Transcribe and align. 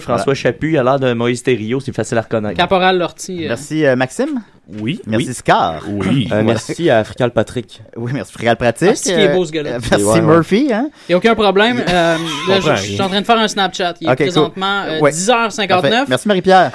François 0.00 0.34
Chaput, 0.34 0.72
il 0.72 0.76
a 0.78 0.82
l'air 0.84 1.00
de 1.00 1.14
Moïse 1.14 1.42
Thériault, 1.42 1.80
c'est 1.80 1.94
facile 1.94 2.18
à 2.18 2.22
reconnaître. 2.22 2.56
Caporal 2.56 2.98
Lortie. 2.98 3.44
euh, 3.44 3.48
Merci 3.48 3.86
euh, 3.86 3.96
Maxime. 3.96 4.42
Oui, 4.68 5.00
Merci 5.06 5.28
oui. 5.28 5.34
Scar. 5.34 5.82
Oui. 5.88 6.28
Euh, 6.32 6.42
merci 6.42 6.90
à 6.90 7.04
Frical 7.04 7.30
Patrick. 7.30 7.82
Oui, 7.96 8.10
merci. 8.12 8.32
Ah, 8.44 8.54
c'est 8.74 8.94
qu'il 8.96 9.12
est 9.12 9.32
beau, 9.32 9.44
ce 9.44 9.52
gars-là. 9.52 9.70
Euh, 9.74 9.78
merci 9.90 10.04
Ouais, 10.04 10.12
ouais. 10.14 10.20
Murphy. 10.20 10.72
Hein? 10.72 10.90
Il 11.08 11.12
n'y 11.12 11.14
a 11.14 11.18
aucun 11.18 11.34
problème. 11.34 11.84
Euh, 11.88 12.16
là, 12.48 12.60
je, 12.60 12.70
je 12.74 12.82
suis 12.92 13.00
en 13.00 13.08
train 13.08 13.20
de 13.20 13.26
faire 13.26 13.38
un 13.38 13.46
Snapchat. 13.48 13.94
Il 14.00 14.10
est 14.10 14.14
présentement 14.16 14.82
euh, 14.86 14.98
Ouais. 15.00 15.10
10h59. 15.12 15.68
Parfait. 15.68 16.04
Merci 16.08 16.28
Marie-Pierre. 16.28 16.72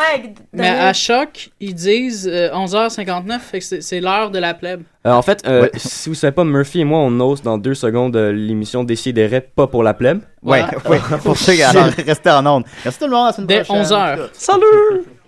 Mais 0.54 0.70
à 0.70 0.94
choc, 0.94 1.50
ils 1.60 1.76
disent 1.76 2.30
euh, 2.32 2.50
11h59. 2.52 3.40
Fait 3.40 3.60
que 3.60 3.66
c'est- 3.66 3.82
c'est 3.82 4.00
l'heure 4.00 4.32
de 4.32 4.40
la 4.40 4.54
plèbe. 4.54 4.84
Euh, 5.06 5.12
en 5.12 5.22
fait, 5.22 5.44
euh, 5.46 5.64
Ouais. 5.64 5.72
si 5.76 6.08
vous 6.10 6.16
savez 6.16 6.32
pas, 6.32 6.44
Murphy 6.46 6.80
et 6.82 6.84
moi, 6.86 7.00
on 7.00 7.20
ose 7.20 7.42
dans 7.42 7.58
deux 7.58 7.74
secondes 7.74 8.16
euh, 8.16 8.32
l'émission 8.32 8.84
Décideret, 8.84 9.42
pas 9.42 9.68
pour 9.68 9.84
la 9.84 9.94
plèbe. 9.94 10.22
Voilà. 10.42 10.70
ouais. 10.90 11.00
Pour 11.24 11.38
ceux 11.38 11.54
qui 11.54 11.64
restez 12.06 12.30
en 12.30 12.46
onde. 12.46 12.64
Merci 12.86 13.00
tout 13.00 13.06
le 13.06 13.12
monde. 13.12 13.24
À 13.26 13.28
la 13.28 13.34
semaine 13.34 13.48
Dès 13.48 13.62
prochaine. 13.64 13.84
11h. 13.84 14.30
Salut! 14.34 15.04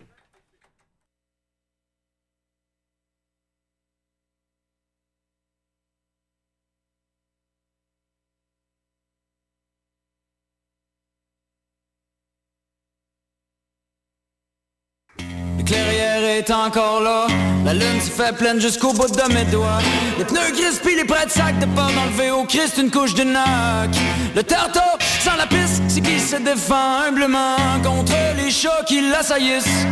encore 16.52 17.02
là. 17.02 17.28
La 17.66 17.74
lune 17.74 18.02
se 18.02 18.10
fait 18.10 18.36
pleine 18.36 18.60
jusqu'au 18.60 18.94
bout 18.94 19.08
de 19.08 19.34
mes 19.34 19.46
doigts. 19.46 19.80
Les 20.18 20.26
pneus 20.26 20.52
gris 20.52 20.80
pis 20.84 20.96
les 20.96 21.06
prêts 21.06 21.26
de 21.26 21.32
sac 21.32 21.58
de 21.60 21.66
dans 21.66 21.88
le 21.88 22.30
VO 22.30 22.44
Christ 22.46 22.78
une 22.78 22.92
couche 22.92 23.14
de 23.14 23.24
nac. 23.24 23.90
Le 24.36 24.44
tartare 24.44 24.98
sans 25.20 25.36
la 25.38 25.46
piste, 25.46 25.82
c'est 25.88 26.02
qui 26.02 26.20
se 26.20 26.38
défend 26.38 27.04
humblement 27.08 27.56
contre 27.84 28.14
les 28.36 28.52
chats 28.52 28.84
qui 28.88 29.02
l'assaillissent. 29.02 29.86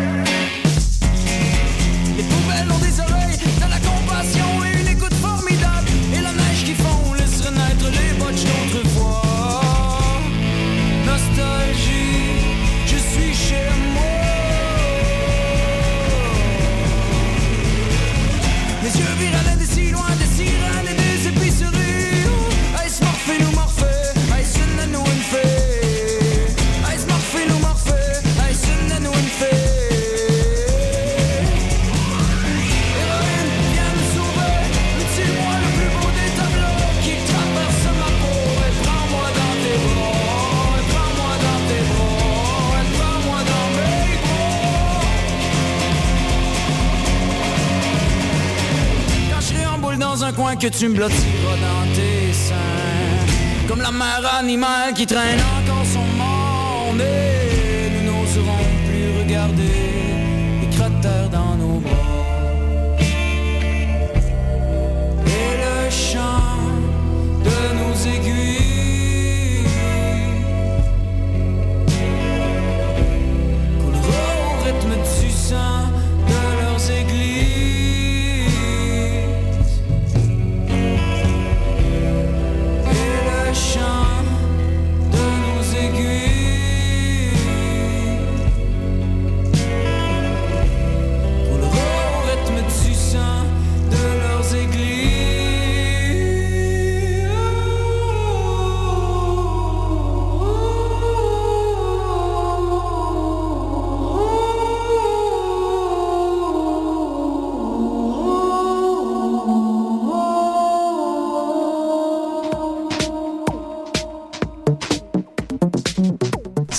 Un 50.32 50.34
coin 50.34 50.56
que 50.56 50.68
tu 50.68 50.88
me 50.88 50.96
blottiras 50.96 51.58
dans 51.58 51.94
tes 51.94 52.34
seins. 52.34 53.68
Comme 53.68 53.82
la 53.82 53.92
mère 53.92 54.36
animale 54.40 54.94
qui 54.94 55.06
traîne 55.06 55.40
encore 55.40 55.86
son 55.86 56.00
monde 56.00 57.21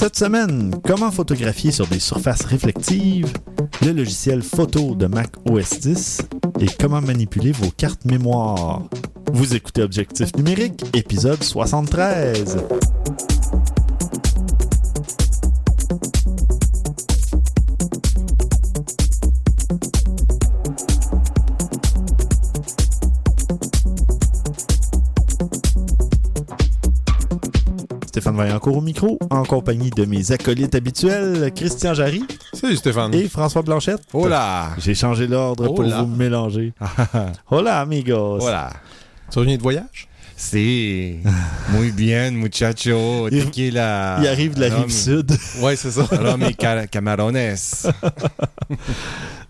Cette 0.02 0.16
semaine, 0.16 0.74
comment 0.84 1.12
photographier 1.12 1.70
sur 1.70 1.86
des 1.86 2.00
surfaces 2.00 2.44
réflectives, 2.44 3.32
le 3.82 3.92
logiciel 3.92 4.42
photo 4.42 4.96
de 4.96 5.06
Mac 5.06 5.30
OS 5.48 5.78
10 5.78 6.22
et 6.58 6.66
comment 6.66 7.00
manipuler 7.00 7.52
vos 7.52 7.70
cartes 7.70 8.04
mémoire. 8.04 8.82
Vous 9.32 9.54
écoutez 9.54 9.80
Objectif 9.80 10.34
numérique, 10.34 10.84
épisode 10.92 11.40
73. 11.44 12.56
Stéphane 28.42 28.58
Vaillancourt 28.58 28.76
au 28.76 28.80
micro, 28.80 29.18
en 29.30 29.44
compagnie 29.44 29.90
de 29.90 30.04
mes 30.04 30.32
acolytes 30.32 30.74
habituels, 30.74 31.52
Christian 31.54 31.94
Jarry 31.94 32.24
Salut 32.52 32.76
Stéphane. 32.76 33.14
et 33.14 33.28
François 33.28 33.62
Blanchette. 33.62 34.02
Oh 34.12 34.26
là! 34.28 34.70
J'ai 34.78 34.94
changé 34.94 35.26
l'ordre 35.26 35.66
pour 35.66 35.80
Hola. 35.80 36.02
vous 36.02 36.06
mélanger. 36.16 36.72
Hola, 37.50 37.80
amigos. 37.80 38.38
Voilà. 38.38 38.70
Tu 39.30 39.38
reviens 39.38 39.56
de 39.56 39.62
voyage? 39.62 40.08
Si. 40.36 41.18
Muy 41.72 41.92
bien, 41.92 42.32
muchacho. 42.32 43.28
Il- 43.30 43.44
Tequila. 43.44 44.16
Il 44.20 44.26
arrive 44.26 44.54
de 44.54 44.60
la 44.62 44.74
rive 44.74 44.90
sud. 44.90 45.30
Ouais, 45.60 45.76
c'est 45.76 45.92
ça. 45.92 46.04
Ca- 46.60 46.86
camarones. 46.88 47.36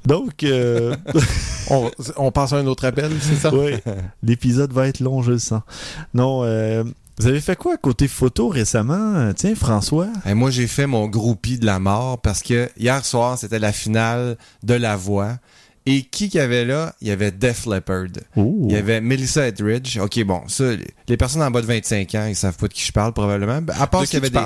Donc, 0.07 0.43
euh, 0.45 0.95
on, 1.71 1.91
on 2.17 2.33
passe 2.33 2.53
à 2.53 2.57
un 2.57 2.67
autre 2.67 2.85
appel, 2.85 3.11
c'est 3.21 3.37
ça? 3.37 3.55
oui, 3.55 3.75
l'épisode 4.23 4.73
va 4.73 4.89
être 4.89 5.01
long, 5.01 5.23
je 5.23 5.33
le 5.33 5.39
sens. 5.39 5.63
Non, 6.15 6.43
euh, 6.45 6.85
vous 7.19 7.27
avez 7.27 7.41
fait 7.41 7.57
quoi 7.57 7.77
côté 7.77 8.09
photo 8.09 8.49
récemment? 8.49 9.33
Tiens, 9.35 9.55
François? 9.55 10.09
Et 10.27 10.35
moi, 10.35 10.51
j'ai 10.51 10.67
fait 10.67 10.87
mon 10.87 11.07
groupie 11.07 11.59
de 11.59 11.67
la 11.67 11.79
mort 11.79 12.19
parce 12.21 12.43
que 12.43 12.69
hier 12.79 13.05
soir, 13.05 13.39
c'était 13.39 13.59
la 13.59 13.73
finale 13.73 14.37
de 14.63 14.75
La 14.75 14.97
Voix. 14.97 15.37
Et 15.85 16.03
qui 16.03 16.29
qu'il 16.29 16.39
y 16.39 16.43
avait 16.43 16.65
là? 16.65 16.95
Il 17.01 17.09
y 17.09 17.11
avait 17.11 17.33
Def 17.33 17.67
Leppard. 17.67 18.07
Il 18.37 18.71
y 18.71 18.77
avait 18.77 19.01
Melissa 19.01 19.49
Etheridge. 19.49 19.99
OK, 19.99 20.23
bon, 20.25 20.43
ça, 20.47 20.65
les 21.09 21.17
personnes 21.17 21.43
en 21.43 21.51
bas 21.51 21.61
de 21.61 21.67
25 21.67 22.15
ans, 22.15 22.27
ils 22.29 22.37
savent 22.37 22.57
pas 22.57 22.69
de 22.69 22.73
qui 22.73 22.85
je 22.85 22.93
parle 22.93 23.13
probablement. 23.13 23.61
À 23.81 23.87
part 23.89 24.05
y 24.13 24.17
avait 24.17 24.31
des... 24.31 24.39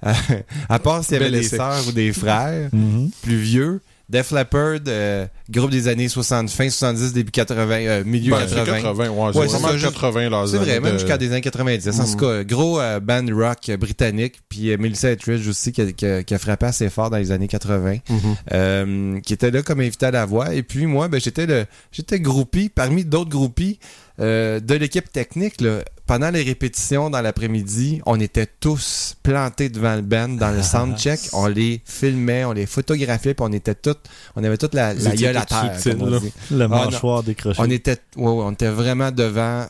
à 0.68 0.78
part 0.78 1.02
s'il 1.04 1.14
y 1.14 1.16
avait 1.16 1.32
des 1.32 1.42
sœurs 1.42 1.88
ou 1.88 1.92
des 1.92 2.12
frères 2.12 2.70
Mhm. 2.72 3.10
plus 3.22 3.36
vieux. 3.38 3.80
Def 4.08 4.30
Leppard, 4.30 4.78
euh, 4.88 5.26
groupe 5.50 5.70
des 5.70 5.86
années 5.86 6.08
60, 6.08 6.48
fin 6.48 6.70
70, 6.70 7.12
début 7.12 7.30
80, 7.30 7.74
euh, 7.74 8.04
milieu 8.04 8.30
Ben, 8.30 8.46
c'est 8.48 8.54
80. 8.54 8.76
80, 8.82 9.08
ouais, 9.10 9.18
Ouais, 9.18 9.32
c'est 9.32 9.52
vraiment 9.52 9.68
ça, 9.68 9.76
juste- 9.76 9.92
80 9.92 10.30
là. 10.30 10.44
C'est 10.46 10.56
vrai, 10.56 10.80
même 10.80 10.94
jusqu'à 10.94 11.18
des 11.18 11.30
années 11.30 11.42
90. 11.42 12.00
En 12.00 12.04
tout 12.06 12.16
cas, 12.16 12.42
gros 12.44 12.80
euh, 12.80 13.00
band 13.00 13.26
rock 13.32 13.70
britannique, 13.78 14.36
puis 14.48 14.70
euh, 14.70 14.78
Melissa 14.78 15.10
Etheridge 15.10 15.46
aussi, 15.46 15.72
qui 15.72 15.82
a, 15.82 15.92
qui 15.92 16.06
a- 16.06 16.22
qui 16.22 16.34
a 16.34 16.38
frappé 16.38 16.66
assez 16.66 16.88
fort 16.88 17.10
dans 17.10 17.18
les 17.18 17.32
années 17.32 17.48
80, 17.48 17.96
euh, 18.52 19.20
qui 19.20 19.32
était 19.32 19.50
là 19.50 19.62
comme 19.62 19.80
invité 19.80 20.06
à 20.06 20.10
la 20.10 20.24
voix. 20.24 20.54
Et 20.54 20.62
puis 20.62 20.86
moi, 20.86 21.08
ben, 21.08 21.20
j'étais 21.20 21.46
j'étais 21.92 22.20
groupie, 22.20 22.68
parmi 22.68 23.04
d'autres 23.04 23.30
groupies 23.30 23.78
euh, 24.20 24.58
de 24.60 24.74
l'équipe 24.74 25.12
technique. 25.12 25.60
Là, 25.60 25.80
pendant 26.08 26.30
les 26.30 26.42
répétitions 26.42 27.10
dans 27.10 27.20
l'après-midi, 27.20 28.00
on 28.06 28.18
était 28.18 28.46
tous 28.60 29.14
plantés 29.22 29.68
devant 29.68 29.94
le 29.94 30.00
band 30.02 30.28
dans 30.30 30.50
le 30.50 30.62
soundcheck. 30.62 31.20
On 31.34 31.46
les 31.46 31.82
filmait, 31.84 32.44
on 32.46 32.52
les 32.52 32.64
photographiait, 32.66 33.34
puis 33.34 33.44
on 33.46 33.52
était 33.52 33.74
toutes, 33.74 34.00
on 34.34 34.42
avait 34.42 34.56
toute 34.56 34.74
la, 34.74 34.94
la 34.94 35.14
gueule 35.14 35.36
à 35.36 35.44
terre. 35.44 35.76
comme 35.84 36.02
on 36.02 36.18
dit. 36.18 36.32
Le 36.50 36.64
Ah, 36.64 36.68
mâchoire 36.68 37.22
décroché. 37.22 37.60
On 37.62 37.70
était, 37.70 37.98
ouais, 38.16 38.24
ouais, 38.24 38.42
on 38.44 38.52
était 38.52 38.70
vraiment 38.70 39.12
devant 39.12 39.66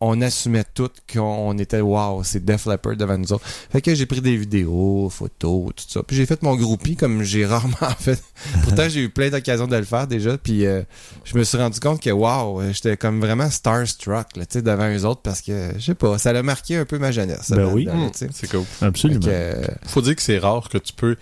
on 0.00 0.20
assumait 0.20 0.64
tout 0.74 0.90
qu'on 1.10 1.56
était 1.58 1.80
wow, 1.80 2.22
c'est 2.22 2.44
Def 2.44 2.66
Leppard 2.66 2.96
devant 2.96 3.16
nous 3.16 3.32
autres. 3.32 3.44
Fait 3.46 3.80
que 3.80 3.94
j'ai 3.94 4.04
pris 4.04 4.20
des 4.20 4.36
vidéos, 4.36 5.08
photos, 5.10 5.70
tout 5.74 5.84
ça. 5.88 6.02
Puis 6.02 6.16
j'ai 6.16 6.26
fait 6.26 6.42
mon 6.42 6.54
groupie 6.54 6.96
comme 6.96 7.22
j'ai 7.22 7.46
rarement 7.46 7.76
fait. 7.98 8.22
Pourtant, 8.62 8.88
j'ai 8.88 9.00
eu 9.00 9.08
plein 9.08 9.30
d'occasions 9.30 9.66
de 9.66 9.76
le 9.76 9.84
faire 9.84 10.06
déjà. 10.06 10.36
Puis 10.36 10.66
euh, 10.66 10.82
je 11.24 11.38
me 11.38 11.44
suis 11.44 11.56
rendu 11.56 11.80
compte 11.80 12.00
que 12.00 12.10
wow, 12.10 12.60
j'étais 12.72 12.96
comme 12.96 13.20
vraiment 13.20 13.48
starstruck 13.50 14.36
là, 14.36 14.44
tu 14.44 14.54
sais, 14.58 14.62
devant 14.62 14.88
eux 14.94 15.04
autres 15.06 15.22
parce 15.22 15.40
que 15.40 15.70
je 15.78 15.84
sais 15.84 15.94
pas, 15.94 16.18
ça 16.18 16.32
l'a 16.32 16.42
marqué 16.42 16.76
un 16.76 16.84
peu 16.84 16.98
ma 16.98 17.10
jeunesse. 17.10 17.50
Ben 17.50 17.58
là, 17.58 17.68
oui. 17.68 17.88
sais. 18.12 18.28
c'est 18.32 18.50
cool. 18.50 18.64
Absolument. 18.82 19.20
Que, 19.20 19.30
euh, 19.30 19.66
Faut 19.86 20.02
dire 20.02 20.14
que 20.14 20.22
c'est 20.22 20.38
rare 20.38 20.68
que 20.68 20.78
tu 20.78 20.92
peux. 20.92 21.16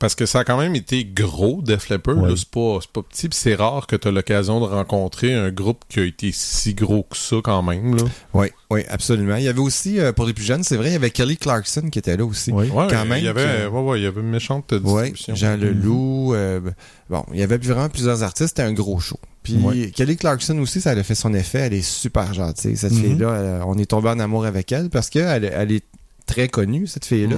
Parce 0.00 0.14
que 0.16 0.24
ça 0.26 0.40
a 0.40 0.44
quand 0.44 0.56
même 0.58 0.74
été 0.74 1.04
gros, 1.04 1.60
Def 1.62 1.88
Leppard. 1.90 2.16
Ouais. 2.18 2.30
C'est 2.34 2.48
pas, 2.48 2.78
pas 2.92 3.02
petit. 3.02 3.28
Puis 3.28 3.38
c'est 3.38 3.54
rare 3.54 3.86
que 3.86 3.94
tu 3.96 4.08
as 4.08 4.10
l'occasion 4.10 4.58
de 4.58 4.64
rencontrer 4.64 5.34
un 5.34 5.50
groupe 5.50 5.84
qui 5.90 6.00
a 6.00 6.04
été 6.04 6.32
si 6.32 6.72
gros 6.74 7.02
que 7.04 7.16
ça 7.18 7.36
quand 7.44 7.62
même. 7.62 7.96
Là. 7.96 8.04
Oui, 8.32 8.46
oui, 8.70 8.80
absolument. 8.88 9.36
Il 9.36 9.44
y 9.44 9.48
avait 9.48 9.60
aussi, 9.60 10.00
euh, 10.00 10.12
pour 10.12 10.24
les 10.24 10.32
plus 10.32 10.42
jeunes, 10.44 10.62
c'est 10.64 10.76
vrai, 10.78 10.88
il 10.88 10.92
y 10.94 10.96
avait 10.96 11.10
Kelly 11.10 11.36
Clarkson 11.36 11.90
qui 11.92 11.98
était 11.98 12.16
là 12.16 12.24
aussi. 12.24 12.50
Oui. 12.50 12.70
Ouais, 12.70 12.86
Quand 12.88 13.04
même 13.04 13.18
Il 13.18 13.24
y 13.24 13.28
avait, 13.28 13.44
que- 13.44 13.68
ouais, 13.68 13.80
ouais, 13.82 14.00
il 14.00 14.04
y 14.04 14.06
avait 14.06 14.22
une 14.22 14.30
méchante 14.30 14.72
distribution. 14.72 15.34
Jean 15.34 15.56
Leloup. 15.58 16.32
euh, 16.34 16.60
bon, 17.10 17.22
il 17.34 17.38
y 17.38 17.42
avait 17.42 17.58
vraiment 17.58 17.90
plusieurs 17.90 18.22
artistes. 18.22 18.48
C'était 18.56 18.62
un 18.62 18.72
gros 18.72 18.98
show. 19.00 19.18
Puis 19.42 19.56
Ouais. 19.58 19.90
Kelly 19.94 20.16
Clarkson 20.16 20.58
aussi, 20.60 20.80
ça 20.80 20.90
a 20.92 21.02
fait 21.02 21.14
son 21.14 21.34
effet. 21.34 21.58
Elle 21.58 21.74
est 21.74 21.82
super 21.82 22.32
gentille. 22.32 22.76
Cette 22.78 22.92
Mhm. 22.92 23.02
fille-là, 23.02 23.62
on 23.66 23.76
est 23.76 23.84
tombé 23.90 24.08
en 24.08 24.18
amour 24.18 24.46
avec 24.46 24.72
elle 24.72 24.88
parce 24.88 25.10
qu'elle 25.10 25.44
elle 25.44 25.72
est 25.72 25.84
très 26.26 26.48
connue, 26.48 26.86
cette 26.86 27.04
fille-là. 27.04 27.36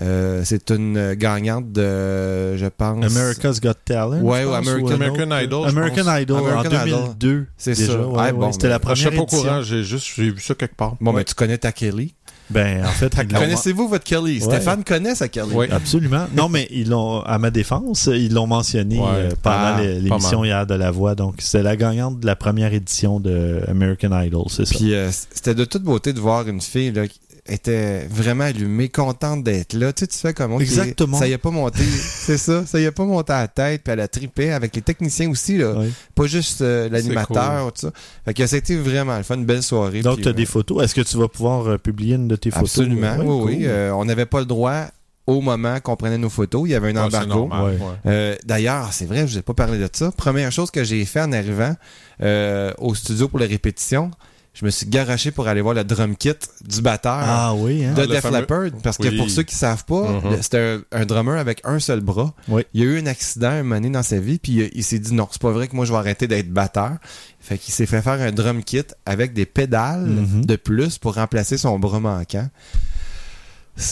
Euh, 0.00 0.40
c'est 0.44 0.70
une 0.70 1.14
gagnante 1.14 1.70
de, 1.70 2.56
je 2.56 2.66
pense... 2.66 3.04
America's 3.04 3.60
Got 3.60 3.74
Talent. 3.84 4.20
Ouais, 4.22 4.44
ou 4.44 4.54
American- 4.54 4.84
ou 4.88 4.92
American 4.92 5.30
autre. 5.30 5.42
Idol, 5.42 5.68
American. 5.68 6.16
Idol 6.18 6.38
American 6.38 6.76
en 6.76 6.86
Idol. 6.86 7.00
2002. 7.18 7.46
C'est 7.58 7.74
ça. 7.74 7.92
ouais, 8.00 8.14
Ah, 8.16 8.22
ouais, 8.24 8.32
bon, 8.32 8.52
C'était 8.52 8.68
ben, 8.68 8.70
la 8.70 8.78
première 8.78 8.96
je 8.96 9.02
sais 9.02 9.10
pas 9.10 9.20
au 9.20 9.24
édition. 9.24 9.42
courant, 9.42 9.62
j'ai 9.62 9.82
juste 9.84 10.06
j'ai 10.16 10.30
vu 10.30 10.40
ça 10.40 10.54
quelque 10.54 10.76
part. 10.76 10.96
Bon, 11.00 11.10
Ouais. 11.10 11.18
mais 11.18 11.24
tu 11.24 11.34
connais 11.34 11.58
ta 11.58 11.72
Kelly? 11.72 12.14
Ben, 12.50 12.84
en 12.84 12.88
fait, 12.88 13.14
Connaissez-vous 13.14 13.88
votre 13.88 14.04
Kelly? 14.04 14.34
Ouais. 14.34 14.40
Stéphane 14.40 14.84
connaît 14.84 15.14
sa 15.14 15.28
Kelly. 15.28 15.52
Oui. 15.54 15.66
Absolument. 15.70 16.26
Non, 16.36 16.50
mais 16.50 16.66
ils 16.70 16.88
l'ont, 16.90 17.20
à 17.20 17.38
ma 17.38 17.50
défense, 17.50 18.10
ils 18.12 18.34
l'ont 18.34 18.46
mentionné 18.46 18.98
Ouais. 18.98 19.04
euh, 19.08 19.30
pendant 19.42 19.76
Ah, 19.76 19.80
l'émission 19.82 20.44
hier 20.44 20.66
de 20.66 20.74
La 20.74 20.90
Voix. 20.90 21.14
Donc, 21.14 21.36
c'est 21.38 21.62
la 21.62 21.76
gagnante 21.76 22.20
de 22.20 22.26
la 22.26 22.36
première 22.36 22.74
édition 22.74 23.20
de 23.20 23.60
American 23.68 24.10
Idol, 24.20 24.44
c'est 24.48 24.66
ça. 24.66 24.74
Puis 24.74 24.92
euh, 24.94 25.08
c'était 25.32 25.54
de 25.54 25.64
toute 25.64 25.82
beauté 25.82 26.12
de 26.12 26.20
voir 26.20 26.46
une 26.46 26.60
fille 26.60 26.90
là, 26.92 27.06
qui 27.08 27.20
était 27.46 28.06
vraiment 28.08 28.44
allumée, 28.44 28.88
contente 28.88 29.42
d'être 29.42 29.72
là. 29.72 29.92
Tu 29.92 30.00
sais, 30.00 30.06
tu 30.06 30.16
fais 30.16 30.32
comme... 30.32 30.60
Exactement. 30.60 31.18
Ça 31.18 31.26
y 31.26 31.34
a 31.34 31.38
pas 31.38 31.50
monté, 31.50 31.82
c'est 32.00 32.38
ça, 32.38 32.64
ça 32.66 32.78
y 32.80 32.86
a 32.86 32.92
pas 32.92 33.04
monté 33.04 33.32
à 33.32 33.40
la 33.42 33.48
tête, 33.48 33.82
puis 33.82 33.92
elle 33.92 34.00
a 34.00 34.08
trippé 34.08 34.52
avec 34.52 34.74
les 34.76 34.82
techniciens 34.82 35.28
aussi, 35.30 35.58
là. 35.58 35.74
Oui. 35.76 35.92
Pas 36.14 36.26
juste 36.26 36.62
euh, 36.62 36.88
l'animateur, 36.88 37.72
tout 37.72 37.80
ça. 37.80 37.90
Fait 38.24 38.34
que 38.34 38.46
ça 38.46 38.56
a 38.56 38.58
été 38.58 38.76
vraiment 38.76 39.16
le 39.16 39.24
fun, 39.24 39.34
une 39.36 39.44
belle 39.44 39.62
soirée. 39.62 40.02
Donc, 40.02 40.20
tu 40.20 40.28
as 40.28 40.30
euh, 40.30 40.34
des 40.34 40.46
photos. 40.46 40.84
Est-ce 40.84 40.94
que 40.94 41.00
tu 41.00 41.16
vas 41.16 41.28
pouvoir 41.28 41.66
euh, 41.66 41.78
publier 41.78 42.14
une 42.14 42.28
de 42.28 42.36
tes 42.36 42.50
photos? 42.50 42.78
Absolument, 42.78 43.16
Ouais, 43.16 43.24
oui, 43.26 43.42
oui. 43.44 43.56
cool. 43.58 43.64
Euh, 43.66 43.92
on 43.94 44.04
n'avait 44.04 44.26
pas 44.26 44.38
le 44.40 44.46
droit 44.46 44.86
au 45.26 45.40
moment 45.40 45.78
qu'on 45.80 45.96
prenait 45.96 46.18
nos 46.18 46.30
photos. 46.30 46.62
Il 46.66 46.72
y 46.72 46.74
avait 46.74 46.96
un 46.96 47.04
embargo. 47.04 47.48
Ouais. 47.52 47.76
Euh, 48.06 48.36
D'ailleurs, 48.44 48.92
c'est 48.92 49.06
vrai, 49.06 49.26
je 49.26 49.36
n'ai 49.36 49.42
pas 49.42 49.54
parlé 49.54 49.78
de 49.78 49.88
ça. 49.92 50.10
Première 50.12 50.50
chose 50.52 50.70
que 50.70 50.82
j'ai 50.84 51.04
fait 51.04 51.20
en 51.20 51.32
arrivant 51.32 51.74
euh, 52.22 52.72
au 52.78 52.94
studio 52.94 53.28
pour 53.28 53.38
les 53.38 53.46
répétitions, 53.46 54.10
je 54.54 54.64
me 54.66 54.70
suis 54.70 54.86
garoché 54.86 55.30
pour 55.30 55.48
aller 55.48 55.60
voir 55.62 55.74
le 55.74 55.82
drum 55.84 56.14
kit 56.14 56.34
du 56.68 56.82
batteur 56.82 57.12
Ah 57.24 57.54
oui, 57.54 57.84
hein? 57.84 57.94
de 57.94 58.02
Ah, 58.02 58.06
Def 58.06 58.20
fameux- 58.20 58.40
Leppard. 58.40 58.70
Parce 58.82 58.98
que 58.98 59.08
Oui. 59.08 59.16
pour 59.16 59.30
ceux 59.30 59.42
qui 59.44 59.54
savent 59.54 59.84
pas, 59.86 60.02
Mhm. 60.20 60.30
le- 60.30 60.42
c'était 60.42 60.78
un, 60.92 61.00
un 61.00 61.06
drummer 61.06 61.38
avec 61.38 61.60
un 61.64 61.78
seul 61.78 62.00
bras. 62.00 62.34
Oui. 62.48 62.62
Il 62.74 62.80
y 62.80 62.84
a 62.84 62.86
eu 62.86 62.98
un 63.00 63.06
accident 63.06 63.48
un 63.48 63.62
moment 63.62 63.76
donné 63.76 63.90
dans 63.90 64.02
sa 64.02 64.18
vie, 64.20 64.38
puis 64.38 64.52
il, 64.52 64.70
il 64.74 64.84
s'est 64.84 64.98
dit 64.98 65.14
non, 65.14 65.26
c'est 65.30 65.40
pas 65.40 65.52
vrai 65.52 65.68
que 65.68 65.74
moi 65.76 65.84
je 65.86 65.92
vais 65.92 65.98
arrêter 65.98 66.26
d'être 66.28 66.50
batteur. 66.50 66.96
Fait 67.40 67.58
qu'il 67.58 67.72
s'est 67.74 67.86
fait 67.86 68.02
faire 68.02 68.20
un 68.20 68.30
drum 68.30 68.62
kit 68.62 68.82
avec 69.06 69.32
des 69.32 69.46
pédales 69.46 70.06
Mhm. 70.06 70.44
de 70.44 70.56
plus 70.56 70.98
pour 70.98 71.14
remplacer 71.14 71.56
son 71.56 71.78
bras 71.78 71.98
manquant. 72.00 72.48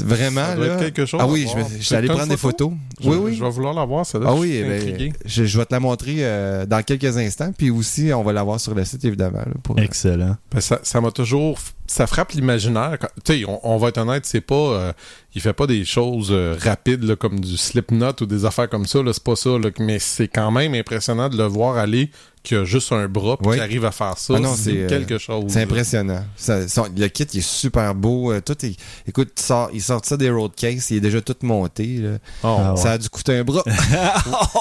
Vraiment 0.05 0.44
Ça 0.44 0.56
doit 0.56 0.67
là? 0.67 0.73
être 0.75 0.81
quelque 0.81 1.06
chose 1.06 1.21
ah 1.23 1.27
oui, 1.27 1.49
je 1.50 1.56
vais- 1.56 1.81
je 1.81 1.94
une 1.94 2.06
prendre 2.06 2.27
des 2.29 2.37
photo? 2.37 2.69
photos. 2.69 2.79
Je- 3.00 3.09
oui, 3.09 3.17
oui. 3.17 3.35
Je 3.35 3.43
vais 3.43 3.50
vouloir 3.50 3.73
la 3.73 3.85
voir, 3.87 4.05
ça. 4.05 4.19
Ah 4.27 4.35
oui, 4.35 4.62
ben, 4.62 4.73
intrigué. 4.73 5.12
je, 5.25 5.44
je 5.47 5.59
vais 5.59 5.65
te 5.65 5.73
la 5.73 5.81
montrer 5.81 6.17
euh, 6.19 6.67
dans 6.67 6.82
quelques 6.82 7.17
instants. 7.17 7.50
Puis 7.56 7.71
aussi, 7.71 8.12
on 8.12 8.23
va 8.23 8.35
la 8.35 8.43
voir 8.43 8.61
sur 8.61 8.75
le 8.75 8.85
site, 8.85 9.05
évidemment. 9.06 9.38
là, 9.38 9.53
pour, 9.62 9.79
euh, 9.79 9.82
Excellent. 9.82 10.37
Ben, 10.53 10.61
ça 10.61 10.81
ça 10.82 11.00
m'a 11.00 11.11
toujours. 11.11 11.59
Ça 11.87 12.06
frappe 12.06 12.32
l'imaginaire. 12.32 12.99
Tu 13.25 13.41
sais, 13.41 13.44
on, 13.49 13.59
on 13.75 13.79
va 13.79 13.88
être 13.88 13.99
honnête, 13.99 14.27
c'est 14.27 14.43
pas. 14.43 14.55
euh, 14.55 14.93
il 15.35 15.41
fait 15.41 15.55
pas 15.55 15.67
des 15.67 15.85
choses 15.87 16.29
euh, 16.31 16.55
rapides 16.61 17.03
là, 17.05 17.17
comme 17.17 17.41
du 17.41 17.56
slipknot 17.56 18.12
ou 18.21 18.26
des 18.26 18.44
affaires 18.44 18.69
comme 18.69 18.85
ça. 18.87 18.99
C'est 19.12 19.25
pas 19.25 19.35
ça. 19.37 19.50
là, 19.59 19.71
mais 19.79 19.99
c'est 19.99 20.29
quand 20.29 20.50
même 20.50 20.75
impressionnant 20.75 21.31
de 21.31 21.38
le 21.38 21.44
voir 21.44 21.79
aller 21.79 22.11
qui 22.42 22.54
a 22.54 22.64
juste 22.64 22.90
un 22.92 23.06
bras 23.06 23.37
puis 23.37 23.48
Oui. 23.50 23.56
qui 23.56 23.62
arrive 23.62 23.84
à 23.84 23.90
faire 23.90 24.16
ça. 24.16 24.34
Ah 24.37 24.40
c'est 24.56 24.62
c'est, 24.72 24.76
euh, 24.84 24.88
quelque 24.88 25.19
chose. 25.19 25.44
C'est 25.48 25.62
impressionnant. 25.62 26.25
Ça- 26.37 26.66
son- 26.69 26.87
le 26.96 27.08
kit 27.08 27.25
il 27.34 27.38
est 27.40 27.46
super 27.46 27.94
beau. 27.94 28.32
euh, 28.32 28.40
tout 28.40 28.56
est, 28.64 28.75
écoute, 29.06 29.31
il 29.37 29.42
sort, 29.42 29.70
il 29.75 29.82
sort 29.82 30.00
ça 30.04 30.16
des 30.16 30.31
road 30.31 30.52
cases, 30.56 30.90
il 30.90 30.96
est 30.96 31.00
déjà 31.00 31.20
tout 31.20 31.37
monté. 31.42 31.98
là. 31.98 32.10
Oh, 32.42 32.56
Ah 32.58 32.72
ouais. 32.75 32.81
Ça 32.81 32.92
a 32.92 32.98
dû 32.98 33.08
coûter 33.10 33.37
un 33.38 33.44
bras. 33.44 33.62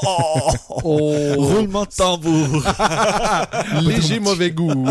Oh! 0.04 0.52
Roulement 1.38 1.84
de 1.84 1.90
tambour. 1.96 2.64
Léger 3.82 4.20
mauvais 4.20 4.52
goût. 4.52 4.86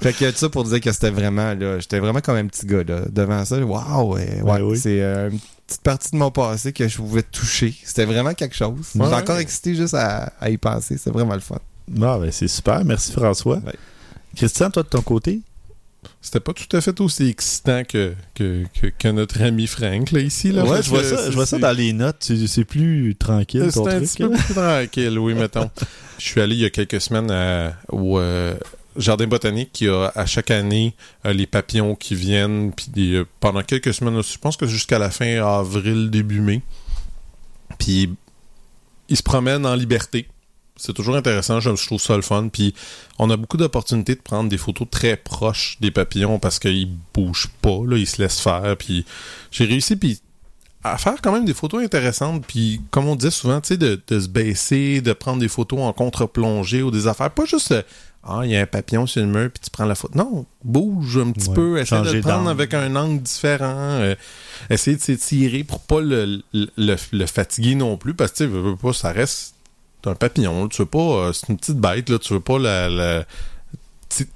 fait 0.00 0.12
que 0.12 0.30
tout 0.30 0.36
ça 0.36 0.48
pour 0.48 0.64
dire 0.64 0.80
que 0.80 0.92
c'était 0.92 1.10
vraiment 1.10 1.54
là, 1.54 1.78
j'étais 1.80 1.98
vraiment 1.98 2.20
comme 2.20 2.36
un 2.36 2.46
petit 2.46 2.66
gars 2.66 2.82
là, 2.86 3.00
devant 3.10 3.44
ça. 3.44 3.58
Waouh, 3.58 4.14
ouais, 4.14 4.40
ouais, 4.42 4.52
Ouais, 4.52 4.60
oui. 4.60 4.78
c'est 4.78 5.00
euh, 5.00 5.30
petite 5.68 5.82
partie 5.82 6.10
de 6.10 6.16
mon 6.16 6.30
passé 6.32 6.72
que 6.72 6.88
je 6.88 6.96
pouvais 6.96 7.22
toucher. 7.22 7.74
C'était 7.84 8.04
vraiment 8.06 8.34
quelque 8.34 8.56
chose. 8.56 8.74
Je 8.82 8.88
suis 8.88 8.98
Ouais. 9.00 9.14
encore 9.14 9.38
excité 9.38 9.74
juste 9.76 9.94
à, 9.94 10.32
à 10.40 10.50
y 10.50 10.56
penser. 10.58 10.96
C'est 10.98 11.10
vraiment 11.10 11.34
le 11.34 11.40
fun. 11.40 11.58
Ah, 12.02 12.18
ben, 12.18 12.30
c'est 12.32 12.48
super. 12.48 12.84
Merci, 12.84 13.12
François. 13.12 13.58
Ouais. 13.58 13.74
Christian, 14.36 14.70
toi, 14.70 14.82
de 14.82 14.88
ton 14.88 15.02
côté? 15.02 15.40
C'était 16.22 16.40
pas 16.40 16.52
tout 16.52 16.74
à 16.76 16.80
fait 16.80 17.00
aussi 17.00 17.28
excitant 17.28 17.82
que, 17.84 18.14
que, 18.34 18.64
que, 18.80 18.86
que 18.86 19.08
notre 19.08 19.42
ami 19.42 19.66
Frank, 19.66 20.10
là, 20.12 20.20
ici. 20.20 20.52
Là, 20.52 20.64
ouais, 20.64 20.82
je 20.82 20.88
vois 20.90 21.02
ça, 21.04 21.30
je 21.30 21.34
vois 21.34 21.46
ça 21.46 21.58
dans 21.58 21.76
les 21.76 21.92
notes. 21.92 22.30
C'est 22.46 22.64
plus 22.64 23.14
tranquille, 23.16 23.68
C'est 23.70 23.80
un 23.80 23.84
truc. 23.84 24.00
petit 24.04 24.22
peu 24.22 24.30
là. 24.30 24.36
plus 24.38 24.54
tranquille, 24.54 25.18
oui, 25.18 25.34
mettons. 25.38 25.70
Je 26.18 26.24
suis 26.24 26.40
allé 26.40 26.54
il 26.54 26.60
y 26.60 26.64
a 26.64 26.70
quelques 26.70 27.00
semaines 27.00 27.30
à- 27.30 27.74
au 27.90 28.18
euh, 28.18 28.54
Jardin 28.98 29.26
botanique 29.26 29.70
qui 29.72 29.88
a 29.88 30.12
à 30.14 30.26
chaque 30.26 30.50
année 30.50 30.94
euh, 31.24 31.32
les 31.32 31.46
papillons 31.46 31.94
qui 31.94 32.14
viennent, 32.14 32.72
euh, 32.98 33.24
pendant 33.40 33.62
quelques 33.62 33.94
semaines, 33.94 34.22
je 34.22 34.38
pense 34.38 34.56
que 34.56 34.66
jusqu'à 34.66 34.98
la 34.98 35.10
fin 35.10 35.42
avril, 35.42 36.10
début 36.10 36.40
mai. 36.40 36.62
Puis 37.78 38.10
ils 39.08 39.16
se 39.16 39.22
promènent 39.22 39.64
en 39.64 39.74
liberté. 39.74 40.28
C'est 40.76 40.92
toujours 40.92 41.16
intéressant, 41.16 41.58
je, 41.58 41.70
trouve 41.86 42.00
ça 42.00 42.14
le 42.16 42.22
fun. 42.22 42.48
Puis 42.52 42.74
on 43.18 43.30
a 43.30 43.36
beaucoup 43.36 43.56
d'opportunités 43.56 44.14
de 44.14 44.20
prendre 44.20 44.48
des 44.48 44.58
photos 44.58 44.86
très 44.90 45.16
proches 45.16 45.76
des 45.80 45.90
papillons 45.90 46.38
parce 46.38 46.58
qu'ils 46.58 46.90
bougent 47.14 47.50
pas, 47.62 47.80
là, 47.86 47.96
ils 47.96 48.06
se 48.06 48.20
laissent 48.22 48.40
faire. 48.40 48.76
Puis 48.76 49.04
j'ai 49.50 49.64
réussi, 49.64 49.96
puis 49.96 50.20
à 50.84 50.96
faire 50.96 51.20
quand 51.22 51.32
même 51.32 51.44
des 51.44 51.54
photos 51.54 51.82
intéressantes. 51.82 52.44
Puis 52.46 52.80
comme 52.90 53.06
on 53.06 53.16
disait 53.16 53.30
souvent, 53.30 53.60
tu 53.60 53.68
sais, 53.68 53.76
de, 53.76 54.00
de 54.06 54.20
se 54.20 54.28
baisser, 54.28 55.00
de 55.00 55.12
prendre 55.12 55.40
des 55.40 55.48
photos 55.48 55.80
en 55.80 55.92
contre-plongée 55.92 56.82
ou 56.82 56.90
des 56.90 57.06
affaires. 57.06 57.30
Pas 57.30 57.44
juste, 57.44 57.72
euh, 57.72 57.82
ah, 58.24 58.40
il 58.44 58.50
y 58.50 58.56
a 58.56 58.60
un 58.60 58.66
papillon 58.66 59.06
sur 59.06 59.22
le 59.22 59.28
mur, 59.28 59.50
puis 59.50 59.60
tu 59.64 59.70
prends 59.70 59.84
la 59.86 59.94
photo. 59.94 60.12
Non, 60.18 60.44
bouge 60.64 61.16
un 61.18 61.30
petit 61.30 61.48
Ouais, 61.48 61.54
peu, 61.54 61.78
essaie 61.78 62.00
de 62.02 62.10
le 62.10 62.20
prendre 62.20 62.48
avec 62.50 62.74
un 62.74 62.94
angle 62.96 63.22
différent. 63.22 63.66
euh, 64.00 64.14
essayer 64.70 64.96
de 64.96 65.02
s'étirer 65.02 65.64
pour 65.64 65.80
pas 65.80 66.00
le, 66.00 66.42
le, 66.52 66.66
le- 66.76 66.96
le 67.12 67.26
fatiguer 67.26 67.74
non 67.74 67.96
plus, 67.96 68.14
parce 68.14 68.32
que 68.32 68.38
tu 68.38 68.46
veux, 68.46 68.76
pas, 68.76 68.92
ça 68.92 69.12
reste 69.12 69.54
un 70.04 70.14
papillon. 70.14 70.62
là. 70.64 70.68
tu 70.70 70.82
veux 70.82 70.86
pas, 70.86 70.98
euh, 70.98 71.32
c'est 71.32 71.48
une 71.48 71.56
petite 71.56 71.78
bête, 71.78 72.08
là, 72.10 72.18
tu 72.18 72.32
veux 72.34 72.40
pas 72.40 72.58
la. 72.58 73.24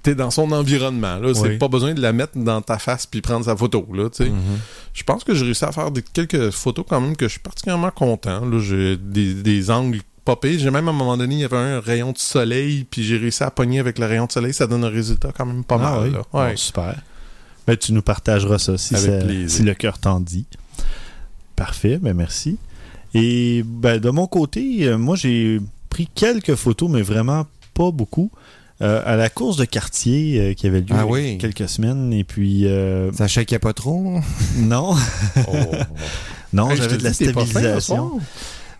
T'es 0.03 0.15
dans 0.15 0.31
son 0.31 0.53
environnement, 0.53 1.17
là. 1.17 1.33
C'est 1.35 1.41
Oui. 1.41 1.59
pas 1.59 1.67
besoin 1.67 1.95
de 1.95 2.01
la 2.01 2.13
mettre 2.13 2.37
dans 2.39 2.61
ta 2.61 2.79
face 2.79 3.07
puis 3.07 3.21
prendre 3.23 3.47
sa 3.47 3.57
photo, 3.57 3.87
là, 3.93 4.09
sais. 4.13 4.31
Je 4.93 5.03
pense 5.03 5.25
que 5.25 5.35
j'ai 5.35 5.45
réussi 5.47 5.65
à 5.65 5.73
faire 5.73 5.91
des, 5.91 6.03
quelques 6.03 6.51
photos 6.51 6.85
quand 6.89 7.01
même 7.01 7.17
que 7.17 7.25
je 7.27 7.33
suis 7.33 7.41
particulièrement 7.41 7.91
content. 7.91 8.45
Là, 8.45 8.61
j'ai 8.61 8.97
des, 8.99 9.33
des 9.35 9.71
angles 9.71 10.01
popés. 10.25 10.59
J'ai 10.59 10.71
même 10.71 10.89
à 10.89 10.91
un 10.91 10.95
moment 10.95 11.17
donné, 11.17 11.35
il 11.37 11.41
y 11.41 11.45
avait 11.45 11.57
un 11.57 11.81
rayon 11.81 12.13
de 12.13 12.19
soleil, 12.19 12.85
puis 12.91 13.03
j'ai 13.03 13.17
réussi 13.17 13.43
à 13.43 13.51
pogner 13.51 13.79
avec 13.81 13.99
le 13.99 14.07
rayon 14.07 14.27
de 14.27 14.33
soleil. 14.33 14.53
Ça 14.55 14.67
donne 14.67 14.85
un 14.85 14.89
résultat 14.91 15.31
quand 15.37 15.47
même 15.47 15.65
pas 15.65 15.77
Ah 15.77 15.79
mal. 15.99 16.03
oui? 16.05 16.11
là. 16.13 16.23
Bon, 16.33 16.41
Ouais. 16.41 16.57
super. 16.57 16.95
Ben, 17.67 17.77
tu 17.77 17.93
nous 17.93 18.03
partageras 18.03 18.59
ça 18.59 18.77
si, 18.79 18.95
ça- 18.97 19.21
le 19.23 19.73
cœur 19.75 19.99
t'en 19.99 20.19
dit. 20.21 20.47
Parfait, 21.57 21.99
ben 21.99 22.15
merci. 22.15 22.59
Et 23.15 23.63
ben, 23.65 23.99
de 24.01 24.11
mon 24.11 24.27
côté, 24.27 24.87
euh, 24.87 24.97
moi 24.99 25.17
j'ai 25.17 25.61
pris 25.91 26.09
quelques 26.15 26.55
photos, 26.55 26.89
mais 26.91 27.03
vraiment 27.03 27.47
pas 27.75 27.91
beaucoup. 27.91 28.31
euh, 28.81 29.01
à 29.07 29.15
la 29.15 29.29
course 29.29 29.57
de 29.59 29.65
quartier 29.65 30.41
euh, 30.41 30.55
qui 30.55 30.67
avait 30.67 30.81
lieu 30.81 30.87
Ah 30.91 30.95
il 30.95 30.99
y 30.99 31.01
a 31.03 31.07
oui. 31.07 31.39
quelques 31.39 31.69
semaines. 31.69 32.13
Et 32.13 32.25
puis, 32.25 32.67
euh, 32.67 33.13
Ça 33.13 33.27
pas 33.61 33.73
trop? 33.73 34.19
non, 34.57 34.97
Oh. 35.47 35.53
non, 36.53 36.75
j'avais 36.75 36.97
de 36.97 37.05
la 37.05 37.13
stabilisation. 37.13 38.19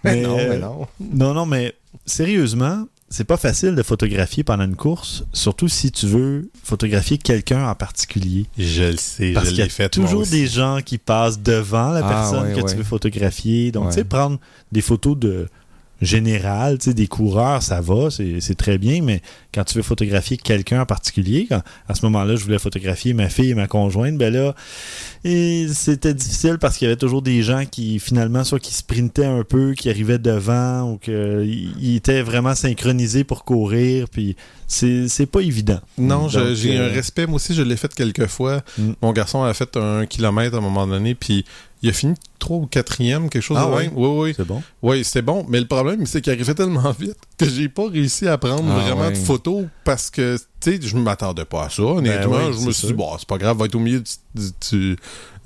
Mais 0.05 0.17
Mais, 0.17 0.23
non, 0.23 0.39
euh, 0.39 0.49
mais 0.49 0.59
non. 0.59 0.87
Non, 1.13 1.35
non, 1.35 1.47
mais 1.47 1.75
sérieusement, 2.07 2.87
c'est 3.09 3.25
pas 3.25 3.37
facile 3.37 3.75
de 3.75 3.83
photographier 3.83 4.43
pendant 4.43 4.65
une 4.65 4.75
course, 4.77 5.25
surtout 5.33 5.69
si 5.69 5.93
tu 5.93 6.07
veux 6.07 6.51
photographier 6.65 7.19
quelqu'un 7.19 7.69
en 7.69 7.75
particulier. 7.75 8.47
Je 8.59 8.85
le 8.85 8.97
sais, 8.97 9.33
Parce 9.33 9.51
je 9.51 9.55
l'ai 9.57 9.63
a 9.65 9.69
fait. 9.69 9.97
moi 9.99 10.07
toujours 10.09 10.23
aussi. 10.23 10.31
des 10.31 10.47
gens 10.47 10.79
qui 10.85 10.97
passent 10.99 11.39
devant 11.41 11.91
la 11.91 12.01
Ah, 12.05 12.09
personne 12.09 12.49
ouais, 12.49 12.55
que 12.55 12.61
ouais. 12.65 12.71
tu 12.71 12.77
veux 12.77 12.85
photographier. 12.85 13.71
Donc, 13.71 13.85
Ouais. 13.85 13.91
tu 13.91 13.97
sais, 13.97 14.05
prendre 14.05 14.39
des 14.73 14.81
photos 14.81 15.17
de 15.19 15.47
générale, 16.01 16.79
tu 16.79 16.87
sais, 16.87 16.95
des 16.95 17.07
coureurs, 17.07 17.63
ça 17.63 17.81
va, 17.81 18.11
c'est 18.11 18.41
c'est 18.41 18.57
très 18.57 18.77
bien, 18.77 19.03
mais 19.03 19.23
quand 19.55 19.63
tu 19.63 19.75
veux 19.77 19.83
photographier 19.83 20.37
quelqu'un 20.37 20.81
en 20.81 20.87
particulier, 20.87 21.47
quand, 21.49 21.63
à 21.89 21.95
ce 21.95 22.05
moment-là, 22.07 22.35
je 22.35 22.43
voulais 22.45 22.59
photographier 22.59 23.15
ma 23.15 23.29
fille 23.29 23.51
et 23.51 23.55
ma 23.55 23.69
conjointe, 23.69 24.17
ben 24.17 24.33
là, 24.33 24.55
et 25.25 25.69
c'était 25.73 26.15
difficile 26.15 26.59
parce 26.59 26.77
qu'il 26.77 26.87
y 26.87 26.91
avait 26.91 26.99
toujours 26.99 27.23
des 27.23 27.43
gens 27.43 27.65
qui, 27.65 28.01
finalement, 28.01 28.43
soit 28.43 28.59
qui 28.59 28.75
sprintaient 28.75 29.25
un 29.25 29.45
peu, 29.45 29.75
qui 29.75 29.89
arrivaient 29.89 30.19
devant, 30.19 30.91
ou 30.93 30.99
qu'ils 30.99 31.97
étaient 31.97 32.23
vraiment 32.23 32.55
synchronisés 32.55 33.23
pour 33.23 33.45
courir, 33.45 34.09
puis 34.09 34.37
c'est 34.67 35.07
c'est 35.09 35.27
pas 35.27 35.41
évident. 35.41 35.81
Non, 35.97 36.29
j'ai 36.29 36.79
euh, 36.79 36.87
un 36.87 36.93
respect. 36.93 37.27
Moi 37.27 37.37
aussi, 37.37 37.55
je 37.55 37.63
l'ai 37.63 37.77
fait 37.77 37.93
quelques 37.95 38.27
fois. 38.27 38.63
Mm. 38.79 38.93
Mon 39.01 39.13
garçon 39.13 39.43
a 39.45 39.55
fait 39.55 39.77
un 39.77 40.07
kilomètre 40.07 40.57
à 40.57 40.59
un 40.59 40.63
moment 40.63 40.87
donné, 40.87 41.15
puis 41.15 41.45
il 41.83 41.91
a 41.91 41.93
fini 41.93 42.15
trois 42.39 42.59
ou 42.59 42.67
quatrième, 42.67 43.29
quelque 43.29 43.43
chose 43.43 43.59
Ah 43.61 43.67
de 43.67 43.75
ouais? 43.75 43.91
Oui, 43.95 44.09
oui. 44.09 44.35
C'est 44.37 44.47
bon. 44.47 44.63
Oui, 44.83 45.05
c'était 45.05 45.23
bon. 45.23 45.45
Mais 45.49 45.61
le 45.61 45.67
problème, 45.67 46.07
c'est 46.07 46.21
qu'il 46.21 46.33
arrivait 46.33 46.55
tellement 46.55 46.91
vite 46.99 47.17
que 47.39 47.49
j'ai 47.49 47.69
pas 47.69 47.89
réussi 47.89 48.27
à 48.29 48.39
prendre 48.39 48.65
Ah 48.69 48.81
vraiment 48.81 49.03
ouais. 49.03 49.13
de 49.13 49.19
photos 49.19 49.67
parce 49.85 50.11
que, 50.11 50.37
tu 50.63 50.73
sais, 50.73 50.79
je 50.81 50.97
m'attendais 50.97 51.45
pas 51.45 51.65
à 51.65 51.69
ça. 51.71 51.83
Honnêtement, 51.83 52.33
Ben 52.39 52.49
oui, 52.51 52.57
je 52.61 52.67
me 52.67 52.73
suis 52.73 52.87
dit, 52.89 52.93
bon, 52.95 53.11
c'est 53.19 53.29
pas 53.29 53.39
grave, 53.39 53.57
va 53.59 53.65
être 53.67 53.75
au 53.75 53.81
milieu 53.81 54.01
du, 54.01 54.13
du, 54.35 54.51
du- 54.71 54.97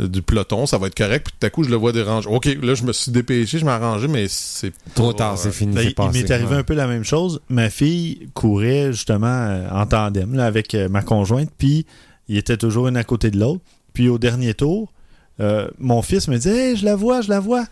du 0.09 0.21
peloton, 0.23 0.67
ça 0.67 0.77
va 0.79 0.89
être 0.89 0.95
correct. 0.95 1.27
Puis 1.27 1.35
tout 1.41 1.47
à 1.47 1.51
coup, 1.51 1.65
je 1.65 1.71
le 1.71 1.77
vois 1.77 1.93
déranger. 1.93 2.29
OK, 2.29 2.45
là, 2.63 2.75
je 2.75 2.83
me 2.85 2.93
suis 2.93 3.11
dépêché, 3.11 3.59
je 3.59 3.65
m'ai 3.65 3.71
arrangé, 3.71 4.09
mais 4.09 4.27
c'est 4.29 4.73
Trop 4.95 5.13
pas- 5.13 5.19
tard, 5.19 5.39
c'est 5.39 5.51
fini. 5.53 5.75
Ben, 5.75 5.83
il 5.91 6.13
m'est 6.13 6.31
arrivé 6.31 6.51
Ouais. 6.51 6.57
un 6.57 6.63
peu 6.65 6.75
la 6.75 6.87
même 6.87 7.05
chose. 7.05 7.41
Ma 7.49 7.71
fille 7.71 8.29
courait 8.35 8.93
justement 8.93 9.27
euh, 9.27 9.69
en 9.71 9.87
tandem 9.87 10.35
là, 10.35 10.45
avec 10.47 10.75
euh, 10.75 10.89
ma 10.91 11.01
conjointe, 11.03 11.51
puis 11.57 11.87
il 12.29 12.37
était 12.37 12.57
toujours 12.59 12.89
une 12.89 12.97
à 12.99 13.05
côté 13.05 13.31
de 13.31 13.39
l'autre. 13.39 13.61
Puis 13.95 14.09
au 14.11 14.19
dernier 14.19 14.53
tour, 14.53 14.93
euh, 15.41 15.69
mon 15.79 16.03
fils 16.03 16.29
me 16.29 16.37
dit 16.37 16.49
Hey, 16.51 16.77
je 16.77 16.85
la 16.85 16.95
vois, 16.97 17.23
je 17.23 17.31
la 17.31 17.41
vois. 17.41 17.65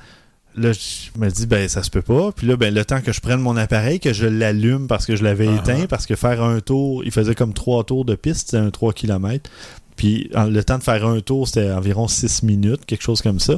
Là, 0.56 0.72
je 0.72 1.18
me 1.20 1.28
dis, 1.30 1.46
ben, 1.46 1.68
ça 1.68 1.82
se 1.82 1.90
peut 1.90 2.02
pas. 2.02 2.30
Puis 2.32 2.46
là, 2.46 2.56
ben, 2.56 2.72
le 2.72 2.84
temps 2.84 3.00
que 3.00 3.12
je 3.12 3.20
prenne 3.20 3.40
mon 3.40 3.56
appareil, 3.56 3.98
que 3.98 4.12
je 4.12 4.26
l'allume 4.26 4.86
parce 4.86 5.04
que 5.04 5.16
je 5.16 5.24
l'avais 5.24 5.48
Ah. 5.48 5.56
éteint, 5.56 5.86
parce 5.88 6.06
que 6.06 6.14
faire 6.14 6.42
un 6.42 6.60
tour, 6.60 7.02
il 7.04 7.10
faisait 7.10 7.34
comme 7.34 7.52
trois 7.54 7.82
tours 7.84 8.04
de 8.04 8.14
piste, 8.14 8.50
c'était 8.50 8.62
un 8.62 8.70
3 8.70 8.92
km. 8.92 9.50
Puis 9.96 10.30
en- 10.34 10.44
le 10.44 10.62
temps 10.62 10.78
de 10.78 10.82
faire 10.84 11.04
un 11.06 11.20
tour, 11.20 11.48
c'était 11.48 11.72
environ 11.72 12.06
6 12.06 12.42
minutes, 12.44 12.86
quelque 12.86 13.02
chose 13.02 13.20
comme 13.20 13.40
ça. 13.40 13.54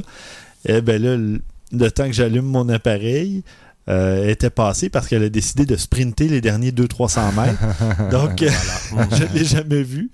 Et 0.65 0.81
ben 0.81 1.01
là, 1.01 1.15
le, 1.17 1.39
le 1.71 1.91
temps 1.91 2.05
que 2.07 2.13
j'allume 2.13 2.45
mon 2.45 2.67
appareil 2.69 3.43
euh, 3.89 4.27
était 4.27 4.49
passé 4.49 4.89
parce 4.89 5.07
qu'elle 5.07 5.23
a 5.23 5.29
décidé 5.29 5.65
de 5.65 5.75
sprinter 5.75 6.27
les 6.27 6.41
derniers 6.41 6.71
200-300 6.71 7.35
mètres. 7.35 8.09
Donc, 8.11 8.41
euh, 8.41 8.49
je 9.11 9.37
l'ai 9.37 9.45
jamais 9.45 9.83
vu. 9.83 10.11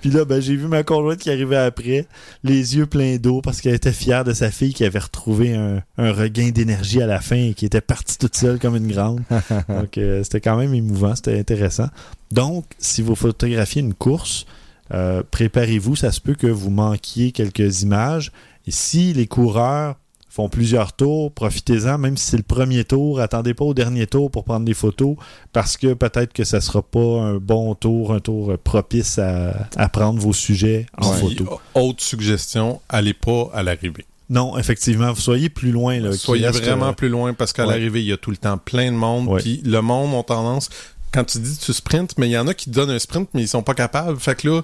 Puis 0.00 0.10
là, 0.10 0.24
ben, 0.24 0.40
j'ai 0.40 0.56
vu 0.56 0.66
ma 0.66 0.82
conjointe 0.82 1.18
qui 1.18 1.30
arrivait 1.30 1.56
après, 1.56 2.06
les 2.44 2.76
yeux 2.76 2.86
pleins 2.86 3.16
d'eau 3.16 3.40
parce 3.42 3.60
qu'elle 3.60 3.74
était 3.74 3.92
fière 3.92 4.24
de 4.24 4.32
sa 4.32 4.50
fille 4.50 4.74
qui 4.74 4.84
avait 4.84 4.98
retrouvé 4.98 5.54
un, 5.54 5.82
un 5.98 6.12
regain 6.12 6.50
d'énergie 6.50 7.02
à 7.02 7.06
la 7.06 7.20
fin 7.20 7.36
et 7.36 7.54
qui 7.54 7.66
était 7.66 7.80
partie 7.80 8.18
toute 8.18 8.36
seule 8.36 8.58
comme 8.58 8.76
une 8.76 8.90
grande. 8.90 9.20
Donc, 9.68 9.98
euh, 9.98 10.22
c'était 10.22 10.40
quand 10.40 10.56
même 10.56 10.74
émouvant, 10.74 11.14
c'était 11.14 11.38
intéressant. 11.38 11.88
Donc, 12.30 12.64
si 12.78 13.02
vous 13.02 13.14
photographiez 13.14 13.82
une 13.82 13.94
course, 13.94 14.46
euh, 14.92 15.22
préparez-vous, 15.30 15.96
ça 15.96 16.12
se 16.12 16.20
peut 16.20 16.34
que 16.34 16.46
vous 16.46 16.70
manquiez 16.70 17.32
quelques 17.32 17.82
images. 17.82 18.32
Et 18.66 18.70
si 18.70 19.12
les 19.12 19.26
coureurs 19.26 19.96
font 20.30 20.48
plusieurs 20.48 20.92
tours, 20.92 21.32
profitez-en, 21.32 21.98
même 21.98 22.16
si 22.16 22.30
c'est 22.30 22.36
le 22.36 22.44
premier 22.44 22.84
tour, 22.84 23.20
attendez 23.20 23.52
pas 23.52 23.64
au 23.64 23.74
dernier 23.74 24.06
tour 24.06 24.30
pour 24.30 24.44
prendre 24.44 24.64
des 24.64 24.74
photos, 24.74 25.16
parce 25.52 25.76
que 25.76 25.92
peut-être 25.92 26.32
que 26.32 26.44
ça 26.44 26.60
sera 26.60 26.82
pas 26.82 27.20
un 27.20 27.36
bon 27.36 27.74
tour, 27.74 28.14
un 28.14 28.20
tour 28.20 28.56
propice 28.62 29.18
à, 29.18 29.68
à 29.76 29.88
prendre 29.88 30.20
vos 30.20 30.32
sujets 30.32 30.86
en 30.96 31.12
photo. 31.12 31.60
Autre 31.74 32.02
suggestion, 32.02 32.80
allez 32.88 33.12
pas 33.12 33.50
à 33.52 33.62
l'arrivée. 33.64 34.06
Non, 34.30 34.56
effectivement, 34.56 35.12
vous 35.12 35.20
soyez 35.20 35.48
plus 35.48 35.72
loin. 35.72 35.98
Là, 35.98 36.12
Soyez 36.12 36.48
vraiment 36.50 36.90
euh, 36.90 36.92
plus 36.92 37.08
loin 37.08 37.34
parce 37.34 37.52
qu'à 37.52 37.64
ouais. 37.66 37.70
l'arrivée, 37.70 38.00
il 38.00 38.06
y 38.06 38.12
a 38.12 38.16
tout 38.16 38.30
le 38.30 38.36
temps 38.36 38.58
plein 38.58 38.92
de 38.92 38.96
monde. 38.96 39.36
Puis 39.38 39.60
le 39.64 39.82
monde 39.82 40.14
ont 40.14 40.22
tendance, 40.22 40.70
quand 41.12 41.24
tu 41.24 41.40
dis 41.40 41.58
tu 41.58 41.72
sprints, 41.72 42.16
mais 42.16 42.28
il 42.28 42.32
y 42.32 42.38
en 42.38 42.46
a 42.46 42.54
qui 42.54 42.66
te 42.66 42.74
donnent 42.74 42.90
un 42.90 42.98
sprint, 43.00 43.28
mais 43.34 43.42
ils 43.42 43.48
sont 43.48 43.64
pas 43.64 43.74
capables. 43.74 44.16
Fait 44.20 44.36
que 44.36 44.48
là, 44.48 44.62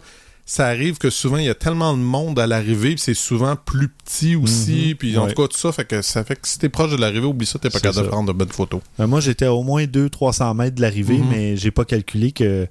ça 0.48 0.68
arrive 0.68 0.96
que 0.98 1.10
souvent, 1.10 1.38
il 1.38 1.44
y 1.44 1.48
a 1.50 1.54
tellement 1.56 1.92
de 1.94 2.00
monde 2.02 2.38
à 2.38 2.46
l'arrivée, 2.46 2.90
puis 2.94 3.00
c'est 3.00 3.14
souvent 3.14 3.56
plus 3.56 3.88
petit 3.88 4.36
aussi. 4.36 4.90
Mhm. 4.90 4.94
Puis 4.94 5.18
en 5.18 5.24
Ouais. 5.26 5.32
tout 5.34 5.42
cas, 5.42 5.48
tout 5.48 5.58
ça, 5.58 5.72
fait 5.72 5.84
que 5.84 6.00
ça 6.02 6.22
fait 6.24 6.36
que 6.36 6.46
si 6.46 6.58
t'es 6.60 6.68
proche 6.68 6.92
de 6.92 6.96
l'arrivée, 6.96 7.26
oublie 7.26 7.46
ça, 7.46 7.58
t'es 7.58 7.68
pas 7.68 7.80
capable 7.80 8.04
de 8.06 8.10
prendre 8.10 8.32
de 8.32 8.38
bonnes 8.38 8.48
photos. 8.52 8.80
Euh, 9.00 9.06
moi, 9.08 9.20
j'étais 9.20 9.48
au 9.48 9.62
moins 9.64 9.84
200-300 9.86 10.54
mètres 10.54 10.76
de 10.76 10.82
l'arrivée, 10.82 11.18
Mhm. 11.18 11.28
mais 11.30 11.56
j'ai 11.56 11.72
pas 11.72 11.84
calculé 11.84 12.30
que 12.30 12.68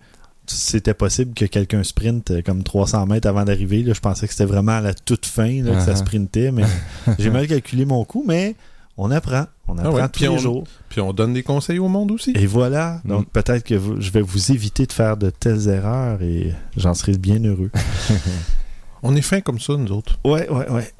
c'était 0.48 0.94
possible 0.94 1.34
que 1.34 1.46
quelqu'un 1.46 1.84
sprinte 1.84 2.32
euh, 2.32 2.42
comme 2.42 2.64
300 2.64 3.08
mètres 3.08 3.28
avant 3.28 3.44
d'arriver. 3.44 3.84
Je 3.86 4.00
pensais 4.00 4.26
que 4.28 4.32
c'était 4.34 4.46
vraiment 4.46 4.74
à 4.78 4.82
la 4.82 4.94
toute 4.94 5.26
fin 5.26 5.62
là, 5.64 5.76
que 5.76 5.82
ça 5.82 5.94
Uh-huh. 5.94 5.98
sprintait, 5.98 6.52
mais 6.52 6.64
j'ai 7.20 7.30
mal 7.30 7.46
calculé 7.48 7.84
mon 7.86 8.06
coup, 8.06 8.24
mais 8.28 8.56
on 8.98 9.12
apprend. 9.12 9.46
On 9.68 9.78
apprend 9.78 9.94
ouais, 9.94 10.04
tous 10.04 10.10
puis 10.12 10.22
les 10.24 10.30
on- 10.30 10.38
jours. 10.38 10.64
Puis 10.90 11.02
on 11.02 11.12
donne 11.14 11.34
des 11.34 11.44
conseils 11.44 11.80
au 11.80 11.88
monde 11.88 12.12
aussi. 12.12 12.32
Et 12.36 12.46
voilà. 12.46 13.02
Mm. 13.04 13.10
Donc 13.10 13.30
peut-être 13.30 13.64
que 13.64 13.76
vous- 13.76 14.00
je 14.00 14.12
vais 14.12 14.22
vous 14.22 14.52
éviter 14.52 14.86
de 14.86 14.92
faire 14.94 15.18
de 15.18 15.30
telles 15.30 15.68
erreurs 15.68 16.22
et 16.22 16.54
j'en 16.78 16.94
serai 16.94 17.18
bien 17.18 17.44
heureux. 17.44 17.72
On 19.04 19.16
est 19.16 19.22
fin 19.22 19.42
comme 19.42 19.60
ça, 19.60 19.74
nous 19.78 19.92
autres. 19.92 20.18
Ouais, 20.26 20.50
ouais, 20.50 20.70
ouais. 20.70 20.92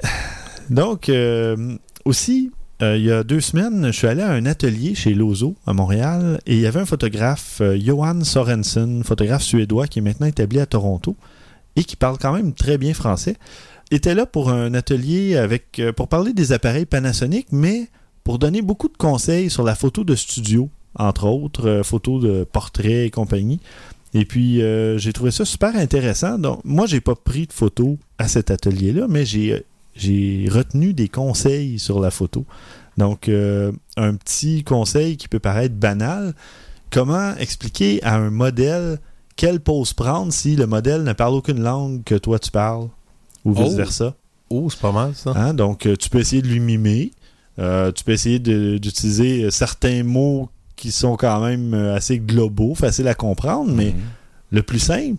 Donc, 0.70 1.10
euh, 1.10 1.76
aussi, 2.06 2.52
euh, 2.82 2.98
il 2.98 3.04
y 3.06 3.12
a 3.12 3.24
deux 3.24 3.40
semaines, 3.42 3.88
je 3.88 3.92
suis 3.98 4.08
allé 4.08 4.22
à 4.22 4.32
un 4.32 4.46
atelier 4.46 4.94
chez 4.96 5.14
Lozo 5.14 5.56
à 5.66 5.74
Montréal 5.74 6.40
et 6.46 6.56
il 6.56 6.60
y 6.62 6.68
avait 6.68 6.80
un 6.82 6.86
photographe, 6.86 7.60
euh, 7.62 7.78
Johan 7.80 8.24
Sorensen, 8.24 9.04
photographe 9.04 9.42
suédois 9.44 9.88
qui 9.88 10.00
est 10.00 10.02
maintenant 10.04 10.28
établi 10.28 10.60
à 10.60 10.66
Toronto 10.68 11.16
et 11.76 11.84
qui 11.84 11.96
parle 11.96 12.18
quand 12.20 12.34
même 12.34 12.54
très 12.54 12.78
bien 12.78 12.94
français. 12.94 13.38
Était 13.92 14.16
là 14.16 14.26
pour 14.26 14.50
un 14.50 14.74
atelier 14.74 15.38
avec 15.38 15.80
euh, 15.80 15.94
pour 15.94 16.08
parler 16.08 16.34
des 16.34 16.52
appareils 16.52 16.86
Panasonic, 16.86 17.48
mais 17.52 17.88
pour 18.24 18.40
donner 18.40 18.62
beaucoup 18.62 18.90
de 18.90 18.98
conseils 18.98 19.50
sur 19.50 19.64
la 19.64 19.76
photo 19.76 20.04
de 20.04 20.16
studio, 20.16 20.70
entre 20.96 21.28
autres, 21.28 21.68
euh, 21.68 21.84
photos 21.84 22.24
de 22.24 22.44
portraits 22.44 23.06
et 23.06 23.10
compagnie. 23.12 23.60
Et 24.16 24.26
puis, 24.26 24.62
euh, 24.62 24.98
j'ai 24.98 25.14
trouvé 25.14 25.30
ça 25.30 25.46
super 25.46 25.76
intéressant. 25.76 26.40
Donc, 26.40 26.62
moi, 26.64 26.88
j'ai 26.88 27.02
pas 27.02 27.16
pris 27.16 27.46
de 27.46 27.54
photos 27.54 27.98
à 28.18 28.28
cet 28.28 28.50
atelier-là, 28.50 29.08
mais 29.10 29.26
j'ai, 29.26 29.66
j'ai 29.94 30.48
retenu 30.50 30.94
des 30.94 31.10
conseils 31.10 31.78
sur 31.78 32.00
la 32.00 32.12
photo. 32.12 32.46
Donc, 32.98 33.30
un 33.30 34.16
petit 34.16 34.64
conseil 34.64 35.18
qui 35.18 35.28
peut 35.28 35.40
paraître 35.40 35.76
banal. 35.76 36.34
Comment 36.92 37.36
expliquer 37.36 38.02
à 38.04 38.16
un 38.16 38.30
modèle 38.30 39.00
quelle 39.36 39.60
pose 39.60 39.94
prendre 39.94 40.32
si 40.32 40.56
le 40.56 40.66
modèle 40.66 41.04
ne 41.04 41.12
parle 41.12 41.34
aucune 41.34 41.62
langue 41.62 42.04
que 42.06 42.16
toi 42.16 42.40
tu 42.40 42.52
parles? 42.52 42.88
Ou 43.46 43.54
Oh. 43.56 43.64
vice-versa? 43.64 44.16
Oh, 44.50 44.68
c'est 44.70 44.80
pas 44.80 44.92
mal, 44.92 45.14
ça. 45.16 45.32
Hein? 45.36 45.54
Donc, 45.54 45.86
euh, 45.86 45.96
tu 45.96 46.10
peux 46.10 46.20
essayer 46.20 46.42
de 46.42 46.48
lui 46.48 46.60
mimer. 46.60 47.12
Euh, 47.58 47.92
tu 47.92 48.04
peux 48.04 48.12
essayer 48.12 48.40
d'utiliser 48.40 49.44
euh, 49.46 49.50
certains 49.52 50.04
mots 50.04 50.50
qui 50.76 50.92
sont 50.92 51.16
quand 51.16 51.40
même 51.40 51.74
assez 51.74 52.20
globaux, 52.20 52.76
faciles 52.76 53.08
à 53.08 53.14
comprendre, 53.16 53.72
mais 53.72 53.92
Mhm. 53.92 54.00
le 54.52 54.62
plus 54.62 54.80
simple, 54.80 55.16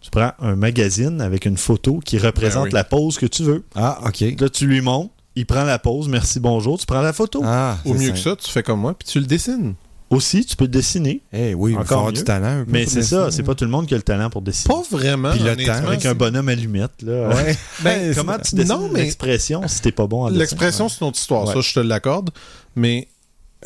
tu 0.00 0.10
prends 0.10 0.32
un 0.40 0.56
magazine 0.56 1.20
avec 1.20 1.44
une 1.44 1.58
photo 1.58 2.00
qui 2.02 2.16
représente 2.16 2.62
Ben 2.64 2.68
oui. 2.70 2.74
la 2.74 2.84
pose 2.84 3.18
que 3.18 3.26
tu 3.26 3.42
veux. 3.42 3.62
Ah, 3.74 4.00
ok. 4.06 4.24
Là, 4.40 4.48
tu 4.48 4.66
lui 4.66 4.80
montres, 4.80 5.12
il 5.36 5.44
prend 5.44 5.64
la 5.64 5.78
pose, 5.78 6.08
merci, 6.08 6.40
bonjour, 6.40 6.78
tu 6.78 6.86
prends 6.86 7.02
la 7.02 7.12
photo. 7.12 7.42
Ah, 7.44 7.76
Au 7.84 7.92
mieux 7.92 8.10
que 8.10 8.18
ça, 8.18 8.34
tu 8.36 8.50
fais 8.50 8.62
comme 8.62 8.80
moi, 8.80 8.94
puis 8.94 9.06
tu 9.06 9.20
le 9.20 9.26
dessines. 9.26 9.74
Aussi, 10.10 10.44
tu 10.44 10.56
peux 10.56 10.66
dessiner, 10.66 11.20
Eh 11.32 11.54
oui, 11.54 11.70
il 11.70 11.74
faut 11.76 11.80
Encore 11.82 11.98
avoir 11.98 12.12
du 12.12 12.24
talent. 12.24 12.60
un 12.62 12.64
peu 12.64 12.72
mais 12.72 12.84
c'est 12.86 13.02
ça, 13.02 13.30
c'est 13.30 13.44
pas 13.44 13.54
tout 13.54 13.64
le 13.64 13.70
monde 13.70 13.86
qui 13.86 13.94
a 13.94 13.96
le 13.96 14.02
talent 14.02 14.28
pour 14.28 14.42
dessiner. 14.42 14.74
Pas 14.74 14.82
vraiment. 14.90 15.30
Puis 15.30 15.40
le 15.40 15.54
temps, 15.64 15.72
avec 15.86 16.04
un 16.04 16.14
bonhomme 16.14 16.48
allumette, 16.48 17.02
là. 17.02 17.28
Ouais. 17.28 17.56
Ben, 17.84 18.12
Comment 18.14 18.36
tu 18.38 18.56
dessines 18.56 18.74
Non, 18.74 18.88
mais 18.92 19.02
l'expression 19.02 19.62
si 19.68 19.80
t'es 19.82 19.92
pas 19.92 20.08
bon 20.08 20.26
dessin? 20.26 20.38
L'expression, 20.38 20.88
c'est 20.88 21.00
une 21.00 21.06
autre 21.08 21.18
histoire. 21.18 21.46
Ouais. 21.46 21.54
Ça, 21.54 21.60
je 21.60 21.72
te 21.74 21.80
l'accorde. 21.80 22.30
Mais 22.74 23.06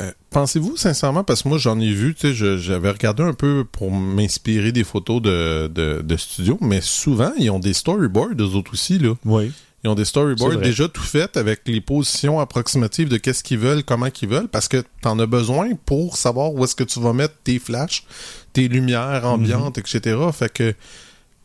euh, 0.01 0.11
pensez-vous 0.29 0.77
sincèrement, 0.77 1.23
parce 1.23 1.41
que 1.41 1.49
moi, 1.49 1.57
j'en 1.57 1.79
ai 1.79 1.91
vu, 1.91 2.13
tu 2.13 2.27
sais, 2.27 2.33
je- 2.35 2.57
j'avais 2.57 2.91
regardé 2.91 3.23
un 3.23 3.33
peu 3.33 3.65
pour 3.71 3.89
m'inspirer 3.91 4.71
des 4.71 4.83
photos 4.83 5.21
de, 5.21 5.67
de, 5.67 6.01
de 6.03 6.17
studio, 6.17 6.57
mais 6.61 6.81
souvent, 6.81 7.31
ils 7.39 7.49
ont 7.49 7.59
des 7.59 7.73
storyboards, 7.73 8.35
eux 8.39 8.55
autres 8.55 8.73
aussi, 8.73 8.99
là. 8.99 9.13
Oui. 9.25 9.51
Ils 9.85 9.89
ont 9.89 9.93
des 9.95 10.03
storyboards 10.05 10.57
déjà 10.57 10.87
tout 10.87 11.03
faits 11.03 11.37
avec 11.37 11.61
les 11.67 11.79
positions 11.79 12.39
approximatives 12.39 13.07
de 13.07 13.17
qu'est-ce 13.17 13.43
qu'ils 13.43 13.59
veulent, 13.59 13.83
comment 13.83 14.09
qu'ils 14.09 14.29
veulent, 14.29 14.47
parce 14.47 14.67
que 14.67 14.83
t'en 15.03 15.19
as 15.19 15.27
besoin 15.27 15.69
pour 15.85 16.17
savoir 16.17 16.51
où 16.53 16.63
est-ce 16.63 16.73
que 16.75 16.83
tu 16.83 16.99
vas 16.99 17.13
mettre 17.13 17.35
tes 17.43 17.59
flashs, 17.59 18.03
tes 18.51 18.67
lumières 18.67 19.21
Mhm. 19.21 19.29
ambiantes, 19.29 19.77
etc. 19.77 20.17
Fait 20.33 20.51
que, 20.51 20.71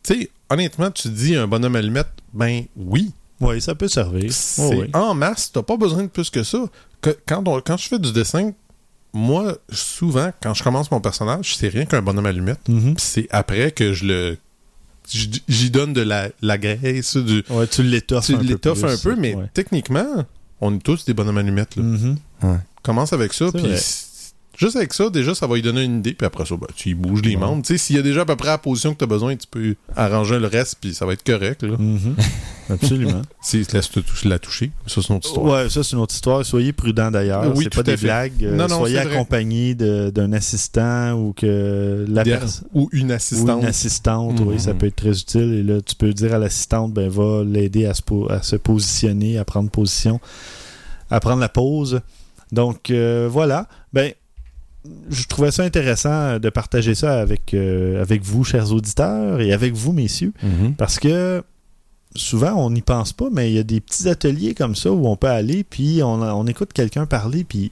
tu 0.01 0.21
sais, 0.21 0.31
honnêtement, 0.49 0.89
tu 0.89 1.09
dis 1.09 1.35
un 1.35 1.47
bonhomme 1.47 1.75
allumette, 1.75 2.07
ben 2.33 2.63
oui, 2.75 3.11
Oui, 3.39 3.61
ça 3.61 3.75
peut 3.75 3.87
servir. 3.87 4.33
c'est 4.33 4.61
Oh, 4.63 4.71
oui. 4.81 4.89
en 4.93 5.13
masse, 5.13 5.51
t'as 5.51 5.61
pas 5.61 5.77
besoin 5.77 6.01
de 6.03 6.07
plus 6.07 6.31
que 6.31 6.41
ça. 6.41 6.57
Que- 6.99 7.15
quand, 7.27 7.47
on- 7.47 7.61
quand 7.61 7.77
je 7.77 7.87
fais 7.89 7.99
du 7.99 8.11
dessin, 8.11 8.53
moi, 9.13 9.55
souvent, 9.71 10.31
quand 10.41 10.55
je 10.55 10.63
commence 10.63 10.89
mon 10.89 10.99
personnage, 11.01 11.55
c'est 11.57 11.67
rien 11.67 11.85
qu'un 11.85 12.01
bonhomme 12.01 12.25
allumette. 12.25 12.67
Mhm. 12.67 12.95
Puis 12.95 13.05
c'est 13.05 13.27
après 13.29 13.69
que 13.71 13.93
je 13.93 14.05
le. 14.05 14.37
J'y 15.11 15.69
donne 15.71 15.93
de 15.93 16.01
la, 16.01 16.29
la 16.41 16.57
graisse, 16.57 17.17
du, 17.17 17.43
Ouais, 17.49 17.67
tu 17.67 17.83
l'étoffes 17.83 18.29
un 18.29 18.37
peu. 18.37 18.43
l'étoffes 18.43 18.81
plus, 18.81 18.89
un 18.89 18.97
peu, 18.97 19.15
mais 19.15 19.35
ouais. 19.35 19.49
techniquement, 19.53 20.25
on 20.61 20.75
est 20.75 20.79
tous 20.79 21.05
des 21.05 21.13
bonhommes 21.13 21.37
allumettes. 21.37 21.75
Là. 21.75 21.83
Mhm. 21.83 22.17
Commence 22.83 23.13
avec 23.13 23.33
ça, 23.33 23.51
puis 23.51 23.63
Juste 24.61 24.75
avec 24.75 24.93
ça, 24.93 25.09
déjà, 25.09 25.33
ça 25.33 25.47
va 25.47 25.55
lui 25.55 25.63
donner 25.63 25.81
une 25.83 25.97
idée, 25.99 26.13
puis 26.13 26.25
après 26.27 26.45
ça, 26.45 26.55
ben, 26.55 26.67
tu 26.75 26.89
y 26.89 26.93
bouges 26.93 27.23
les 27.23 27.35
membres. 27.35 27.63
Tu 27.63 27.73
sais, 27.73 27.77
s'il 27.79 27.95
y 27.95 27.99
a 27.99 28.03
déjà 28.03 28.21
à 28.21 28.25
peu 28.25 28.35
près 28.35 28.49
la 28.49 28.57
position 28.59 28.93
que 28.93 28.99
tu 28.99 29.03
as 29.03 29.07
besoin, 29.07 29.35
tu 29.35 29.47
peux 29.49 29.75
arranger 29.95 30.37
le 30.37 30.45
reste, 30.45 30.75
puis 30.79 30.93
ça 30.93 31.05
va 31.07 31.13
être 31.13 31.23
correct. 31.23 31.63
Là. 31.63 31.77
Mhm. 31.79 32.15
Absolument. 32.69 33.21
S'il 33.41 33.65
te 33.65 33.75
laisse 33.75 33.89
la 34.23 34.39
toucher, 34.39 34.71
ça, 34.87 35.01
c'est 35.01 35.09
notre 35.13 35.27
histoire. 35.27 35.45
Ouais, 35.45 35.69
ça 35.69 35.83
c'est 35.83 35.93
une 35.93 35.99
autre 36.01 36.13
histoire. 36.13 36.45
Soyez 36.45 36.71
prudents 36.73 37.11
d'ailleurs. 37.11 37.51
Oui, 37.55 37.63
c'est 37.65 37.73
pas 37.75 37.83
des 37.83 37.97
fait. 37.97 38.05
blagues. 38.05 38.43
Non, 38.43 38.67
non, 38.67 38.77
Soyez 38.77 38.99
accompagné 38.99 39.73
de- 39.75 40.09
d'un 40.11 40.31
assistant 40.31 41.13
ou 41.13 41.33
que 41.33 42.05
la 42.07 42.23
personne 42.23 42.67
Ou 42.73 42.87
une 42.93 43.09
ou 43.11 43.13
assistante. 43.15 43.61
une 43.63 43.67
assistante, 43.67 44.39
oui, 44.41 44.53
Mhm. 44.53 44.59
ça 44.59 44.73
peut 44.73 44.85
être 44.85 44.95
très 44.95 45.19
utile. 45.19 45.53
Et 45.53 45.63
là, 45.63 45.81
tu 45.81 45.95
peux 45.95 46.13
dire 46.13 46.33
à 46.33 46.37
l'assistante, 46.37 46.93
ben 46.93 47.09
va 47.09 47.43
l'aider 47.43 47.85
à, 47.87 47.93
se 47.93 48.01
po- 48.03 48.29
à 48.31 48.41
se 48.43 48.55
positionner, 48.55 49.37
à 49.37 49.43
prendre 49.43 49.69
position, 49.69 50.19
à 51.09 51.19
prendre 51.19 51.41
la 51.41 51.49
pause. 51.49 51.99
Donc 52.51 52.89
euh, 52.91 53.27
voilà. 53.29 53.67
Ben, 53.91 54.13
je 55.09 55.25
trouvais 55.27 55.51
ça 55.51 55.63
intéressant 55.63 56.39
de 56.39 56.49
partager 56.49 56.95
ça 56.95 57.19
avec, 57.19 57.53
euh, 57.53 58.01
avec 58.01 58.23
vous, 58.23 58.43
chers 58.43 58.71
auditeurs, 58.73 59.39
et 59.41 59.53
avec 59.53 59.73
vous, 59.73 59.91
messieurs. 59.93 60.33
Parce 60.77 60.97
que 60.99 61.43
souvent, 62.15 62.53
on 62.55 62.71
n'y 62.71 62.81
pense 62.81 63.13
pas, 63.13 63.27
mais 63.31 63.51
il 63.51 63.55
y 63.55 63.59
a 63.59 63.63
des 63.63 63.79
petits 63.79 64.09
ateliers 64.09 64.53
comme 64.53 64.75
ça 64.75 64.91
où 64.91 65.07
on 65.07 65.15
peut 65.15 65.27
aller, 65.27 65.63
puis 65.63 66.01
on, 66.03 66.21
on 66.21 66.45
écoute 66.47 66.73
quelqu'un 66.73 67.05
parler, 67.05 67.43
puis 67.43 67.71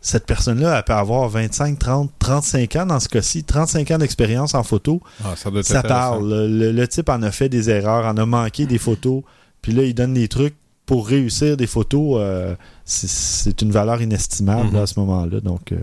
cette 0.00 0.26
personne-là, 0.26 0.76
elle 0.78 0.82
peut 0.84 0.92
avoir 0.94 1.28
25, 1.28 1.78
30, 1.78 2.10
35 2.18 2.76
ans 2.76 2.86
dans 2.86 3.00
ce 3.00 3.08
cas-ci, 3.08 3.44
35 3.44 3.90
ans 3.92 3.98
d'expérience 3.98 4.54
en 4.54 4.62
photo. 4.64 5.00
Ah, 5.24 5.34
ça 5.36 5.50
doit 5.50 5.62
Ça 5.62 5.82
parle. 5.82 6.28
Le, 6.48 6.72
le- 6.72 6.88
type 6.88 7.08
en 7.08 7.22
a 7.22 7.30
fait 7.30 7.48
des 7.48 7.70
erreurs, 7.70 8.04
en 8.06 8.16
a 8.16 8.26
manqué 8.26 8.66
des 8.66 8.78
photos, 8.78 9.22
puis 9.62 9.72
là, 9.72 9.84
il 9.84 9.94
donne 9.94 10.14
des 10.14 10.26
trucs 10.28 10.54
pour 10.86 11.06
réussir 11.08 11.56
des 11.56 11.68
photos. 11.68 12.16
euh, 12.20 12.54
c'est- 12.84 13.62
une 13.62 13.70
valeur 13.70 14.02
inestimable 14.02 14.66
Mhm. 14.68 14.74
là, 14.74 14.82
à 14.82 14.86
ce 14.86 14.98
moment-là. 15.00 15.40
Donc, 15.40 15.70
euh, 15.70 15.78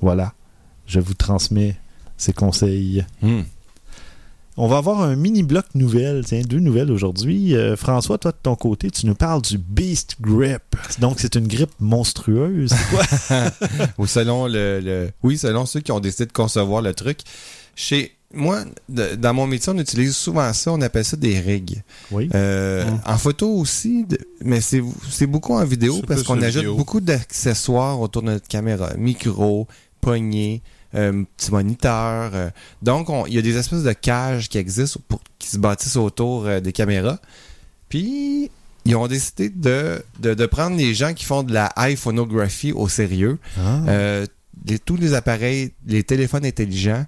voilà. 0.00 0.32
Je 0.86 1.00
vous 1.00 1.14
transmets 1.14 1.76
ces 2.16 2.32
conseils. 2.32 3.04
Hmm. 3.22 3.42
On 4.58 4.68
va 4.68 4.78
avoir 4.78 5.02
un 5.02 5.16
mini 5.16 5.42
bloc 5.42 5.66
nouvelle, 5.74 6.24
tiens, 6.24 6.40
deux 6.40 6.60
nouvelles 6.60 6.90
aujourd'hui. 6.90 7.54
Euh, 7.54 7.76
François, 7.76 8.16
toi 8.16 8.30
de 8.32 8.38
ton 8.42 8.54
côté, 8.56 8.90
tu 8.90 9.04
nous 9.04 9.14
parles 9.14 9.42
du 9.42 9.58
Beast 9.58 10.16
Grip. 10.20 10.62
Donc 10.98 11.16
c'est 11.20 11.34
une 11.34 11.46
grippe 11.46 11.72
monstrueuse. 11.78 12.72
C'est 12.88 12.88
quoi? 13.28 13.50
Ou 13.98 14.06
selon 14.06 14.46
le, 14.46 14.80
le- 14.80 15.10
Oui, 15.22 15.36
selon 15.36 15.66
ceux 15.66 15.80
qui 15.80 15.92
ont 15.92 16.00
décidé 16.00 16.24
de 16.26 16.32
concevoir 16.32 16.80
le 16.80 16.94
truc. 16.94 17.18
Chez 17.74 18.12
moi, 18.32 18.64
de- 18.88 19.14
dans 19.16 19.34
mon 19.34 19.46
métier, 19.46 19.70
on 19.74 19.78
utilise 19.78 20.16
souvent 20.16 20.50
ça, 20.54 20.72
on 20.72 20.80
appelle 20.80 21.04
ça 21.04 21.18
des 21.18 21.38
rigs. 21.38 21.82
Oui. 22.10 22.30
Euh, 22.34 22.84
Mm. 22.90 23.00
En 23.04 23.18
photo 23.18 23.50
aussi, 23.50 24.04
de- 24.06 24.18
mais 24.42 24.62
c'est 24.62 24.80
beaucoup 25.26 25.52
en 25.52 25.64
vidéo 25.66 26.00
parce 26.06 26.22
qu'on 26.22 26.40
ajoute 26.40 26.62
vidéo. 26.62 26.76
beaucoup 26.76 27.00
d'accessoires 27.02 28.00
autour 28.00 28.22
de 28.22 28.28
notre 28.28 28.48
caméra. 28.48 28.90
Micro, 28.96 29.66
poignée, 30.00 30.62
euh, 30.94 31.24
petit 31.36 31.50
moniteur. 31.50 32.30
euh. 32.34 32.50
donc, 32.82 33.10
on- 33.10 33.26
il 33.26 33.34
y 33.34 33.38
a 33.38 33.42
des 33.42 33.56
espèces 33.56 33.82
de 33.82 33.92
cages 33.92 34.48
qui 34.48 34.58
existent 34.58 35.00
pour, 35.08 35.20
qui 35.38 35.48
se 35.48 35.58
bâtissent 35.58 35.96
autour 35.96 36.46
euh, 36.46 36.60
des 36.60 36.72
caméras. 36.72 37.18
Puis, 37.88 38.50
ils 38.84 38.96
ont 38.96 39.06
décidé 39.08 39.48
de, 39.48 40.02
de, 40.20 40.34
de 40.34 40.46
prendre 40.46 40.76
les 40.76 40.94
gens 40.94 41.12
qui 41.14 41.24
font 41.24 41.42
de 41.42 41.52
la 41.52 41.72
iPhonographie 41.76 42.72
au 42.72 42.88
sérieux. 42.88 43.38
Ah. 43.58 43.80
Euh, 43.88 44.26
les- 44.66 44.78
tous 44.78 44.96
les 44.96 45.14
appareils, 45.14 45.72
les 45.86 46.02
téléphones 46.02 46.44
intelligents, 46.46 47.04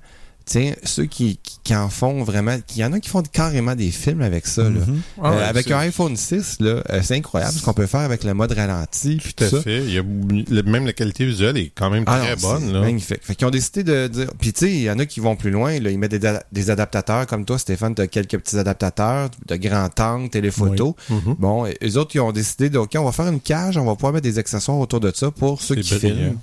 tiens, 0.48 0.72
ceux 0.82 1.04
qui, 1.04 1.38
qui, 1.42 1.58
qui 1.62 1.74
en 1.74 1.88
font 1.90 2.24
vraiment, 2.24 2.56
il 2.74 2.80
y 2.80 2.84
en 2.84 2.92
a 2.94 3.00
qui 3.00 3.08
font 3.10 3.22
carrément 3.22 3.74
des 3.74 3.90
films 3.90 4.22
avec 4.22 4.46
ça. 4.46 4.62
là. 4.62 4.70
Mhm. 4.70 5.00
Ah, 5.22 5.32
Euh, 5.32 5.48
avec 5.50 5.70
un 5.70 5.78
iPhone 5.78 6.16
6, 6.16 6.56
là, 6.60 6.82
euh, 6.90 7.00
c'est 7.02 7.14
incroyable 7.16 7.52
ce 7.52 7.62
qu'on 7.62 7.74
peut 7.74 7.86
faire 7.86 8.00
avec 8.00 8.24
le 8.24 8.32
mode 8.34 8.52
ralenti. 8.52 9.16
puis 9.22 9.34
Tout 9.34 9.44
à 9.44 9.48
tout 9.50 9.56
ça. 9.56 9.62
fait. 9.62 9.78
Il 9.84 9.92
y 9.92 9.98
a, 9.98 10.02
le- 10.02 10.62
même 10.62 10.86
la 10.86 10.92
qualité 10.94 11.26
visuelle 11.26 11.56
est 11.58 11.70
quand 11.74 11.90
même 11.90 12.04
Ah 12.06 12.18
très 12.20 12.36
non, 12.36 12.40
bonne. 12.42 12.72
Là. 12.72 12.80
Magnifique. 12.80 13.20
Fait 13.22 13.34
qu'ils 13.34 13.46
ont 13.46 13.50
décidé 13.50 13.84
de 13.84 14.06
dire. 14.08 14.28
Puis 14.40 14.52
tu 14.52 14.60
sais, 14.66 14.70
il 14.72 14.82
y 14.82 14.90
en 14.90 14.98
a 14.98 15.06
qui 15.06 15.20
vont 15.20 15.36
plus 15.36 15.50
loin. 15.50 15.78
Là, 15.78 15.90
ils 15.90 15.98
mettent 15.98 16.10
des, 16.12 16.18
da- 16.18 16.42
des 16.50 16.70
adaptateurs 16.70 17.26
comme 17.26 17.44
toi, 17.44 17.58
Stéphane. 17.58 17.94
Tu 17.94 18.02
as 18.02 18.06
quelques 18.06 18.38
petits 18.38 18.58
adaptateurs 18.58 19.30
de 19.46 19.56
grand 19.56 20.00
angle, 20.00 20.30
téléphoto. 20.30 20.96
Mhm. 21.10 21.34
Bon, 21.38 21.66
et 21.66 21.76
eux 21.84 21.96
autres, 21.98 22.12
ils 22.14 22.20
ont 22.20 22.32
décidé 22.32 22.70
de, 22.70 22.78
OK, 22.78 22.92
on 22.96 23.04
va 23.04 23.12
faire 23.12 23.28
une 23.28 23.40
cage, 23.40 23.76
on 23.76 23.84
va 23.84 23.94
pouvoir 23.94 24.12
mettre 24.14 24.24
des 24.24 24.38
accessoires 24.38 24.78
autour 24.78 25.00
de 25.00 25.12
ça 25.14 25.30
pour 25.30 25.60
ceux 25.60 25.74
qui 25.76 25.94
brillant. 25.94 26.14
filment. 26.16 26.38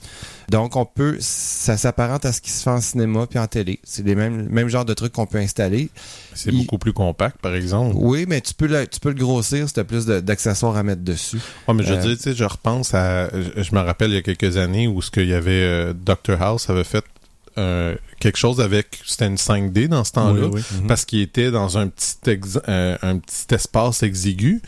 Donc, 0.50 0.76
on 0.76 0.86
peut, 0.86 1.18
ça 1.20 1.78
s'apparente 1.78 2.26
à 2.26 2.32
ce 2.32 2.42
qui 2.42 2.52
se 2.52 2.64
fait 2.64 2.70
en 2.70 2.82
cinéma 2.82 3.26
puis 3.28 3.40
en 3.40 3.48
télé. 3.48 3.80
C'est 3.84 4.06
les 4.06 4.16
mêmes, 4.16 4.48
mêmes 4.50 4.68
genres 4.70 4.86
de 4.86 4.94
trucs 4.94 5.14
qu'on 5.14 5.26
peut 5.26 5.38
installer. 5.40 5.90
C'est 6.34 6.52
Il- 6.52 6.58
beaucoup 6.60 6.78
plus 6.78 6.94
compact, 6.94 7.38
par 7.42 7.56
exemple. 7.56 7.96
Oui, 7.98 8.26
mais 8.28 8.42
tu 8.42 8.54
peux 8.54 8.68
le, 8.68 8.86
tu 8.88 9.00
peux 9.00 9.10
le 9.10 9.16
grossir 9.16 9.68
si 9.68 9.74
tu 9.74 9.80
as 9.80 9.84
plus 9.84 10.06
de- 10.06 10.20
d'accessoires 10.20 10.76
à 10.78 10.84
mettre 10.84 11.02
dessus. 11.04 11.40
Mais 11.68 11.84
je 11.84 11.94
veux 11.94 12.00
Euh, 12.00 12.02
dire, 12.02 12.18
tu 12.18 12.24
sais, 12.24 12.34
je 12.36 12.44
repense 12.44 12.94
à. 12.94 13.30
Je, 13.30 13.64
je 13.64 13.76
me 13.76 13.80
rappelle 13.80 14.12
il 14.12 14.16
y 14.16 14.18
a 14.18 14.22
quelques 14.22 14.58
années 14.58 14.88
où 14.88 15.02
ce 15.02 15.12
qu'il 15.12 15.28
y 15.28 15.34
avait. 15.34 15.52
euh, 15.52 15.94
Dr. 15.94 16.42
House 16.42 16.70
avait 16.70 16.84
fait 16.84 17.04
euh, 17.58 17.96
quelque 18.20 18.38
chose 18.38 18.60
avec. 18.62 19.00
C'était 19.06 19.28
une 19.28 19.38
5D 19.38 19.88
dans 19.88 20.04
ce 20.04 20.12
temps-là. 20.12 20.48
Oui, 20.48 20.62
oui. 20.74 20.88
Parce 20.88 21.06
qu'il 21.06 21.22
était 21.22 21.52
dans 21.52 21.78
un 21.78 21.88
petit, 21.88 22.16
ex- 22.28 22.60
euh, 22.68 22.98
un 23.02 23.18
petit 23.18 23.54
espace 23.56 24.04
exigu. 24.04 24.62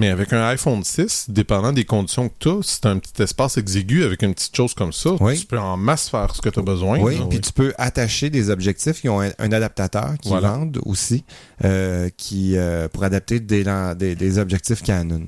Mais 0.00 0.08
avec 0.08 0.32
un 0.32 0.42
iPhone 0.48 0.82
6, 0.82 1.26
dépendant 1.28 1.72
des 1.72 1.84
conditions 1.84 2.30
que 2.30 2.34
tu 2.38 2.48
as, 2.48 2.62
si 2.62 2.80
tu 2.80 2.88
un 2.88 2.98
petit 2.98 3.22
espace 3.22 3.58
exigu 3.58 4.02
avec 4.02 4.22
une 4.22 4.32
petite 4.34 4.56
chose 4.56 4.72
comme 4.72 4.94
ça, 4.94 5.10
Oui. 5.20 5.38
tu 5.38 5.44
peux 5.46 5.58
en 5.58 5.76
masse 5.76 6.08
faire 6.08 6.34
ce 6.34 6.40
que 6.40 6.48
tu 6.48 6.58
as 6.58 6.62
besoin. 6.62 6.98
Oui, 7.00 7.20
puis 7.28 7.38
tu 7.40 7.52
peux 7.52 7.74
attacher 7.76 8.30
des 8.30 8.48
objectifs 8.48 9.02
qui 9.02 9.10
ont 9.10 9.20
un, 9.20 9.30
un 9.38 9.52
adaptateur 9.52 10.14
qui 10.20 10.30
Voilà. 10.30 10.52
vendent 10.52 10.80
aussi 10.86 11.24
euh, 11.66 12.08
qui 12.16 12.56
euh, 12.56 12.88
pour 12.88 13.04
adapter 13.04 13.40
des, 13.40 13.62
lan- 13.62 13.94
des, 13.94 14.14
des 14.16 14.38
objectifs 14.38 14.82
Canon. 14.82 15.26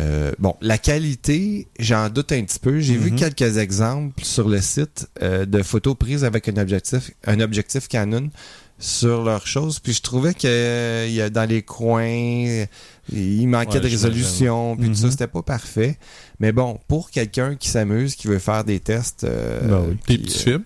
Euh, 0.00 0.32
bon, 0.40 0.56
la 0.62 0.78
qualité, 0.78 1.68
j'en 1.78 2.08
doute 2.08 2.32
un 2.32 2.42
petit 2.42 2.58
peu. 2.58 2.80
J'ai 2.80 2.96
vu 2.96 3.12
Mhm. 3.12 3.18
quelques 3.18 3.58
exemples 3.58 4.24
sur 4.24 4.48
le 4.48 4.60
site 4.60 5.06
de 5.22 5.62
photos 5.62 5.94
prises 5.96 6.24
avec 6.24 6.48
un 6.48 6.56
objectif, 6.56 7.12
un 7.26 7.38
objectif 7.40 7.86
Canon 7.86 8.30
sur 8.78 9.22
leurs 9.22 9.46
choses. 9.46 9.78
Puis 9.78 9.92
je 9.92 10.02
trouvais 10.02 10.34
que 10.34 10.40
euh, 10.46 11.06
y 11.08 11.20
a 11.20 11.30
dans 11.30 11.48
les 11.48 11.62
coins, 11.62 12.64
il 13.12 13.46
manquait 13.46 13.74
Ouais, 13.74 13.80
de 13.80 13.88
résolution, 13.88 14.76
puis 14.76 14.88
tout 14.88 14.94
ça, 14.94 15.06
Mhm. 15.06 15.10
c'était 15.12 15.26
pas 15.26 15.42
parfait. 15.42 15.98
Mais 16.40 16.52
bon, 16.52 16.78
pour 16.88 17.10
quelqu'un 17.10 17.56
qui 17.56 17.68
s'amuse, 17.68 18.14
qui 18.14 18.28
veut 18.28 18.38
faire 18.38 18.64
des 18.64 18.80
tests, 18.80 19.24
euh, 19.24 19.60
Ben 19.68 19.82
oui. 19.88 19.96
Des 20.08 20.18
petits 20.22 20.38
euh, 20.38 20.42
films. 20.42 20.64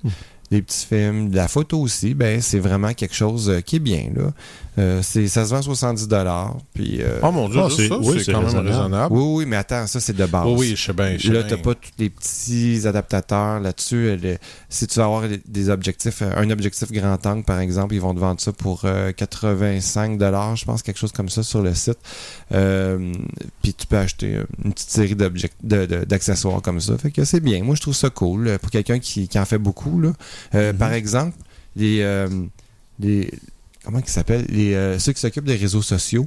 des 0.50 0.62
petits 0.62 0.86
films, 0.86 1.30
de 1.30 1.36
la 1.36 1.48
photo 1.48 1.80
aussi, 1.80 2.14
ben 2.14 2.40
c'est 2.40 2.60
vraiment 2.60 2.92
quelque 2.94 3.16
chose 3.16 3.50
euh, 3.50 3.60
qui 3.62 3.76
est 3.76 3.80
bien 3.80 4.10
là. 4.14 4.30
Euh, 4.78 5.00
c'est 5.02 5.26
ça 5.26 5.44
se 5.46 5.50
vend 5.50 5.60
70 5.62 6.06
dollars 6.06 6.56
puis 6.74 6.98
euh, 7.00 7.18
Oh 7.22 7.32
mon 7.32 7.48
dieu, 7.48 7.60
Ah, 7.64 7.68
c'est- 7.74 7.88
ça, 7.88 7.98
oui, 7.98 8.22
c'est 8.24 8.30
quand 8.32 8.42
même 8.42 8.64
raisonnable. 8.66 9.12
oui 9.16 9.22
oui, 9.38 9.44
mais 9.46 9.56
attends, 9.56 9.86
ça 9.88 9.98
c'est 9.98 10.14
de 10.14 10.24
base. 10.26 10.44
Oui, 10.46 10.54
oui, 10.56 10.74
je 10.76 10.82
sais 10.84 10.92
bien. 10.92 11.16
je 11.18 11.26
sais 11.26 11.32
Là, 11.32 11.42
t'as 11.42 11.56
pas 11.56 11.74
tous 11.74 11.90
les 11.98 12.10
petits 12.10 12.82
adaptateurs 12.86 13.58
là-dessus. 13.58 14.38
Euh, 14.76 14.78
Si 14.78 14.86
tu 14.86 14.98
veux 14.98 15.04
avoir 15.04 15.24
des 15.46 15.68
objectifs, 15.70 16.22
euh, 16.22 16.30
un 16.36 16.50
objectif 16.50 16.92
grand 16.92 17.24
angle, 17.26 17.44
par 17.44 17.60
exemple, 17.60 17.94
ils 17.94 18.00
vont 18.00 18.14
te 18.14 18.18
vendre 18.20 18.40
ça 18.40 18.52
pour 18.52 18.82
euh, 18.84 19.12
85 19.12 20.18
dollars, 20.18 20.56
je 20.56 20.64
pense, 20.64 20.82
quelque 20.82 20.98
chose 20.98 21.12
comme 21.12 21.28
ça 21.28 21.42
sur 21.42 21.62
le 21.62 21.74
site. 21.74 21.98
Euh, 22.52 23.12
Puis 23.62 23.74
tu 23.74 23.86
peux 23.86 23.96
acheter 23.98 24.36
euh, 24.36 24.44
une 24.64 24.72
petite 24.72 24.90
série 24.90 25.16
d'accessoires 25.16 26.62
comme 26.62 26.80
ça. 26.80 26.96
Fait 26.98 27.10
que 27.10 27.24
c'est 27.24 27.40
bien. 27.40 27.62
Moi, 27.64 27.74
je 27.74 27.80
trouve 27.80 27.94
ça 27.94 28.10
cool 28.10 28.48
euh, 28.48 28.58
pour 28.58 28.70
quelqu'un 28.70 28.98
qui, 28.98 29.28
qui 29.28 29.38
en 29.38 29.44
fait 29.44 29.58
beaucoup. 29.58 30.00
Là. 30.00 30.12
Euh, 30.54 30.72
Mhm. 30.72 30.78
Par 30.78 30.92
exemple, 30.92 31.36
les, 31.76 32.00
euh, 32.02 32.28
les 33.00 33.30
comment 33.84 33.98
ils 33.98 34.08
s'appellent? 34.08 34.46
Les 34.48 34.74
euh, 34.74 34.98
ceux 34.98 35.12
qui 35.12 35.20
s'occupent 35.20 35.44
des 35.44 35.56
réseaux 35.56 35.82
sociaux. 35.82 36.26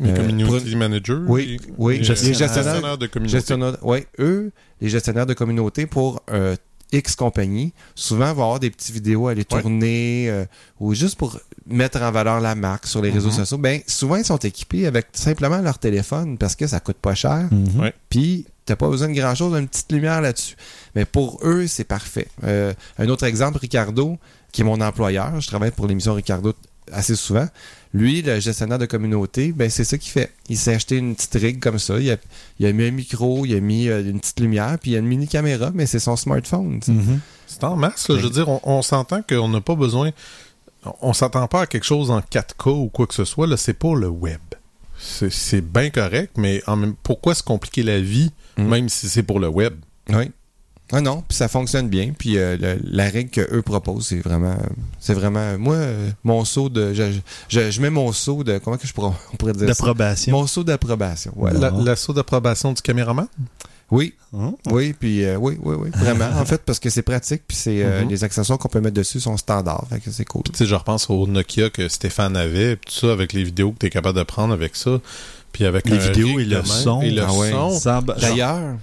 Les 0.00 0.10
Euh, 0.10 0.16
community 0.16 0.76
managers. 0.76 1.18
Oui, 1.26 1.46
les- 1.46 1.72
oui, 1.76 1.98
les 1.98 2.04
gestionnaires. 2.04 2.38
gestionnaires 2.38 2.98
de 2.98 3.06
communauté. 3.08 3.54
Ouais, 3.82 4.06
eux, 4.20 4.52
les 4.80 4.88
gestionnaires 4.88 5.26
de 5.26 5.34
communauté 5.34 5.86
pour 5.86 6.22
euh, 6.30 6.54
X 6.92 7.16
compagnie, 7.16 7.72
souvent 7.94 8.32
vont 8.32 8.42
avoir 8.44 8.60
des 8.60 8.70
petites 8.70 8.94
vidéos 8.94 9.28
à 9.28 9.32
aller 9.32 9.44
Ouais. 9.50 9.60
tourner 9.62 10.26
euh, 10.30 10.44
ou 10.80 10.94
juste 10.94 11.16
pour 11.16 11.38
mettre 11.66 12.00
en 12.00 12.10
valeur 12.10 12.40
la 12.40 12.54
marque 12.54 12.86
sur 12.86 13.02
les 13.02 13.10
réseaux 13.10 13.28
Mhm. 13.28 13.34
sociaux. 13.36 13.58
Ben, 13.58 13.80
souvent, 13.86 14.16
ils 14.16 14.24
sont 14.24 14.38
équipés 14.38 14.86
avec 14.86 15.08
simplement 15.12 15.58
leur 15.60 15.78
téléphone 15.78 16.38
parce 16.38 16.56
que 16.56 16.66
ça 16.66 16.80
coûte 16.80 16.96
pas 16.96 17.14
cher. 17.14 17.48
Mhm. 17.50 17.80
Ouais. 17.80 17.94
Puis, 18.08 18.46
t'as 18.64 18.76
pas 18.76 18.88
besoin 18.88 19.08
de 19.08 19.14
grand-chose, 19.14 19.58
une 19.58 19.68
petite 19.68 19.92
lumière 19.92 20.20
là-dessus. 20.22 20.56
Mais 20.94 21.04
pour 21.04 21.40
eux, 21.44 21.66
c'est 21.66 21.84
parfait. 21.84 22.28
Euh, 22.44 22.72
un 22.98 23.08
autre 23.08 23.24
exemple, 23.24 23.58
Ricardo, 23.58 24.16
qui 24.52 24.62
est 24.62 24.64
mon 24.64 24.80
employeur, 24.80 25.40
je 25.40 25.46
travaille 25.46 25.70
pour 25.72 25.86
l'émission 25.86 26.14
Ricardo 26.14 26.54
assez 26.90 27.16
souvent. 27.16 27.46
Lui, 27.94 28.20
le 28.22 28.38
gestionnaire 28.38 28.78
de 28.78 28.84
communauté, 28.86 29.52
ben 29.52 29.70
c'est 29.70 29.84
ça 29.84 29.96
qu'il 29.96 30.12
fait. 30.12 30.30
Il 30.48 30.58
s'est 30.58 30.74
acheté 30.74 30.96
une 30.96 31.14
petite 31.14 31.34
rig 31.34 31.58
comme 31.60 31.78
ça. 31.78 31.98
Il 31.98 32.10
a, 32.10 32.16
il 32.58 32.66
a 32.66 32.72
mis 32.72 32.84
un 32.84 32.90
micro, 32.90 33.46
il 33.46 33.54
a 33.54 33.60
mis 33.60 33.88
euh, 33.88 34.02
une 34.02 34.20
petite 34.20 34.40
lumière, 34.40 34.76
puis 34.80 34.90
il 34.90 34.96
a 34.96 34.98
une 34.98 35.06
mini 35.06 35.26
caméra, 35.26 35.70
mais 35.74 35.86
c'est 35.86 35.98
son 35.98 36.16
smartphone. 36.16 36.80
Mhm. 36.86 37.20
C'est 37.46 37.64
en 37.64 37.76
masse, 37.76 38.08
là. 38.10 38.16
Je 38.18 38.22
veux 38.24 38.30
dire, 38.30 38.48
on, 38.48 38.60
on 38.64 38.82
s'entend 38.82 39.22
qu'on 39.22 39.48
n'a 39.48 39.60
pas 39.62 39.74
besoin. 39.74 40.10
On 41.00 41.12
s'attend 41.14 41.48
pas 41.48 41.62
à 41.62 41.66
quelque 41.66 41.84
chose 41.86 42.10
en 42.10 42.20
4K 42.20 42.70
ou 42.70 42.88
quoi 42.88 43.06
que 43.06 43.14
ce 43.14 43.24
soit. 43.24 43.46
Là, 43.46 43.56
c'est 43.56 43.72
pour 43.74 43.96
le 43.96 44.08
web. 44.08 44.38
C'est 44.98 45.60
bien 45.60 45.90
correct, 45.90 46.32
mais 46.36 46.62
en 46.66 46.76
même, 46.76 46.94
pourquoi 47.02 47.34
se 47.34 47.42
compliquer 47.42 47.82
la 47.82 48.00
vie, 48.00 48.30
Mm. 48.58 48.64
même 48.68 48.88
si 48.88 49.08
c'est 49.08 49.22
pour 49.22 49.38
le 49.38 49.46
web? 49.48 49.74
Oui. 50.10 50.30
Ah 50.92 51.00
non, 51.02 51.22
puis 51.28 51.36
ça 51.36 51.48
fonctionne 51.48 51.88
bien. 51.88 52.12
Puis 52.18 52.38
euh, 52.38 52.56
le- 52.58 52.80
la 52.82 53.08
règle 53.10 53.30
que 53.30 53.40
eux 53.54 53.60
proposent, 53.62 54.06
c'est 54.06 54.20
vraiment, 54.20 54.56
c'est 54.98 55.12
vraiment, 55.14 55.58
moi, 55.58 55.74
euh, 55.74 56.10
mon 56.24 56.44
saut 56.46 56.68
de, 56.70 56.94
je, 56.94 57.04
je, 57.48 57.70
je 57.70 57.80
mets 57.82 57.90
mon 57.90 58.10
saut 58.12 58.42
de, 58.42 58.56
comment 58.58 58.76
que 58.78 58.86
je 58.86 58.92
pourrais, 58.94 59.12
on 59.32 59.36
pourrait 59.36 59.52
dire 59.52 59.60
ça? 59.62 59.66
D'approbation. 59.66 60.32
Mon 60.32 60.46
saut 60.46 60.64
d'approbation. 60.64 61.32
Voilà. 61.36 61.70
La- 61.70 61.70
L'assaut 61.84 62.12
d'approbation 62.14 62.72
du 62.72 62.80
caméraman? 62.80 63.26
Oui, 63.90 64.12
Hein? 64.36 64.52
oui, 64.70 64.92
puis 64.98 65.24
euh, 65.24 65.36
oui, 65.36 65.56
oui, 65.62 65.74
oui, 65.78 65.88
vraiment. 65.94 66.28
en 66.38 66.44
fait, 66.44 66.60
parce 66.62 66.78
que 66.78 66.90
c'est 66.90 67.00
pratique, 67.00 67.42
puis 67.48 67.56
c'est 67.56 67.82
euh, 67.82 68.02
Mhm. 68.04 68.10
les 68.10 68.22
accessoires 68.24 68.58
qu'on 68.58 68.68
peut 68.68 68.82
mettre 68.82 68.96
dessus 68.96 69.18
sont 69.20 69.38
standards, 69.38 69.86
fait 69.88 69.98
que 70.00 70.10
c'est 70.10 70.26
cool. 70.26 70.42
Tu 70.44 70.52
sais, 70.54 70.66
je 70.66 70.74
repense 70.74 71.08
au 71.08 71.26
Nokia 71.26 71.70
que 71.70 71.88
Stéphane 71.88 72.36
avait, 72.36 72.76
puis 72.76 72.92
tout 72.94 73.06
ça, 73.06 73.12
avec 73.12 73.32
les 73.32 73.44
vidéos 73.44 73.72
que 73.72 73.78
tu 73.78 73.86
es 73.86 73.90
capable 73.90 74.18
de 74.18 74.24
prendre 74.24 74.52
avec 74.52 74.76
ça. 74.76 75.00
Puis 75.52 75.64
avec 75.64 75.88
Les 75.88 75.94
un 75.96 75.98
vidéos 75.98 76.38
et 76.38 76.44
le 76.44 76.62
son. 76.64 77.00
Et 77.00 77.10
le 77.10 77.22
Ah 77.22 77.32
ouais. 77.32 77.50
son. 77.50 78.02
D'ailleurs, 78.20 78.76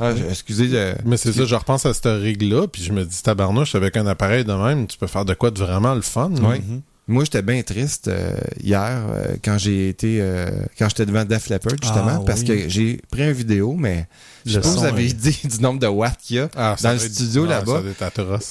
ah, 0.00 0.12
excusez, 0.30 0.68
euh, 0.72 0.94
Mais 1.04 1.16
c'est 1.16 1.32
ça, 1.32 1.44
je 1.44 1.54
repense 1.54 1.86
à 1.86 1.94
cette 1.94 2.04
rig-là, 2.06 2.66
puis 2.68 2.82
je 2.82 2.92
me 2.92 3.04
dis, 3.04 3.22
tabarnouche, 3.22 3.74
avec 3.74 3.96
un 3.96 4.06
appareil 4.06 4.44
de 4.44 4.52
même, 4.52 4.86
tu 4.86 4.98
peux 4.98 5.06
faire 5.06 5.24
de 5.24 5.34
quoi 5.34 5.50
de 5.50 5.58
vraiment 5.58 5.94
le 5.94 6.02
fun. 6.02 6.28
Mhm. 6.30 6.82
Moi, 7.08 7.22
j'étais 7.22 7.42
bien 7.42 7.62
triste 7.62 8.08
euh, 8.08 8.32
hier 8.60 8.80
euh, 9.12 9.36
quand 9.44 9.58
j'ai 9.58 9.88
été 9.90 10.18
euh, 10.20 10.50
quand 10.76 10.88
j'étais 10.88 11.06
devant 11.06 11.24
Def 11.24 11.48
Leppard 11.48 11.76
justement 11.80 12.18
Ah, 12.20 12.22
parce 12.26 12.40
oui. 12.40 12.46
que 12.46 12.68
j'ai 12.68 13.00
pris 13.12 13.22
une 13.22 13.30
vidéo, 13.30 13.76
mais 13.78 14.08
je 14.44 14.54
sais 14.54 14.60
pas 14.60 14.68
vous 14.70 14.84
avez 14.84 15.06
est- 15.06 15.12
dit 15.14 15.38
du 15.56 15.60
nombre 15.62 15.78
de 15.78 15.86
watts 15.86 16.18
qu'il 16.20 16.38
y 16.38 16.40
a. 16.40 16.48
Ah, 16.56 16.74
Dans 16.82 16.90
le 16.94 16.98
studio, 16.98 17.46
là-bas. 17.46 17.80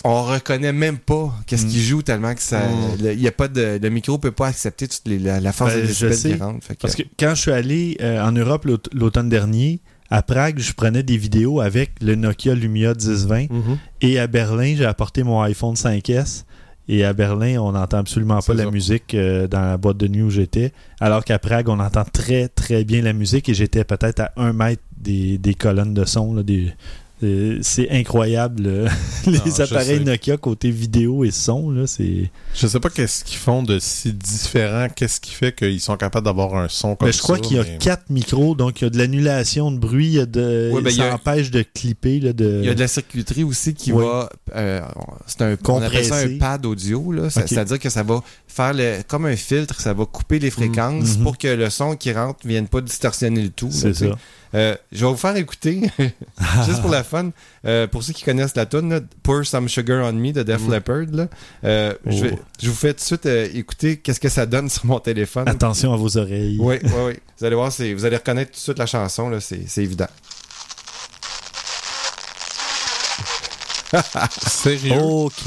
On 0.06 0.24
reconnaît 0.24 0.72
même 0.72 0.98
pas 1.00 1.34
qu'est-ce 1.48 1.66
Mm. 1.66 1.70
qu'il 1.70 1.82
joue 1.82 2.02
tellement 2.02 2.34
que 2.34 2.42
ça. 2.42 2.60
Mm. 2.62 3.04
le- 3.04 3.14
Il 3.14 3.20
y 3.22 3.28
a 3.28 3.34
pas 3.34 3.50
de 3.50 3.78
le 3.82 3.90
micro 3.90 4.18
peut 4.20 4.32
pas 4.32 4.48
accepter 4.48 4.88
toute 4.88 5.02
les- 5.06 5.20
la, 5.20 5.42
la 5.42 5.52
force 5.52 5.74
Ben, 5.74 5.86
des 5.86 5.94
qui 6.16 6.34
rentre. 6.36 6.66
Parce 6.80 6.96
que 6.96 7.04
quand 7.20 7.36
je 7.36 7.42
suis 7.42 7.52
allé 7.52 7.98
euh, 8.00 8.24
en 8.26 8.32
Europe 8.32 8.64
l'aut- 8.64 8.78
l'automne 8.94 9.28
dernier, 9.28 9.82
à 10.10 10.22
Prague, 10.22 10.60
je 10.60 10.74
prenais 10.74 11.04
des 11.04 11.18
vidéos 11.18 11.60
avec 11.62 11.91
le 12.02 12.15
Nokia 12.15 12.54
Lumia 12.56 12.94
1020 12.94 13.50
Mhm. 13.52 13.78
et 14.02 14.20
à 14.20 14.28
Berlin, 14.28 14.76
j'ai 14.78 14.86
apporté 14.86 15.24
mon 15.24 15.41
iPhone 15.41 15.76
5S. 15.76 16.46
Et 16.88 17.04
à 17.04 17.13
Berlin, 17.13 17.58
on 17.60 17.72
n'entend 17.72 17.98
absolument 17.98 18.39
pas 18.41 18.54
la 18.54 18.70
musique 18.70 19.15
euh, 19.15 19.48
dans 19.48 19.62
la 19.62 19.76
boîte 19.78 19.98
de 19.98 20.08
nuit 20.08 20.22
où 20.22 20.30
j'étais. 20.30 20.72
Alors 21.00 21.26
qu'à 21.26 21.39
Prague, 21.39 21.68
on 21.68 21.80
entend 21.80 22.04
très 22.06 22.48
très 22.48 22.84
bien 22.84 23.02
la 23.02 23.12
musique 23.13 23.50
et 23.50 23.56
j'étais 23.56 23.84
peut-être 23.84 24.20
à 24.20 24.32
un 24.38 24.54
mètre 24.54 24.84
des, 24.96 25.39
des 25.39 25.56
colonnes 25.56 25.96
de 25.96 26.06
son. 26.06 26.36
là, 26.36 26.44
des, 26.44 26.72
euh, 27.23 27.60
c'est 27.62 27.89
incroyable. 27.91 28.63
euh, 28.67 28.89
les 29.28 29.39
Ah, 29.60 29.63
appareils. 29.63 30.04
Nokia 30.04 30.38
côté 30.38 30.69
vidéo 30.69 31.23
et 31.23 31.32
son. 31.32 31.71
Là, 31.71 31.88
c'est... 31.88 32.30
Je 32.54 32.67
sais 32.67 32.80
pas 32.80 32.89
qu'est-ce 32.89 33.23
qu'ils 33.23 33.38
font 33.38 33.63
de 33.63 33.80
si 33.80 34.12
différent, 34.13 34.88
qu'est-ce 34.93 35.19
qui 35.21 35.32
fait 35.32 35.54
qu'ils 35.56 35.80
sont 35.80 35.95
capables 35.97 36.25
d'avoir 36.25 36.56
un 36.56 36.67
son 36.67 36.95
comme 36.95 37.08
Mais 37.08 37.12
ça. 37.13 37.17
je 37.19 37.23
crois 37.23 37.39
qu'il 37.39 37.58
y 37.58 37.60
a 37.60 37.63
mais- 37.63 37.78
quatre 37.78 38.10
micros, 38.10 38.56
donc 38.56 38.82
il 38.82 38.86
y 38.86 38.88
a 38.88 38.89
de 38.89 38.97
l'annulation 38.97 39.71
de 39.71 39.78
bruit, 39.78 40.08
il 40.08 40.13
y 40.13 40.19
a 40.19 40.25
de, 40.25 40.71
Ouais, 40.73 40.82
ben, 40.82 40.89
il 40.89 40.93
y 40.95 40.97
ça 40.97 41.12
a- 41.12 41.15
empêche 41.15 41.51
de 41.51 41.63
clipper. 41.73 42.19
Là, 42.19 42.34
de... 42.34 42.60
Il 42.62 42.65
y 42.65 42.69
a 42.69 42.75
de 42.75 42.80
la 42.80 42.88
circuiterie 42.88 43.43
aussi 43.43 43.73
qui 43.73 43.91
va. 43.91 44.30
euh, 44.56 44.82
c'est 45.28 45.41
un, 45.41 45.58
on 45.67 45.82
appelle 45.82 46.04
ça 46.06 46.15
Compressé. 46.21 46.36
un 46.36 46.38
pad 46.38 46.65
audio. 46.65 47.12
là. 47.12 47.30
Ça- 47.30 47.41
Ok. 47.41 47.47
C'est-à-dire 47.49 47.80
que 47.80 47.89
ça 47.89 48.04
va 48.04 48.21
faire 48.47 48.73
le, 48.73 48.97
comme 49.08 49.25
un 49.25 49.36
filtre, 49.36 49.80
ça 49.80 49.93
va 49.93 50.06
couper 50.06 50.39
les 50.39 50.49
fréquences 50.51 51.17
Mhm. 51.17 51.23
pour 51.23 51.38
que 51.38 51.47
le 51.47 51.69
son 51.69 51.95
qui 51.95 52.12
rentre 52.12 52.39
ne 52.45 52.49
vienne 52.49 52.67
pas 52.67 52.82
distorsionner 52.82 53.41
le 53.43 53.49
tout. 53.49 53.69
C'est. 53.71 53.93
Euh, 54.56 54.76
je 54.91 55.06
vais 55.06 55.12
vous 55.12 55.18
faire 55.18 55.36
écouter, 55.36 55.82
juste 56.65 56.82
pour 56.82 56.89
la 56.89 57.04
fun, 57.04 57.32
euh, 57.65 57.88
pour 57.88 58.02
ceux 58.04 58.13
qui 58.13 58.24
connaissent 58.24 58.56
la 58.56 58.65
tune, 58.65 59.06
Pour 59.22 59.46
Some 59.46 59.68
Sugar 59.70 60.06
on 60.08 60.13
Me 60.13 60.32
de 60.32 60.44
Def 60.44 60.62
Mhm. 60.62 60.72
Leppard. 60.72 61.06
là. 61.12 61.28
Euh, 61.65 61.94
je, 62.06 62.24
vais- 62.24 62.32
Oh. 62.34 62.39
je 62.62 62.70
vous 62.70 62.76
fais 62.76 62.94
tout 62.94 63.00
de 63.02 63.06
suite 63.06 63.26
écouter 63.26 63.98
qu'est-ce 63.98 64.20
que 64.20 64.30
ça 64.30 64.46
donne 64.46 64.70
sur 64.76 64.86
mon 64.86 65.00
téléphone. 65.00 65.48
Attention 65.50 65.94
à 65.94 65.98
vos 65.98 66.18
oreilles. 66.18 66.58
Oui, 66.60 66.78
oui, 66.84 66.89
oui. 67.08 67.13
Vous 67.38 67.46
allez 67.46 67.56
voir, 67.56 67.70
vous 67.70 68.06
allez 68.06 68.15
reconnaître 68.18 68.52
tout 68.52 68.58
de 68.58 68.62
suite 68.63 68.80
la 68.80 68.86
chanson, 68.86 69.30
c'est 69.41 69.78
évident. 69.84 70.08
Sérieux? 74.48 75.00
Ok. 75.02 75.44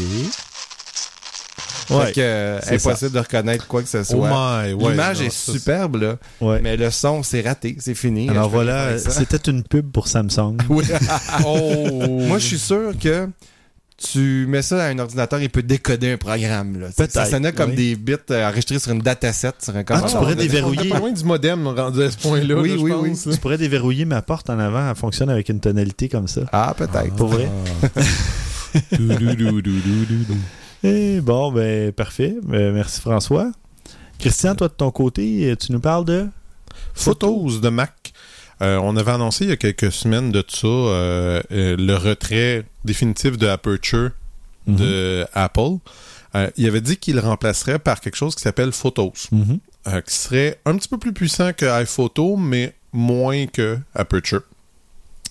Fait 1.88 1.94
Ouais. 1.94 2.12
que, 2.12 2.20
euh, 2.20 2.61
c'est 2.62 2.74
impossible 2.74 3.12
de 3.12 3.18
reconnaître 3.18 3.66
quoi 3.66 3.83
que 3.83 3.88
ce 3.88 3.98
Oh 3.98 4.05
soit. 4.05 4.29
my, 4.31 4.72
ouais. 4.74 4.90
L'image 4.90 5.20
non, 5.20 5.27
est 5.27 5.31
ça, 5.31 5.53
superbe, 5.53 5.96
là, 5.96 6.16
ouais. 6.40 6.61
mais 6.62 6.77
le 6.77 6.90
son, 6.90 7.22
c'est 7.22 7.40
raté, 7.40 7.77
c'est 7.81 7.94
fini. 7.94 8.29
Alors 8.29 8.51
voilà, 8.51 8.98
c'était 8.98 9.51
une 9.51 9.62
pub 9.62 9.90
pour 9.90 10.07
Samsung. 10.09 10.57
Oui. 10.68 10.85
Oh! 11.46 12.18
Moi, 12.27 12.38
je 12.38 12.44
suis 12.44 12.59
sûr 12.59 12.92
que 13.03 13.29
tu 13.96 14.46
mets 14.48 14.62
ça 14.62 14.85
à 14.85 14.88
un 14.90 14.98
ordinateur, 15.01 15.40
il 15.40 15.51
peut 15.51 15.62
décoder 15.62 16.12
un 16.12 16.16
programme. 16.18 16.79
Là. 16.79 16.87
Peut-être, 16.96 17.11
Ça 17.11 17.24
sonnait 17.24 17.53
comme 17.53 17.70
oui. 17.70 17.77
des 17.77 17.96
bits 17.96 18.14
euh, 18.31 18.46
enregistrés 18.48 18.79
sur 18.79 18.92
une 18.92 19.01
dataset, 19.01 19.51
sur 19.61 19.74
un 19.74 19.83
Ah, 19.88 20.03
tu 20.07 20.14
pourrais 20.16 20.37
déverrouiller. 20.37 20.88
Pas 20.90 20.98
loin 21.01 21.11
du 21.11 21.24
modem 21.24 21.66
rendu 21.66 22.03
à 22.05 22.11
ce 22.11 22.16
point-là. 22.18 22.55
Oui, 22.61 22.68
là, 22.77 22.77
oui, 22.81 22.90
pense, 22.92 23.27
oui. 23.27 23.33
tu 23.35 23.40
pourrais 23.40 23.59
déverrouiller 23.59 24.05
ma 24.05 24.22
porte 24.22 24.51
en 24.51 24.59
avant, 24.61 24.88
elle 24.90 24.94
fonctionne 24.96 25.31
avec 25.31 25.48
une 25.48 25.59
tonalité 25.61 26.09
comme 26.09 26.29
ça. 26.29 26.42
Ah, 26.53 26.74
peut-être. 26.77 27.16
Pour 27.16 27.29
vrai? 27.29 27.48
Eh, 30.85 31.21
bon, 31.21 31.53
ben, 31.53 31.93
parfait. 31.93 32.37
Ben, 32.43 32.73
merci 32.73 33.01
François. 33.01 33.51
Christian, 34.19 34.55
toi 34.55 34.69
de 34.69 34.73
ton 34.75 34.91
côté, 34.91 35.55
tu 35.59 35.73
nous 35.73 35.81
parles 35.81 36.05
de. 36.05 36.27
Photos 36.95 37.61
de 37.61 37.69
Mac. 37.69 38.12
Euh, 38.61 38.77
on 38.83 38.97
avait 38.97 39.12
annoncé 39.12 39.45
il 39.45 39.51
y 39.51 39.53
a 39.53 39.57
quelques 39.57 39.93
semaines 39.93 40.33
de 40.33 40.45
ça 40.49 40.67
euh, 40.67 41.41
euh, 41.53 41.77
le 41.79 41.95
retrait 41.95 42.64
définitif 42.85 43.37
de 43.38 43.47
Aperture 43.47 44.11
de 44.67 45.25
Apple. 45.33 45.77
Euh, 46.35 46.51
il 46.57 46.67
avait 46.67 46.81
dit 46.81 46.97
qu'il 46.99 47.14
le 47.14 47.21
remplacerait 47.23 47.79
par 47.79 48.01
quelque 48.01 48.17
chose 48.17 48.35
qui 48.35 48.43
s'appelle 48.43 48.73
Photos, 48.73 49.29
Mhm. 49.33 49.59
euh, 49.87 50.01
qui 50.03 50.14
serait 50.14 50.59
un 50.67 50.77
petit 50.77 50.88
peu 50.88 50.99
plus 50.99 51.12
puissant 51.12 51.53
que 51.53 51.64
iPhoto, 51.83 52.37
mais 52.37 52.75
moins 52.93 53.47
que 53.47 53.79
Aperture. 53.95 54.43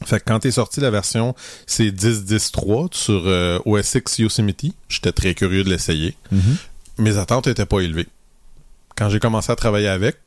Fait 0.06 0.20
que 0.20 0.26
quand 0.26 0.46
est 0.46 0.52
sortie 0.52 0.80
la 0.80 0.92
version, 0.92 1.36
c'est 1.66 1.90
10.10.3 1.90 2.94
sur 2.94 3.24
euh, 3.26 3.60
OS 3.66 3.96
X 3.96 4.20
Yosemite. 4.20 4.76
J'étais 4.90 5.12
très 5.12 5.34
curieux 5.34 5.64
de 5.64 5.70
l'essayer. 5.70 6.16
Mhm. 6.32 6.58
Mes 7.00 7.18
attentes 7.18 7.48
étaient 7.48 7.66
pas 7.66 7.80
élevées. 7.80 8.08
Quand 8.96 9.10
j'ai 9.10 9.20
commencé 9.20 9.52
à 9.52 9.56
travailler 9.56 9.88
avec, 9.88 10.18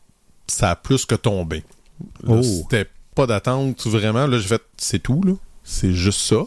ça 0.47 0.71
a 0.71 0.77
plus 0.77 1.07
que 1.07 1.15
tombé. 1.15 1.65
Oh. 2.27 2.43
C'était 2.43 2.89
pas 3.15 3.27
d'attente 3.27 3.87
vraiment. 3.87 4.27
Là, 4.27 4.39
j'ai 4.39 4.49
fait, 4.49 4.63
c'est 4.77 5.01
tout, 5.01 5.23
là. 5.23 5.33
C'est 5.65 5.93
juste 5.93 6.21
ça. 6.21 6.43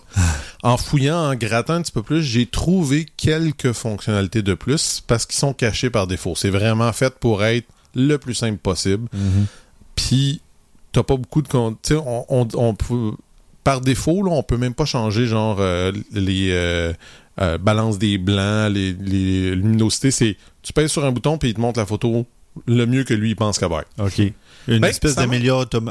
en 0.64 0.78
fouillant, 0.78 1.18
en 1.18 1.36
grattant 1.36 1.76
un 1.76 1.82
petit 1.82 1.92
peu 1.92 2.04
plus, 2.04 2.24
j'ai 2.24 2.46
trouvé 2.46 3.06
quelques 3.18 3.72
fonctionnalités 3.72 4.42
de 4.42 4.54
plus 4.54 5.02
parce 5.06 5.26
qu'ils 5.26 5.40
sont 5.40 5.54
cachés 5.54 5.90
par 5.90 6.08
défaut. 6.08 6.36
C'est 6.36 6.50
vraiment 6.50 6.92
fait 6.92 7.14
pour 7.20 7.44
être 7.44 7.68
le 7.96 8.18
plus 8.18 8.34
simple 8.34 8.58
possible. 8.58 9.08
Mhm. 9.14 9.46
Puis, 9.96 10.42
t'as 10.94 11.04
pas 11.04 11.18
beaucoup 11.18 11.42
de... 11.42 11.48
Tu 11.50 11.58
sais, 11.84 11.96
on, 11.96 12.26
on, 12.30 12.48
on 12.56 12.74
peut... 12.76 13.12
Par 13.66 13.82
défaut, 13.82 14.24
là, 14.24 14.32
on 14.32 14.44
peut 14.44 14.58
même 14.58 14.74
pas 14.74 14.86
changer, 14.86 15.26
genre, 15.26 15.58
euh, 15.60 15.92
les... 16.14 16.50
euh, 16.52 16.94
euh, 17.42 17.58
balances 17.58 17.98
des 17.98 18.18
blancs, 18.18 18.72
les, 18.72 18.94
les 18.94 19.56
luminosités, 19.56 20.12
c'est... 20.12 20.38
Tu 20.62 20.72
pèses 20.72 20.92
sur 20.92 21.04
un 21.04 21.12
bouton, 21.12 21.38
puis 21.38 21.50
il 21.50 21.54
te 21.56 21.60
montre 21.62 21.80
la 21.80 21.86
photo 21.86 22.26
le 22.68 22.86
mieux 22.86 23.04
que 23.04 23.14
lui, 23.16 23.32
il 23.32 23.36
pense 23.36 23.58
qu'elle 23.58 23.70
va 23.72 23.80
être. 23.82 23.90
OK. 23.98 24.32
Une 24.68 24.80
Ben, 24.80 24.88
espèce 24.90 25.16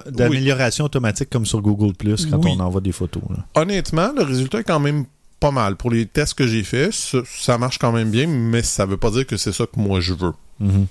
d'amélioration 0.06 0.84
automatique 0.84 1.28
comme 1.28 1.44
sur 1.44 1.60
Google 1.60 1.92
Plus 1.94 2.26
quand 2.26 2.42
Oui. 2.44 2.52
on 2.56 2.60
envoie 2.60 2.80
des 2.80 2.92
photos. 2.92 3.22
là. 3.30 3.44
Honnêtement, 3.60 4.10
le 4.16 4.22
résultat 4.22 4.60
est 4.60 4.64
quand 4.64 4.80
même 4.80 5.04
pas 5.40 5.50
mal. 5.50 5.76
Pour 5.76 5.90
les 5.90 6.06
tests 6.06 6.34
que 6.34 6.46
j'ai 6.46 6.62
faits, 6.62 6.92
ça, 6.92 7.18
ça 7.26 7.58
marche 7.58 7.78
quand 7.78 7.90
même 7.92 8.10
bien, 8.10 8.26
mais 8.28 8.62
ça 8.62 8.86
veut 8.86 8.96
pas 8.96 9.10
dire 9.10 9.26
que 9.26 9.36
c'est 9.36 9.52
ça 9.52 9.66
que 9.66 9.78
moi 9.78 10.00
je 10.00 10.12
veux. 10.14 10.32
Mhm. 10.60 10.86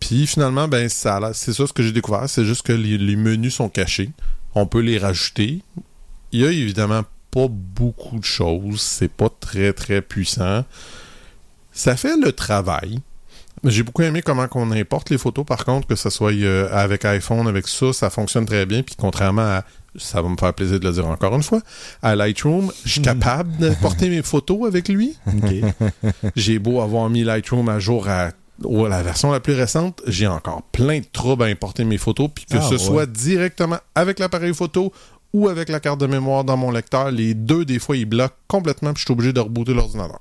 Puis 0.00 0.26
finalement, 0.26 0.68
ben 0.68 0.88
ça, 0.88 1.30
c'est 1.32 1.52
ça 1.52 1.66
ce 1.66 1.72
que 1.72 1.82
j'ai 1.82 1.92
découvert, 1.92 2.28
c'est 2.28 2.44
juste 2.44 2.62
que 2.62 2.72
les, 2.72 2.98
les 2.98 3.16
menus 3.16 3.54
sont 3.54 3.68
cachés. 3.68 4.10
On 4.54 4.66
peut 4.66 4.80
les 4.80 4.98
rajouter. 4.98 5.62
Il 6.32 6.40
y 6.40 6.46
a 6.46 6.50
évidemment 6.50 7.02
pas 7.30 7.48
beaucoup 7.48 8.18
de 8.18 8.24
choses. 8.24 8.80
C'est 8.80 9.10
pas 9.10 9.28
très 9.28 9.72
très 9.72 10.00
puissant. 10.00 10.64
Ça 11.72 11.96
fait 11.96 12.16
le 12.16 12.32
travail. 12.32 13.00
J'ai 13.64 13.82
beaucoup 13.82 14.02
aimé 14.02 14.22
comment 14.22 14.48
qu'on 14.48 14.70
importe 14.70 15.10
les 15.10 15.18
photos, 15.18 15.44
par 15.44 15.64
contre, 15.64 15.86
que 15.86 15.96
ce 15.96 16.10
soit 16.10 16.32
euh, 16.32 16.68
avec 16.72 17.04
iPhone, 17.04 17.48
avec 17.48 17.66
ça, 17.68 17.92
ça 17.92 18.10
fonctionne 18.10 18.46
très 18.46 18.64
bien. 18.66 18.82
Puis 18.82 18.94
contrairement 18.96 19.42
à, 19.42 19.64
ça 19.96 20.22
va 20.22 20.28
me 20.28 20.36
faire 20.36 20.54
plaisir 20.54 20.78
de 20.78 20.86
le 20.86 20.94
dire 20.94 21.06
encore 21.06 21.34
une 21.34 21.42
fois, 21.42 21.60
à 22.02 22.14
Lightroom, 22.16 22.70
je 22.84 22.92
suis 22.92 23.02
capable 23.02 23.56
d'importer 23.56 24.08
mes 24.08 24.22
photos 24.22 24.66
avec 24.66 24.88
lui. 24.88 25.16
J'ai 26.36 26.58
beau 26.58 26.80
avoir 26.80 27.08
mis 27.10 27.24
Lightroom 27.24 27.68
à 27.68 27.78
jour 27.78 28.08
à 28.08 28.30
ou 28.64 28.86
la 28.86 29.02
version 29.02 29.30
la 29.32 29.40
plus 29.40 29.54
récente, 29.54 30.02
j'ai 30.06 30.26
encore 30.26 30.62
plein 30.72 31.00
de 31.00 31.06
troubles 31.12 31.42
à 31.44 31.46
importer 31.46 31.84
mes 31.84 31.98
photos, 31.98 32.28
puis 32.34 32.44
que 32.46 32.56
Ah, 32.56 32.62
ce 32.62 32.74
ouais. 32.74 32.78
soit 32.78 33.06
directement 33.06 33.78
avec 33.94 34.18
l'appareil 34.18 34.54
photo 34.54 34.92
ou 35.32 35.48
avec 35.48 35.68
la 35.68 35.80
carte 35.80 36.00
de 36.00 36.06
mémoire 36.06 36.44
dans 36.44 36.56
mon 36.56 36.70
lecteur, 36.70 37.10
les 37.10 37.34
deux, 37.34 37.64
des 37.64 37.78
fois, 37.78 37.96
ils 37.96 38.06
bloquent 38.06 38.34
complètement, 38.48 38.92
puis 38.94 39.00
je 39.00 39.04
suis 39.06 39.12
obligé 39.12 39.32
de 39.32 39.40
rebooter 39.40 39.74
l'ordinateur. 39.74 40.20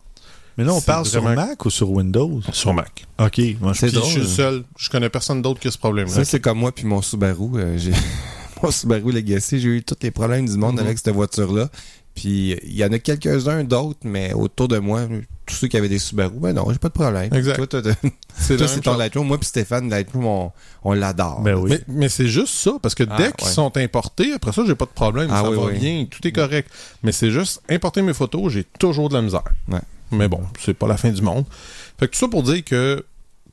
Mais 0.58 0.63
là, 0.63 0.74
on 0.74 0.80
parle 0.82 1.06
sur 1.06 1.21
Mac 1.21 1.65
ou 1.65 1.69
sur 1.69 1.89
Windows? 1.91 2.39
Sur 2.54 2.74
Mac. 2.74 3.06
OK. 3.19 3.41
Moi, 3.60 3.74
je 3.74 3.88
drôle. 3.88 4.10
suis 4.10 4.21
le 4.21 4.26
seul. 4.26 4.63
Je 4.78 4.89
connais 4.89 5.10
personne 5.10 5.41
d'autre 5.41 5.60
qui 5.60 5.67
a 5.67 5.71
ce 5.71 5.78
problème-là. 5.78 6.13
Ça, 6.13 6.24
c'est 6.24 6.39
comme 6.39 6.60
moi 6.60 6.71
puis 6.71 6.86
mon 6.86 7.02
Subaru. 7.02 7.50
euh, 7.60 7.78
j'ai 7.78 7.91
mon 8.63 8.71
Subaru 8.71 9.12
Legacy, 9.12 9.60
j'ai 9.60 9.67
eu 9.69 9.84
tous 9.84 9.95
les 10.02 10.12
problèmes 10.12 10.48
du 10.48 10.56
monde 10.58 10.76
Mhm. 10.76 10.86
avec 10.86 10.98
cette 10.98 11.13
voiture-là. 11.13 11.69
Puis 12.15 12.58
il 12.63 12.75
y 12.75 12.84
en 12.86 12.91
a 12.93 12.99
quelques-uns 12.99 13.63
d'autres, 13.65 13.99
mais 14.06 14.32
autour 14.34 14.69
de 14.69 14.78
moi, 14.80 15.01
tous 15.45 15.56
ceux 15.56 15.67
qui 15.67 15.75
avaient 15.75 15.89
des 15.89 15.99
Subaru, 15.99 16.36
ben 16.39 16.54
non, 16.54 16.65
j'ai 16.71 16.80
pas 16.80 16.88
de 16.88 16.93
problème. 16.93 17.34
Exact. 17.34 17.56
Toi, 17.58 17.67
toi, 17.82 17.82
toi, 17.82 17.91
C'est 18.38 18.56
toi, 18.58 18.67
ton 18.67 18.91
chose. 18.91 18.97
Lightroom. 18.99 19.28
Moi 19.28 19.38
puis 19.38 19.47
Stéphane, 19.47 19.89
Lightroom, 19.89 20.25
on, 20.25 20.51
on 20.86 20.93
l'adore. 20.93 21.41
Ben 21.41 21.56
oui. 21.56 21.69
Mais, 21.71 21.82
mais 21.88 22.10
c'est 22.10 22.28
juste 22.28 22.54
ça, 22.54 22.71
parce 22.82 22.95
que 22.95 23.04
Ah, 23.10 23.17
dès 23.17 23.32
qu'ils 23.34 23.47
ouais. 23.47 23.54
sont 23.54 23.75
importés, 23.78 24.32
après 24.34 24.54
ça, 24.54 24.63
j'ai 24.65 24.75
pas 24.75 24.86
de 24.86 24.91
problème, 24.91 25.28
Ah 25.32 25.41
ça 25.43 25.49
oui, 25.49 25.56
va 25.58 25.63
oui. 25.65 25.78
bien, 25.78 26.06
tout 26.10 26.25
est 26.25 26.32
correct. 26.32 26.69
Mais 27.04 27.12
c'est 27.12 27.32
juste, 27.32 27.62
importer 27.69 28.01
mes 28.01 28.13
photos, 28.13 28.51
j'ai 28.54 28.63
toujours 28.80 29.10
de 29.10 29.13
la 29.15 29.21
misère. 29.21 29.43
Ouais. 29.67 29.80
Mais 30.12 30.28
bon, 30.30 30.39
c'est 30.60 30.73
pas 30.73 30.88
la 30.88 30.95
fin 30.97 31.10
du 31.10 31.21
monde. 31.21 31.43
Fait 31.99 32.08
que 32.08 32.13
tout 32.13 32.19
ça 32.19 32.28
pour 32.30 32.43
dire 32.43 32.63
que 32.63 33.04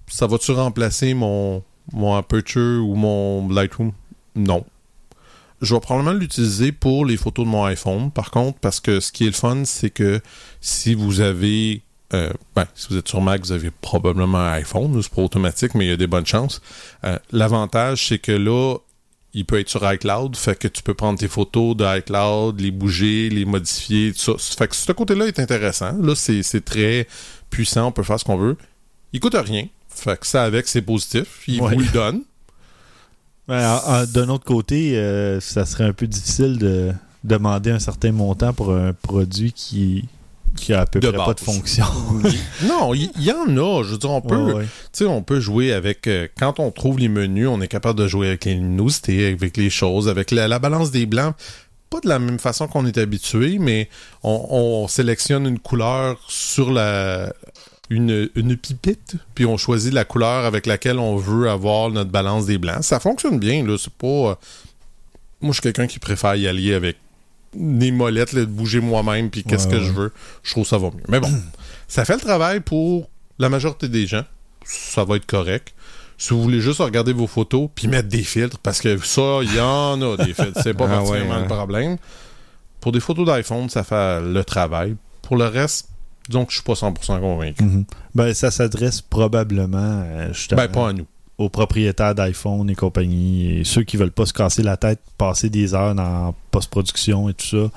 ça 0.06 0.26
va-tu 0.28 0.52
remplacer 0.52 1.14
mon, 1.14 1.64
mon 1.92 2.14
Aperture 2.14 2.86
ou 2.86 2.94
mon 2.94 3.48
Lightroom? 3.48 3.90
Non. 4.36 4.64
Je 5.62 5.74
vais 5.74 5.80
probablement 5.80 6.12
l'utiliser 6.12 6.72
pour 6.72 7.06
les 7.06 7.16
photos 7.16 7.46
de 7.46 7.50
mon 7.50 7.64
iPhone, 7.64 8.10
par 8.10 8.30
contre, 8.30 8.58
parce 8.58 8.80
que 8.80 9.00
ce 9.00 9.10
qui 9.12 9.24
est 9.24 9.28
le 9.28 9.32
fun, 9.32 9.62
c'est 9.64 9.90
que 9.90 10.20
si 10.60 10.92
vous 10.94 11.20
avez 11.20 11.82
euh, 12.14 12.30
ben, 12.54 12.66
si 12.74 12.88
vous 12.90 12.98
êtes 12.98 13.08
sur 13.08 13.22
Mac, 13.22 13.40
vous 13.40 13.52
avez 13.52 13.70
probablement 13.70 14.36
un 14.38 14.52
iPhone, 14.52 15.00
c'est 15.02 15.10
pas 15.10 15.22
automatique, 15.22 15.74
mais 15.74 15.86
il 15.86 15.88
y 15.88 15.92
a 15.92 15.96
des 15.96 16.06
bonnes 16.06 16.26
chances. 16.26 16.60
Euh, 17.04 17.18
L'avantage, 17.30 18.08
c'est 18.08 18.18
que 18.18 18.32
là, 18.32 18.76
il 19.32 19.46
peut 19.46 19.58
être 19.58 19.70
sur 19.70 19.90
iCloud, 19.90 20.36
fait 20.36 20.58
que 20.58 20.68
tu 20.68 20.82
peux 20.82 20.92
prendre 20.92 21.18
tes 21.18 21.28
photos 21.28 21.74
de 21.74 21.86
iCloud, 22.00 22.60
les 22.60 22.70
bouger, 22.70 23.30
les 23.30 23.46
modifier, 23.46 24.12
tout 24.12 24.36
ça. 24.38 24.56
Fait 24.58 24.68
que 24.68 24.76
ce 24.76 24.92
côté-là 24.92 25.26
est 25.26 25.38
intéressant. 25.38 25.96
Là, 26.02 26.14
c'est 26.14 26.64
très 26.64 27.06
puissant, 27.48 27.86
on 27.86 27.92
peut 27.92 28.02
faire 28.02 28.20
ce 28.20 28.24
qu'on 28.26 28.36
veut. 28.36 28.58
Il 29.14 29.20
coûte 29.20 29.34
rien. 29.34 29.66
Fait 29.88 30.18
que 30.20 30.26
ça 30.26 30.44
avec, 30.44 30.68
c'est 30.68 30.82
positif. 30.82 31.44
Il 31.46 31.62
Ouais. 31.62 31.72
vous 31.74 31.80
le 31.80 31.88
donne. 31.92 32.22
Ouais, 33.48 33.62
D'un 34.14 34.28
autre 34.28 34.44
côté, 34.44 34.96
euh, 34.96 35.40
ça 35.40 35.64
serait 35.66 35.84
un 35.84 35.92
peu 35.92 36.06
difficile 36.06 36.58
de 36.58 36.92
demander 37.24 37.70
un 37.70 37.78
certain 37.78 38.12
montant 38.12 38.52
pour 38.52 38.72
un 38.72 38.92
produit 38.92 39.52
qui, 39.52 40.04
qui 40.56 40.72
a 40.72 40.82
à 40.82 40.86
peu 40.86 41.00
De 41.00 41.08
près 41.10 41.24
pas 41.24 41.34
de 41.34 41.40
fonction. 41.40 41.84
non, 42.68 42.94
il 42.94 43.10
y, 43.18 43.32
en 43.32 43.48
a. 43.56 43.82
Je 43.82 43.90
veux 43.92 43.98
dire, 43.98 44.10
on 44.10 44.20
peut, 44.20 44.36
Ouais, 44.36 44.52
ouais. 45.00 45.06
on 45.06 45.22
peut 45.22 45.40
jouer 45.40 45.72
avec. 45.72 46.06
euh, 46.06 46.28
quand 46.38 46.60
on 46.60 46.70
trouve 46.70 46.98
les 46.98 47.08
menus, 47.08 47.48
on 47.48 47.60
est 47.60 47.68
capable 47.68 47.98
de 47.98 48.06
jouer 48.06 48.28
avec 48.28 48.44
les 48.44 48.54
luminosités, 48.54 49.26
avec 49.32 49.56
les 49.56 49.70
choses, 49.70 50.08
avec 50.08 50.30
la, 50.30 50.46
la 50.48 50.58
balance 50.58 50.90
des 50.90 51.06
blancs. 51.06 51.34
Pas 51.90 52.00
de 52.00 52.08
la 52.08 52.18
même 52.18 52.38
façon 52.38 52.68
qu'on 52.68 52.86
est 52.86 52.96
habitué, 52.96 53.58
mais 53.58 53.88
on, 54.22 54.46
on 54.50 54.88
sélectionne 54.88 55.46
une 55.46 55.58
couleur 55.58 56.18
sur 56.28 56.72
la 56.72 57.32
une, 57.94 58.28
une 58.34 58.56
pipette, 58.56 59.14
puis 59.34 59.44
on 59.46 59.56
choisit 59.56 59.92
la 59.92 60.04
couleur 60.04 60.44
avec 60.44 60.66
laquelle 60.66 60.98
on 60.98 61.16
veut 61.16 61.48
avoir 61.50 61.90
notre 61.90 62.10
balance 62.10 62.46
des 62.46 62.58
blancs. 62.58 62.82
Ça 62.82 63.00
fonctionne 63.00 63.38
bien, 63.38 63.64
là. 63.66 63.76
C'est 63.78 63.92
pas. 63.92 64.06
euh, 64.06 64.34
Moi, 65.40 65.50
je 65.50 65.52
suis 65.54 65.62
quelqu'un 65.62 65.86
qui 65.86 65.98
préfère 65.98 66.34
y 66.36 66.46
aller 66.48 66.74
avec 66.74 66.96
des 67.54 67.92
molettes, 67.92 68.32
là, 68.32 68.40
de 68.40 68.46
bouger 68.46 68.80
moi-même, 68.80 69.28
puis 69.30 69.44
qu'est-ce 69.44 69.66
Ouais, 69.68 69.74
que 69.74 69.78
ouais. 69.78 69.84
je 69.86 69.92
veux. 69.92 70.12
Je 70.42 70.50
trouve 70.52 70.66
ça 70.66 70.78
va 70.78 70.86
mieux. 70.88 71.02
Mais 71.08 71.20
bon, 71.20 71.30
ça 71.88 72.04
fait 72.04 72.14
le 72.14 72.20
travail 72.20 72.60
pour 72.60 73.08
la 73.38 73.48
majorité 73.48 73.88
des 73.88 74.06
gens. 74.06 74.24
Ça 74.64 75.04
va 75.04 75.16
être 75.16 75.26
correct. 75.26 75.74
Si 76.18 76.30
vous 76.34 76.42
voulez 76.42 76.60
juste 76.60 76.78
regarder 76.80 77.12
vos 77.12 77.26
photos 77.26 77.68
puis 77.74 77.88
mettre 77.88 78.08
des 78.08 78.22
filtres, 78.22 78.58
parce 78.58 78.80
que 78.80 78.96
ça, 78.98 79.40
il 79.42 79.52
y 79.54 79.60
en 79.60 80.00
a 80.00 80.16
des 80.24 80.32
filtres. 80.34 80.60
C'est 80.62 80.72
pas 80.74 80.84
Ah 80.86 80.96
particulièrement 80.96 81.32
ouais, 81.34 81.38
le 81.40 81.44
hein. 81.44 81.56
problème. 81.56 81.96
Pour 82.80 82.92
des 82.92 83.00
photos 83.00 83.26
d'iPhone, 83.26 83.68
ça 83.68 83.82
fait 83.84 84.20
le 84.20 84.44
travail. 84.44 84.94
Pour 85.22 85.36
le 85.36 85.46
reste, 85.46 85.88
disons 86.28 86.44
que 86.44 86.52
je 86.52 86.56
suis 86.56 86.64
pas 86.64 86.74
100% 86.74 87.20
convaincu. 87.20 87.62
Mhm. 87.64 87.84
Ben, 88.14 88.32
ça 88.34 88.50
s'adresse 88.50 89.00
probablement 89.00 90.02
euh, 90.06 90.32
justement 90.32 90.62
Ben, 90.62 90.68
pas 90.68 90.88
à 90.88 90.92
nous. 90.92 91.06
aux 91.38 91.48
propriétaires 91.48 92.14
d'iPhone 92.14 92.68
et 92.70 92.74
compagnie 92.74 93.58
et 93.58 93.64
ceux 93.64 93.82
qui 93.82 93.96
veulent 93.96 94.12
pas 94.12 94.26
se 94.26 94.32
casser 94.32 94.62
la 94.62 94.76
tête, 94.76 95.00
passer 95.18 95.48
des 95.50 95.74
heures 95.74 95.94
dans 95.94 96.34
post-production 96.50 97.28
et 97.28 97.34
tout 97.34 97.46
ça. 97.46 97.70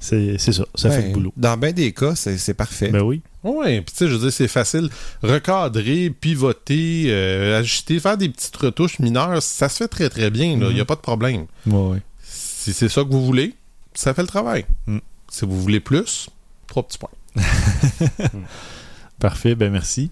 C'est 0.00 0.36
c'est 0.38 0.52
ça, 0.52 0.64
ça 0.74 0.90
fait 0.90 0.98
Ouais. 0.98 1.06
le 1.08 1.12
boulot. 1.14 1.32
Dans 1.36 1.56
bien 1.56 1.72
des 1.72 1.92
cas, 1.92 2.14
c'est 2.14 2.36
c'est 2.36 2.52
parfait. 2.54 2.88
Ben 2.90 3.00
oui. 3.02 3.22
Ouais, 3.42 3.80
puis 3.80 3.92
tu 3.92 3.98
sais, 3.98 4.08
je 4.08 4.14
veux 4.14 4.20
dire, 4.20 4.32
c'est 4.32 4.48
facile. 4.48 4.88
Recadrer, 5.22 6.10
pivoter, 6.10 7.06
euh, 7.08 7.58
ajuster, 7.58 7.98
faire 8.00 8.16
des 8.18 8.28
petites 8.28 8.56
retouches 8.56 8.98
mineures, 8.98 9.42
ça 9.42 9.68
se 9.68 9.78
fait 9.78 9.88
très 9.88 10.08
très 10.10 10.30
bien. 10.30 10.44
Il 10.52 10.58
n'y 10.58 10.64
a 10.64 10.68
Mhm. 10.82 10.84
pas 10.84 10.94
de 10.96 11.00
problème. 11.00 11.46
Ouais, 11.66 11.78
ouais. 11.78 12.02
Si 12.22 12.72
c'est 12.74 12.88
ça 12.88 13.02
que 13.02 13.08
vous 13.10 13.24
voulez, 13.24 13.54
ça 13.94 14.12
fait 14.14 14.22
le 14.22 14.28
travail. 14.28 14.64
Mm. 14.86 14.98
Si 15.30 15.44
vous 15.46 15.60
voulez 15.60 15.80
plus, 15.80 16.28
trois 16.66 16.82
petits 16.82 16.98
points. 16.98 17.10
Parfait, 19.18 19.54
ben 19.54 19.72
merci. 19.72 20.10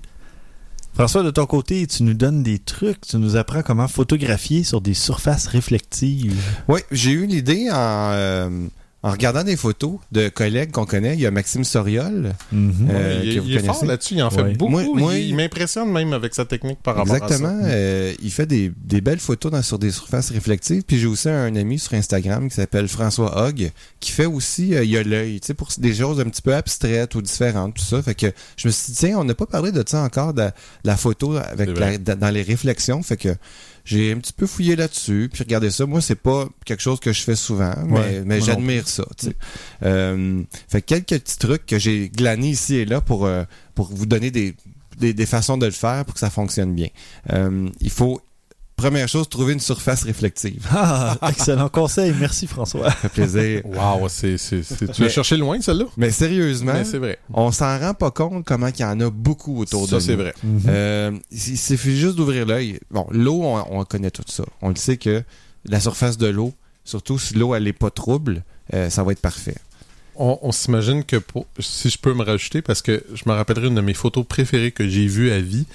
François, 0.94 1.22
de 1.22 1.30
ton 1.30 1.46
côté, 1.46 1.86
tu 1.86 2.02
nous 2.02 2.12
donnes 2.14 2.42
des 2.42 2.58
trucs, 2.58 3.00
tu 3.00 3.16
nous 3.16 3.36
apprends 3.36 3.62
comment 3.62 3.88
photographier 3.88 4.62
sur 4.62 4.82
des 4.82 4.92
surfaces 4.92 5.46
réflectives. 5.46 6.38
Oui, 6.68 6.80
j'ai 6.90 7.12
eu 7.12 7.26
l'idée 7.26 7.70
en, 7.70 8.10
euh, 8.12 8.66
en 9.02 9.10
regardant 9.10 9.42
des 9.42 9.56
photos 9.56 9.94
de 10.12 10.28
collègues 10.28 10.70
qu'on 10.70 10.86
connaît. 10.86 11.14
Il 11.14 11.20
y 11.20 11.26
a 11.26 11.30
Maxime 11.32 11.64
Soriol. 11.64 12.34
Mhm. 12.52 12.88
Euh, 12.90 13.20
il 13.24 13.34
que 13.34 13.40
vous 13.40 13.48
il 13.48 13.56
est 13.56 13.60
fort 13.64 13.84
là-dessus, 13.84 14.14
il 14.14 14.22
en 14.22 14.30
fait 14.30 14.42
Ouais. 14.42 14.54
beaucoup. 14.54 14.70
Moi- 14.70 14.84
moi, 14.94 15.14
il 15.16 15.28
il 15.30 15.36
m'impressionne 15.36 15.90
même 15.90 16.12
avec 16.12 16.34
sa 16.34 16.44
technique 16.44 16.78
par 16.82 16.96
rapport 16.96 17.16
Exactement. 17.16 17.48
à 17.58 17.62
ça. 17.62 17.66
euh, 17.68 18.12
il 18.22 18.30
fait 18.30 18.46
des, 18.46 18.70
des 18.84 19.00
belles 19.00 19.18
photos 19.18 19.50
dans- 19.50 19.62
sur 19.62 19.78
des 19.78 19.90
surfaces 19.90 20.30
réflectives. 20.30 20.82
Puis 20.86 20.98
j'ai 20.98 21.06
aussi 21.06 21.28
un 21.28 21.54
ami 21.56 21.78
sur 21.78 21.94
Instagram 21.94 22.48
qui 22.48 22.54
s'appelle 22.54 22.86
François 22.88 23.46
Hogg, 23.46 23.70
qui 24.00 24.12
fait 24.12 24.26
aussi, 24.26 24.74
euh, 24.74 24.84
il 24.84 24.96
a 24.96 25.02
l'œil, 25.02 25.40
tu 25.40 25.46
sais, 25.48 25.54
pour 25.54 25.68
des 25.78 25.94
choses 25.94 26.20
un 26.20 26.24
petit 26.24 26.42
peu 26.42 26.54
abstraites 26.54 27.14
ou 27.14 27.22
différentes, 27.22 27.74
tout 27.74 27.84
ça. 27.84 28.02
Fait 28.02 28.14
que 28.14 28.26
je 28.56 28.68
me 28.68 28.72
suis 28.72 28.92
dit, 28.92 28.98
tiens, 28.98 29.18
on 29.18 29.24
n'a 29.24 29.34
pas 29.34 29.46
parlé 29.46 29.72
de 29.72 29.82
ça 29.86 30.02
encore, 30.02 30.32
de, 30.34 30.42
de 30.42 30.50
la 30.84 30.96
photo 30.96 31.36
avec 31.36 31.76
la- 31.78 31.98
dans 31.98 32.30
les 32.30 32.42
réflexions. 32.42 33.02
Fait 33.02 33.16
que 33.16 33.34
j'ai 33.84 34.12
un 34.12 34.18
petit 34.18 34.32
peu 34.32 34.46
fouillé 34.46 34.76
là-dessus, 34.76 35.28
puis 35.32 35.42
regardé 35.42 35.70
ça. 35.70 35.86
Moi, 35.86 36.00
c'est 36.00 36.14
pas 36.14 36.48
quelque 36.64 36.80
chose 36.82 37.00
que 37.00 37.12
je 37.12 37.22
fais 37.22 37.36
souvent, 37.36 37.74
mais, 37.86 37.98
Ouais, 37.98 38.22
mais 38.24 38.40
j'admire 38.40 38.86
ça. 38.88 39.04
tu 39.18 39.26
sais. 39.26 39.36
Euh, 39.82 40.42
fait 40.68 40.80
que 40.82 40.86
quelques 40.86 41.22
petits 41.22 41.38
trucs 41.38 41.66
que 41.66 41.78
j'ai 41.78 42.08
glanés 42.08 42.50
ici 42.50 42.76
et 42.76 42.84
là 42.84 43.00
pour, 43.00 43.26
euh, 43.26 43.44
pour 43.74 43.92
vous 43.92 44.06
donner 44.06 44.30
des, 44.30 44.54
des, 44.98 45.12
des 45.14 45.26
façons 45.26 45.58
de 45.58 45.66
le 45.66 45.72
faire 45.72 46.04
pour 46.04 46.14
que 46.14 46.20
ça 46.20 46.30
fonctionne 46.30 46.74
bien. 46.74 46.88
Euh, 47.32 47.68
il 47.80 47.90
faut, 47.90 48.20
première 48.82 49.08
chose, 49.08 49.28
trouver 49.28 49.52
une 49.52 49.60
surface 49.60 50.02
réflective. 50.02 50.66
Ah, 50.70 51.16
excellent 51.28 51.68
conseil, 51.68 52.12
merci 52.18 52.46
François. 52.46 52.90
Ça 52.90 52.96
fait 52.96 53.08
plaisir. 53.08 53.62
Wow, 53.64 54.08
c'est, 54.08 54.36
c'est, 54.38 54.62
c'est- 54.62 54.86
tu 54.92 55.00
Mais- 55.00 55.06
l'as 55.06 55.12
cherché 55.12 55.36
loin, 55.36 55.60
celle-là? 55.60 55.84
Mais 55.96 56.10
sérieusement, 56.10 56.72
Mais 56.74 56.84
c'est 56.84 56.98
vrai. 56.98 57.18
on 57.32 57.52
s'en 57.52 57.78
rend 57.78 57.94
pas 57.94 58.10
compte 58.10 58.44
comment 58.44 58.66
il 58.68 58.80
y 58.80 58.84
en 58.84 59.00
a 59.00 59.10
beaucoup 59.10 59.58
autour 59.60 59.88
Ça, 59.88 59.96
de 59.96 60.00
c'est 60.00 60.12
nous. 60.16 60.22
vrai. 60.22 60.34
Euh, 60.68 61.12
il 61.30 61.58
suffit 61.58 61.96
juste 61.96 62.16
d'ouvrir 62.16 62.44
l'œil. 62.46 62.80
Bon, 62.90 63.06
l'eau, 63.10 63.40
on, 63.42 63.78
on 63.80 63.84
connaît 63.84 64.10
tout 64.10 64.22
ça. 64.26 64.44
On 64.60 64.68
le 64.70 64.76
sait 64.76 64.96
que 64.96 65.22
la 65.64 65.80
surface 65.80 66.18
de 66.18 66.26
l'eau, 66.26 66.52
surtout 66.84 67.18
si 67.18 67.34
l'eau 67.34 67.54
elle 67.54 67.68
est 67.68 67.72
pas 67.72 67.90
trouble, 67.90 68.42
euh, 68.74 68.90
ça 68.90 69.02
va 69.04 69.12
être 69.12 69.20
parfait. 69.20 69.56
On, 70.16 70.38
on 70.42 70.52
s'imagine 70.52 71.04
que 71.04 71.16
pour, 71.16 71.46
si 71.58 71.88
je 71.88 71.98
peux 71.98 72.12
me 72.12 72.22
rajouter, 72.22 72.60
parce 72.60 72.82
que 72.82 73.02
je 73.14 73.22
me 73.26 73.32
rappellerai 73.32 73.68
une 73.68 73.74
de 73.76 73.80
mes 73.80 73.94
photos 73.94 74.26
préférées 74.26 74.70
que 74.72 74.86
j'ai 74.88 75.06
vues 75.06 75.30
à 75.30 75.40
vie. 75.40 75.66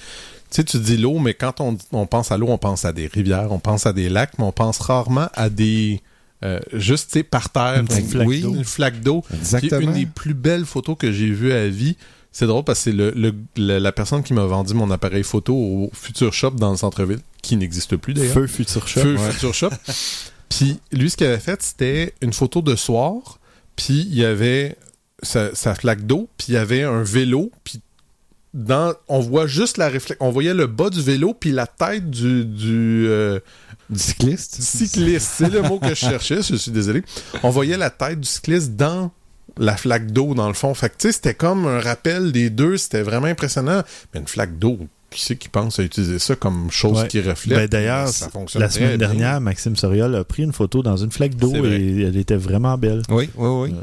Tu 0.50 0.56
sais, 0.56 0.64
tu 0.64 0.78
dis 0.78 0.96
l'eau, 0.96 1.18
mais 1.18 1.34
quand 1.34 1.60
on, 1.60 1.76
on 1.92 2.06
pense 2.06 2.32
à 2.32 2.38
l'eau, 2.38 2.46
on 2.48 2.58
pense 2.58 2.84
à 2.84 2.92
des 2.92 3.06
rivières, 3.06 3.52
on 3.52 3.58
pense 3.58 3.86
à 3.86 3.92
des 3.92 4.08
lacs, 4.08 4.38
mais 4.38 4.44
on 4.44 4.52
pense 4.52 4.78
rarement 4.78 5.28
à 5.34 5.50
des. 5.50 6.00
euh, 6.44 6.58
juste, 6.72 7.10
tu 7.12 7.18
sais, 7.18 7.22
par 7.22 7.50
terre, 7.50 7.80
Une 7.80 7.88
flaque 7.88 8.26
oui. 8.28 8.40
d'eau. 8.42 8.54
une 8.54 8.64
flaque 8.64 9.00
d'eau. 9.00 9.22
Exactement. 9.34 9.80
une 9.80 9.92
des 9.92 10.06
plus 10.06 10.34
belles 10.34 10.64
photos 10.64 10.96
que 10.98 11.12
j'ai 11.12 11.30
vues 11.30 11.52
à 11.52 11.68
vie, 11.68 11.96
c'est 12.32 12.46
drôle 12.46 12.64
parce 12.64 12.78
que 12.80 12.84
c'est 12.84 12.92
le, 12.96 13.10
le- 13.10 13.34
le- 13.56 13.78
la 13.78 13.92
personne 13.92 14.22
qui 14.22 14.32
m'a 14.34 14.44
vendu 14.46 14.72
mon 14.74 14.90
appareil 14.90 15.22
photo 15.24 15.54
au 15.54 15.90
Future 15.92 16.32
Shop 16.32 16.52
dans 16.52 16.70
le 16.70 16.76
centre-ville, 16.76 17.20
qui 17.42 17.56
n'existe 17.56 17.96
plus 17.96 18.14
d'ailleurs. 18.14 18.32
Feu 18.34 18.46
Future 18.46 18.86
Shop. 18.88 19.00
Feu 19.00 19.16
ouais. 19.16 19.30
Future 19.32 19.54
Shop. 19.54 19.70
Puis 20.48 20.78
lui, 20.92 21.10
ce 21.10 21.16
qu'il 21.16 21.26
avait 21.26 21.38
fait, 21.38 21.60
c'était 21.62 22.14
une 22.22 22.32
photo 22.32 22.62
de 22.62 22.74
soir, 22.74 23.38
puis 23.76 24.06
il 24.10 24.14
y 24.14 24.24
avait 24.24 24.76
sa, 25.22 25.54
sa 25.54 25.74
flaque 25.74 26.06
d'eau, 26.06 26.26
puis 26.38 26.46
il 26.50 26.54
y 26.54 26.56
avait 26.56 26.84
un 26.84 27.02
vélo, 27.02 27.50
puis 27.64 27.80
dans, 28.54 28.94
on 29.08 29.20
voit 29.20 29.46
juste 29.46 29.76
la 29.76 29.88
réflexion. 29.88 30.16
On 30.26 30.30
voyait 30.30 30.54
le 30.54 30.66
bas 30.66 30.90
du 30.90 31.02
vélo, 31.02 31.34
puis 31.34 31.50
la 31.52 31.66
tête 31.66 32.10
du, 32.10 32.44
du, 32.44 33.06
euh, 33.08 33.40
Du 33.90 33.98
cycliste. 33.98 34.60
cycliste. 34.60 35.28
C'est 35.36 35.50
le 35.50 35.62
mot 35.62 35.78
que 35.78 35.88
je 35.90 35.94
cherchais, 35.94 36.42
je 36.42 36.56
suis 36.56 36.70
désolé. 36.70 37.02
On 37.42 37.50
voyait 37.50 37.76
la 37.76 37.90
tête 37.90 38.20
du 38.20 38.28
cycliste 38.28 38.74
dans 38.76 39.10
la 39.58 39.76
flaque 39.76 40.10
d'eau, 40.12 40.34
dans 40.34 40.48
le 40.48 40.54
fond. 40.54 40.72
Fait 40.74 40.88
que, 40.88 40.94
tu 40.98 41.08
sais, 41.08 41.12
c'était 41.12 41.34
comme 41.34 41.66
un 41.66 41.80
rappel 41.80 42.32
des 42.32 42.48
deux. 42.50 42.76
C'était 42.76 43.02
vraiment 43.02 43.26
impressionnant. 43.26 43.82
Mais 44.12 44.20
une 44.20 44.28
flaque 44.28 44.58
d'eau, 44.58 44.78
qui 45.10 45.22
c'est 45.22 45.36
qui 45.36 45.48
pense 45.48 45.78
à 45.78 45.82
utiliser 45.82 46.18
ça 46.18 46.36
comme 46.36 46.70
chose 46.70 46.98
Ouais. 47.00 47.08
qui 47.08 47.20
reflète? 47.20 47.58
Ben, 47.58 47.66
D'ailleurs, 47.68 48.08
ça 48.08 48.28
fonctionne 48.28 48.62
la 48.62 48.68
semaine 48.70 48.96
bien. 48.96 48.98
dernière, 49.08 49.40
Maxime 49.40 49.74
Soriol 49.76 50.14
a 50.14 50.24
pris 50.24 50.42
une 50.42 50.52
photo 50.52 50.82
dans 50.82 50.96
une 50.96 51.10
flaque 51.10 51.34
d'eau 51.36 51.54
et 51.64 52.02
elle 52.02 52.16
était 52.16 52.36
vraiment 52.36 52.76
belle. 52.76 53.02
Oui, 53.08 53.28
oui, 53.36 53.48
oui. 53.70 53.74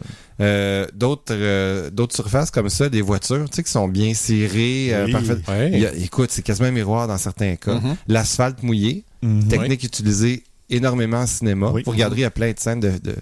Euh, 0.41 0.85
d'autres, 0.93 1.31
euh, 1.31 1.89
d'autres 1.89 2.13
surfaces 2.15 2.51
comme 2.51 2.69
ça, 2.69 2.89
des 2.89 3.01
voitures, 3.01 3.49
tu 3.49 3.55
sais, 3.55 3.63
qui 3.63 3.71
sont 3.71 3.87
bien 3.87 4.13
cirées, 4.13 4.93
euh, 4.93 5.05
Oui. 5.05 5.11
parfaites. 5.13 5.47
Ouais. 5.47 5.71
Il 5.73 5.79
y 5.79 5.85
a- 5.85 5.93
écoute, 5.95 6.29
c'est 6.31 6.41
quasiment 6.41 6.67
un 6.67 6.71
miroir 6.71 7.07
dans 7.07 7.17
certains 7.17 7.55
cas. 7.55 7.75
Mhm. 7.75 7.95
L'asphalte 8.09 8.61
mouillé, 8.61 9.05
Mhm. 9.23 9.47
technique 9.47 9.83
utilisée 9.83 10.43
énormément 10.69 11.19
en 11.19 11.27
cinéma. 11.27 11.71
Oui. 11.71 11.83
Vous 11.85 11.91
regarderez, 11.91 12.19
il 12.21 12.23
y 12.23 12.25
a 12.25 12.31
plein 12.31 12.51
de 12.51 12.59
scènes 12.59 12.81
de, 12.81 12.89
de- 13.01 13.15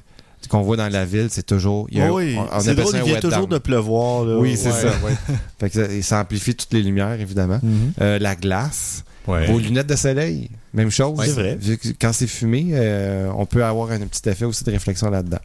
qu'on 0.47 0.61
voit 0.61 0.77
dans 0.77 0.91
la 0.91 1.05
ville, 1.05 1.27
c'est 1.29 1.45
toujours. 1.45 1.87
Il 1.91 1.97
y 1.97 2.01
a, 2.01 2.11
oui, 2.13 2.35
on, 2.37 2.47
on 2.55 2.59
c'est 2.59 2.75
drôle, 2.75 2.91
ça 2.91 2.97
il 2.99 3.03
vient 3.03 3.19
toujours 3.19 3.39
down. 3.47 3.49
de 3.49 3.57
pleuvoir. 3.57 4.25
Là. 4.25 4.37
Oui, 4.37 4.55
c'est 4.57 4.69
Ouais, 4.71 4.81
ça. 4.81 4.87
ouais. 5.05 5.13
Fait 5.59 5.69
que 5.69 6.01
ça, 6.01 6.01
ça 6.01 6.19
amplifie 6.21 6.55
toutes 6.55 6.73
les 6.73 6.81
lumières, 6.83 7.19
évidemment. 7.19 7.59
Mhm. 7.63 7.93
Euh, 8.01 8.19
la 8.19 8.35
glace, 8.35 9.03
Ouais. 9.27 9.45
vos 9.45 9.57
lunettes 9.59 9.87
de 9.87 9.95
soleil, 9.95 10.49
même 10.73 10.91
chose. 10.91 11.17
Ouais, 11.17 11.25
c'est 11.27 11.31
vrai. 11.33 11.55
Vu 11.55 11.77
que 11.77 11.87
quand 11.99 12.11
c'est 12.11 12.27
fumé, 12.27 12.71
euh, 12.73 13.29
on 13.37 13.45
peut 13.45 13.63
avoir 13.63 13.91
un 13.91 13.99
petit 13.99 14.27
effet 14.27 14.43
aussi 14.45 14.63
de 14.65 14.71
réflexion 14.71 15.09
là-dedans. 15.09 15.39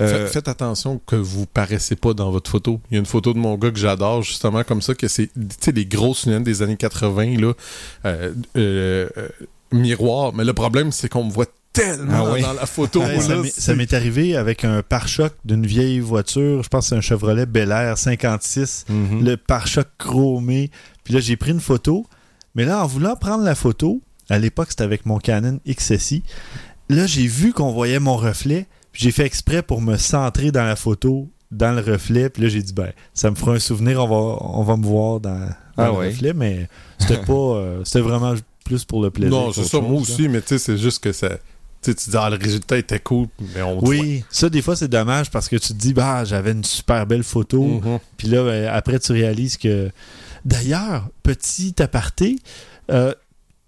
Euh, 0.00 0.08
Faites, 0.24 0.32
faites 0.32 0.48
attention 0.48 1.00
que 1.06 1.14
vous 1.14 1.46
paraissez 1.46 1.94
pas 1.94 2.14
dans 2.14 2.32
votre 2.32 2.50
photo. 2.50 2.80
Il 2.90 2.94
y 2.94 2.96
a 2.96 2.98
une 2.98 3.06
photo 3.06 3.32
de 3.32 3.38
mon 3.38 3.54
gars 3.56 3.70
que 3.70 3.78
j'adore, 3.78 4.22
justement, 4.22 4.64
comme 4.64 4.82
ça, 4.82 4.96
que 4.96 5.06
c'est, 5.06 5.28
tu 5.28 5.40
sais, 5.60 5.70
les 5.70 5.86
grosses 5.86 6.26
lunettes 6.26 6.42
des 6.42 6.62
années 6.62 6.76
80, 6.76 7.36
là, 7.38 7.52
euh, 8.04 8.32
euh, 8.56 9.08
euh, 9.16 9.28
miroir. 9.70 10.32
Mais 10.34 10.42
le 10.44 10.52
problème, 10.52 10.90
c'est 10.90 11.08
qu'on 11.08 11.22
me 11.22 11.30
voit 11.30 11.46
tellement 11.74 12.26
Ah 12.28 12.32
oui. 12.32 12.40
dans 12.42 12.52
la 12.54 12.64
photo. 12.66 13.00
Ouais, 13.00 13.20
ça 13.20 13.34
là, 13.34 13.42
m'est- 13.42 13.50
c'est- 13.50 13.60
ça 13.60 13.74
m'est 13.74 13.92
arrivé 13.92 14.34
avec 14.36 14.64
un 14.64 14.82
pare-choc 14.82 15.32
d'une 15.44 15.66
vieille 15.66 16.00
voiture. 16.00 16.62
Je 16.62 16.68
pense 16.68 16.84
que 16.84 16.88
c'est 16.90 16.94
un 16.96 17.00
Chevrolet 17.02 17.44
Bel 17.44 17.70
Air 17.72 17.98
56. 17.98 18.86
mhm. 18.88 19.22
Le 19.24 19.36
pare-choc 19.36 19.86
chromé. 19.98 20.70
Puis 21.04 21.12
là, 21.14 21.20
j'ai 21.20 21.36
pris 21.36 21.50
une 21.50 21.60
photo. 21.60 22.06
Mais 22.54 22.64
là, 22.64 22.82
en 22.82 22.86
voulant 22.86 23.16
prendre 23.16 23.44
la 23.44 23.54
photo, 23.54 24.00
à 24.30 24.38
l'époque, 24.38 24.68
c'était 24.70 24.84
avec 24.84 25.04
mon 25.04 25.18
Canon 25.18 25.60
XSI. 25.68 26.22
là, 26.88 27.06
j'ai 27.06 27.26
vu 27.26 27.52
qu'on 27.52 27.72
voyait 27.72 27.98
mon 27.98 28.16
reflet, 28.16 28.66
j'ai 28.92 29.10
fait 29.10 29.24
exprès 29.26 29.62
pour 29.62 29.80
me 29.82 29.96
centrer 29.96 30.52
dans 30.52 30.64
la 30.64 30.76
photo, 30.76 31.28
dans 31.50 31.72
le 31.72 31.80
reflet, 31.80 32.30
puis 32.30 32.42
là, 32.42 32.48
j'ai 32.48 32.62
dit, 32.62 32.72
ben, 32.72 32.90
ça 33.14 33.30
me 33.30 33.36
fera 33.36 33.52
un 33.52 33.58
souvenir, 33.58 34.02
on 34.04 34.08
va, 34.08 34.38
on 34.40 34.62
va 34.64 34.76
me 34.76 34.84
voir 34.84 35.18
dans, 35.20 35.30
dans 35.38 35.48
Ah 35.76 35.86
le 35.86 35.92
ouais. 35.92 36.08
reflet, 36.08 36.32
mais 36.34 36.68
c'était 36.98 37.16
pas, 37.26 37.32
euh, 37.32 37.80
c'était 37.84 38.00
vraiment 38.00 38.34
plus 38.64 38.84
pour 38.84 39.02
le 39.02 39.10
plaisir. 39.10 39.30
Non, 39.36 39.52
c'est 39.52 39.64
ça, 39.64 39.80
moi 39.80 40.00
aussi, 40.00 40.28
mais 40.28 40.40
tu 40.40 40.48
sais, 40.48 40.58
c'est 40.58 40.76
juste 40.78 41.02
que 41.02 41.12
ça. 41.12 41.30
Tu 41.92 42.10
dis, 42.10 42.16
ah, 42.16 42.30
le 42.30 42.36
résultat 42.36 42.78
était 42.78 42.98
cool, 43.00 43.26
mais 43.54 43.62
on 43.62 43.78
Oui, 43.84 44.24
ça, 44.30 44.48
des 44.48 44.62
fois, 44.62 44.74
c'est 44.76 44.88
dommage 44.88 45.30
parce 45.30 45.48
que 45.48 45.56
tu 45.56 45.68
te 45.68 45.72
dis, 45.74 45.92
bah, 45.92 46.24
j'avais 46.24 46.52
une 46.52 46.64
super 46.64 47.06
belle 47.06 47.22
photo. 47.24 47.62
Mhm. 47.62 47.98
Puis 48.16 48.28
là, 48.28 48.42
ben, 48.44 48.66
après, 48.72 48.98
tu 48.98 49.12
réalises 49.12 49.56
que. 49.56 49.90
D'ailleurs, 50.44 51.08
petit 51.22 51.74
aparté, 51.82 52.36
euh, 52.90 53.12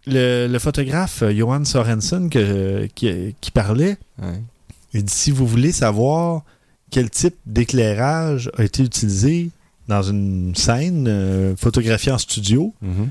le, 0.07 0.46
le 0.46 0.59
photographe 0.59 1.22
euh, 1.22 1.35
Johan 1.35 1.64
Sorensen 1.64 2.29
que- 2.31 2.87
qui, 2.94 3.35
qui 3.40 3.50
parlait, 3.50 3.96
Ouais. 4.22 4.40
il 4.94 5.02
dit 5.05 5.12
si 5.12 5.31
vous 5.31 5.46
voulez 5.46 5.72
savoir 5.72 6.42
quel 6.90 7.11
type 7.11 7.35
d'éclairage 7.46 8.50
a 8.57 8.62
été 8.64 8.83
utilisé 8.83 9.50
dans 9.88 10.02
une 10.02 10.55
scène 10.55 11.07
euh, 11.09 11.57
photographiée 11.57 12.12
en 12.12 12.18
studio, 12.18 12.72
Mhm. 12.83 13.11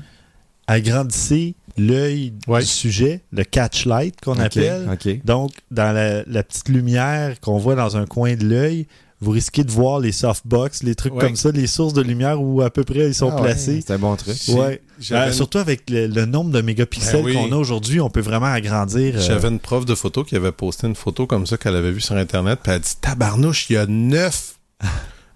agrandissez 0.66 1.54
l'œil 1.78 2.32
Ouais. 2.46 2.60
du 2.60 2.66
sujet, 2.66 3.22
le 3.32 3.44
catchlight 3.44 4.20
qu'on 4.20 4.38
appelle. 4.38 4.88
Donc, 5.24 5.52
dans 5.70 5.92
la, 5.92 6.22
la 6.24 6.42
petite 6.42 6.68
lumière 6.68 7.40
qu'on 7.40 7.58
voit 7.58 7.74
dans 7.74 7.96
un 7.96 8.06
coin 8.06 8.34
de 8.34 8.44
l'œil, 8.46 8.86
vous 9.20 9.30
risquez 9.30 9.64
de 9.64 9.70
voir 9.70 9.98
les 9.98 10.12
softbox, 10.12 10.82
les 10.82 10.94
trucs 10.94 11.14
Ouais. 11.14 11.20
comme 11.24 11.36
ça, 11.36 11.50
les 11.50 11.66
sources 11.66 11.94
de 11.94 12.02
lumière 12.02 12.40
où 12.42 12.60
à 12.60 12.68
peu 12.68 12.84
près 12.84 13.06
ils 13.08 13.14
sont 13.14 13.30
Ah 13.32 13.36
ouais, 13.36 13.42
placés. 13.44 13.82
C'est 13.86 13.94
un 13.94 13.98
bon 13.98 14.14
truc. 14.14 14.36
Ouais. 14.48 14.82
Euh, 15.10 15.32
surtout 15.32 15.56
avec 15.56 15.88
le, 15.88 16.06
le 16.06 16.26
nombre 16.26 16.50
de 16.50 16.60
mégapixels 16.60 17.22
Ben 17.22 17.24
oui. 17.24 17.34
qu'on 17.34 17.50
a 17.52 17.56
aujourd'hui, 17.56 17.98
on 18.00 18.10
peut 18.10 18.20
vraiment 18.20 18.46
agrandir. 18.52 19.14
euh, 19.16 19.20
J'avais 19.20 19.48
une 19.48 19.58
prof 19.58 19.86
de 19.86 19.94
photo 19.94 20.22
qui 20.22 20.36
avait 20.36 20.52
posté 20.52 20.86
une 20.86 20.94
photo 20.94 21.26
comme 21.26 21.46
ça 21.46 21.56
qu'elle 21.56 21.76
avait 21.76 21.92
vue 21.92 22.00
sur 22.02 22.14
Internet, 22.16 22.58
puis 22.62 22.72
elle 22.72 22.76
a 22.76 22.80
dit 22.80 22.92
Tabarnouche, 23.00 23.70
il 23.70 23.72
y 23.72 23.76
a 23.78 23.86
neuf, 23.86 24.56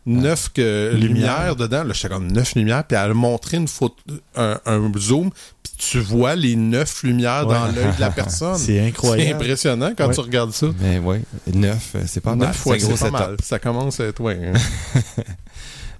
neuf 0.06 0.50
que, 0.52 0.92
Lumières. 0.94 1.56
dedans. 1.56 1.84
Là, 1.84 1.92
j'étais 1.94 2.08
comme 2.12 2.30
neuf 2.30 2.54
lumières, 2.54 2.84
puis 2.86 2.98
elle 3.02 3.10
a 3.10 3.14
montré 3.14 3.56
une 3.56 3.68
photo, 3.68 3.96
un, 4.36 4.58
un 4.66 4.92
zoom, 4.98 5.30
tu 5.80 5.98
vois 5.98 6.36
les 6.36 6.56
neuf 6.56 7.02
lumières 7.02 7.46
dans 7.46 7.66
l'œil 7.66 7.94
de 7.96 8.00
la 8.00 8.10
personne. 8.20 8.56
c'est 8.58 8.66
C'est 8.66 8.80
incroyable. 8.86 9.42
impressionnant 9.42 9.92
quand 9.96 10.08
Ouais. 10.08 10.14
tu 10.14 10.20
regardes 10.20 10.52
ça. 10.52 10.66
Mais 10.80 10.98
ouais, 10.98 11.22
neuf, 11.52 11.92
euh, 11.94 12.02
c'est 12.06 12.20
pas 12.20 12.34
mal. 12.36 12.48
Neuf 12.48 12.60
C'est 12.62 12.78
gros 12.78 12.96
c'est 12.96 13.04
pas 13.10 13.10
mal. 13.10 13.36
Ça 13.42 13.58
commence 13.58 13.98
à 14.00 14.04
être, 14.04 14.20
ouais. 14.20 14.38
hein. 14.54 15.00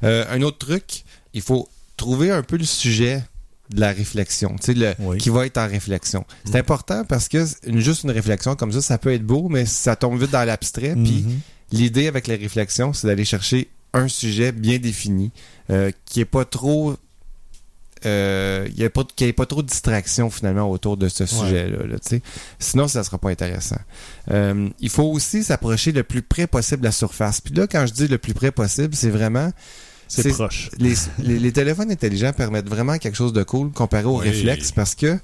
Euh, 0.02 0.24
un 0.30 0.40
autre 0.40 0.56
truc, 0.66 1.04
il 1.34 1.42
faut 1.42 1.68
trouver 1.98 2.30
un 2.30 2.42
peu 2.42 2.56
le 2.56 2.64
sujet 2.64 3.22
de 3.68 3.80
la 3.80 3.92
réflexion, 3.92 4.56
tu 4.58 4.72
sais, 4.72 4.74
le, 4.74 4.94
Oui. 4.98 5.18
qui 5.18 5.28
va 5.28 5.44
être 5.44 5.58
en 5.58 5.68
réflexion. 5.68 6.24
C'est 6.44 6.56
important 6.56 7.04
parce 7.04 7.28
que 7.28 7.44
une- 7.66 7.80
juste 7.80 8.04
une 8.04 8.10
réflexion 8.10 8.56
comme 8.56 8.72
ça, 8.72 8.80
ça 8.80 8.96
peut 8.96 9.12
être 9.12 9.24
beau, 9.26 9.48
mais 9.50 9.66
ça 9.66 9.96
tombe 9.96 10.18
vite 10.18 10.30
dans 10.30 10.44
l'abstrait. 10.44 10.94
Puis 10.94 11.24
Mhm. 11.26 11.40
l'idée 11.72 12.06
avec 12.08 12.26
les 12.28 12.36
réflexions, 12.36 12.94
c'est 12.94 13.06
d'aller 13.08 13.26
chercher 13.26 13.68
un 13.92 14.08
sujet 14.08 14.52
bien 14.52 14.78
défini, 14.78 15.30
euh, 15.68 15.90
qui 16.06 16.20
est 16.20 16.24
pas 16.24 16.46
trop 16.46 16.96
euh, 18.06 18.66
il 18.70 18.78
y 18.80 18.84
a 18.84 18.90
pas, 18.90 19.04
qu'il 19.04 19.26
n'y 19.26 19.30
ait 19.30 19.34
pas 19.34 19.46
trop 19.46 19.62
de 19.62 19.68
distraction 19.68 20.30
finalement 20.30 20.70
autour 20.70 20.96
de 20.96 21.08
ce 21.08 21.26
sujet-là. 21.26 21.86
là, 21.86 21.98
tu 21.98 22.08
sais. 22.16 22.22
Sinon, 22.58 22.88
ça 22.88 23.04
sera 23.04 23.18
pas 23.18 23.30
intéressant. 23.30 23.78
Euh, 24.30 24.68
il 24.80 24.88
faut 24.90 25.04
aussi 25.04 25.44
s'approcher 25.44 25.92
le 25.92 26.02
plus 26.02 26.22
près 26.22 26.46
possible 26.46 26.80
de 26.80 26.86
la 26.86 26.92
surface. 26.92 27.40
Puis 27.40 27.54
là, 27.54 27.66
quand 27.66 27.86
je 27.86 27.92
dis 27.92 28.08
le 28.08 28.18
plus 28.18 28.34
près 28.34 28.50
possible, 28.52 28.94
c'est 28.94 29.10
vraiment 29.10 29.52
C'est 30.08 30.28
proche. 30.30 30.70
les, 30.78 30.94
les- 31.22 31.38
les 31.38 31.52
téléphones 31.52 31.90
intelligents 31.90 32.32
permettent 32.32 32.68
vraiment 32.68 32.98
quelque 32.98 33.16
chose 33.16 33.32
de 33.32 33.42
cool 33.42 33.70
comparé 33.72 34.04
au 34.04 34.18
Oui. 34.20 34.28
réflexe 34.30 34.72
parce 34.72 34.94
que 34.94 35.18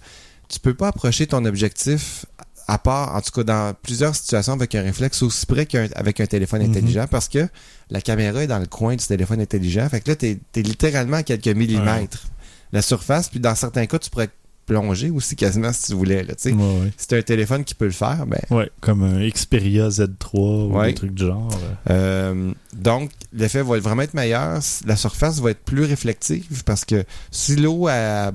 tu 0.49 0.61
peux 0.61 0.75
pas 0.75 0.89
approcher 0.89 1.27
ton 1.27 1.45
objectif 1.45 2.27
à 2.69 2.79
part, 2.79 3.15
en 3.15 3.21
tout 3.21 3.31
cas 3.31 3.45
dans 3.45 3.75
plusieurs 3.81 4.15
situations 4.17 4.53
avec 4.53 4.75
un 4.75 4.83
réflexe 4.83 5.23
aussi 5.23 5.47
près 5.47 5.67
qu'avec 5.67 6.21
un 6.21 6.27
téléphone 6.27 6.63
Mhm. 6.63 6.71
intelligent 6.71 7.07
parce 7.09 7.29
que 7.29 7.49
la 7.91 8.01
caméra 8.01 8.43
est 8.43 8.49
dans 8.49 8.59
le 8.59 8.67
coin 8.67 8.97
du 8.97 9.07
téléphone 9.07 9.41
intelligent. 9.41 9.89
Fait 9.89 10.01
que 10.01 10.11
là, 10.11 10.17
t'es 10.17 10.39
es 10.57 10.63
littéralement 10.63 11.19
à 11.19 11.23
quelques 11.23 11.47
millimètres. 11.47 12.25
La 12.73 12.83
surface, 12.83 13.29
puis 13.29 13.41
dans 13.41 13.55
certains 13.55 13.87
cas, 13.87 13.99
tu 13.99 14.11
pourrais 14.11 14.29
plonger 14.67 15.11
aussi 15.11 15.37
quasiment 15.37 15.73
si 15.73 15.85
tu 15.87 15.93
voulais. 15.95 16.25
Là, 16.25 16.35
tu 16.35 16.51
sais. 16.51 16.53
Ouais, 16.53 16.81
ouais. 16.81 16.93
Si 16.97 17.15
un 17.15 17.23
téléphone 17.23 17.63
qui 17.63 17.75
peut 17.77 17.85
le 17.85 17.93
faire, 17.93 18.27
ben 18.27 18.41
Ouais, 18.51 18.69
comme 18.81 19.05
un 19.05 19.29
Xperia 19.29 19.89
Z3 19.89 20.73
ou 20.73 20.83
des 20.83 20.93
trucs 20.95 21.15
du 21.15 21.25
genre. 21.27 21.49
euh. 21.89 21.93
Euh, 21.93 22.53
donc, 22.75 23.13
l'effet 23.33 23.63
va 23.63 23.79
vraiment 23.79 24.03
être 24.03 24.15
meilleur. 24.15 24.59
La 24.85 24.97
surface 24.97 25.39
va 25.41 25.53
être 25.53 25.63
plus 25.65 25.85
réflective 25.85 26.65
parce 26.65 26.85
que 26.85 27.05
si 27.31 27.55
l'eau 27.55 27.87
a- 27.87 28.33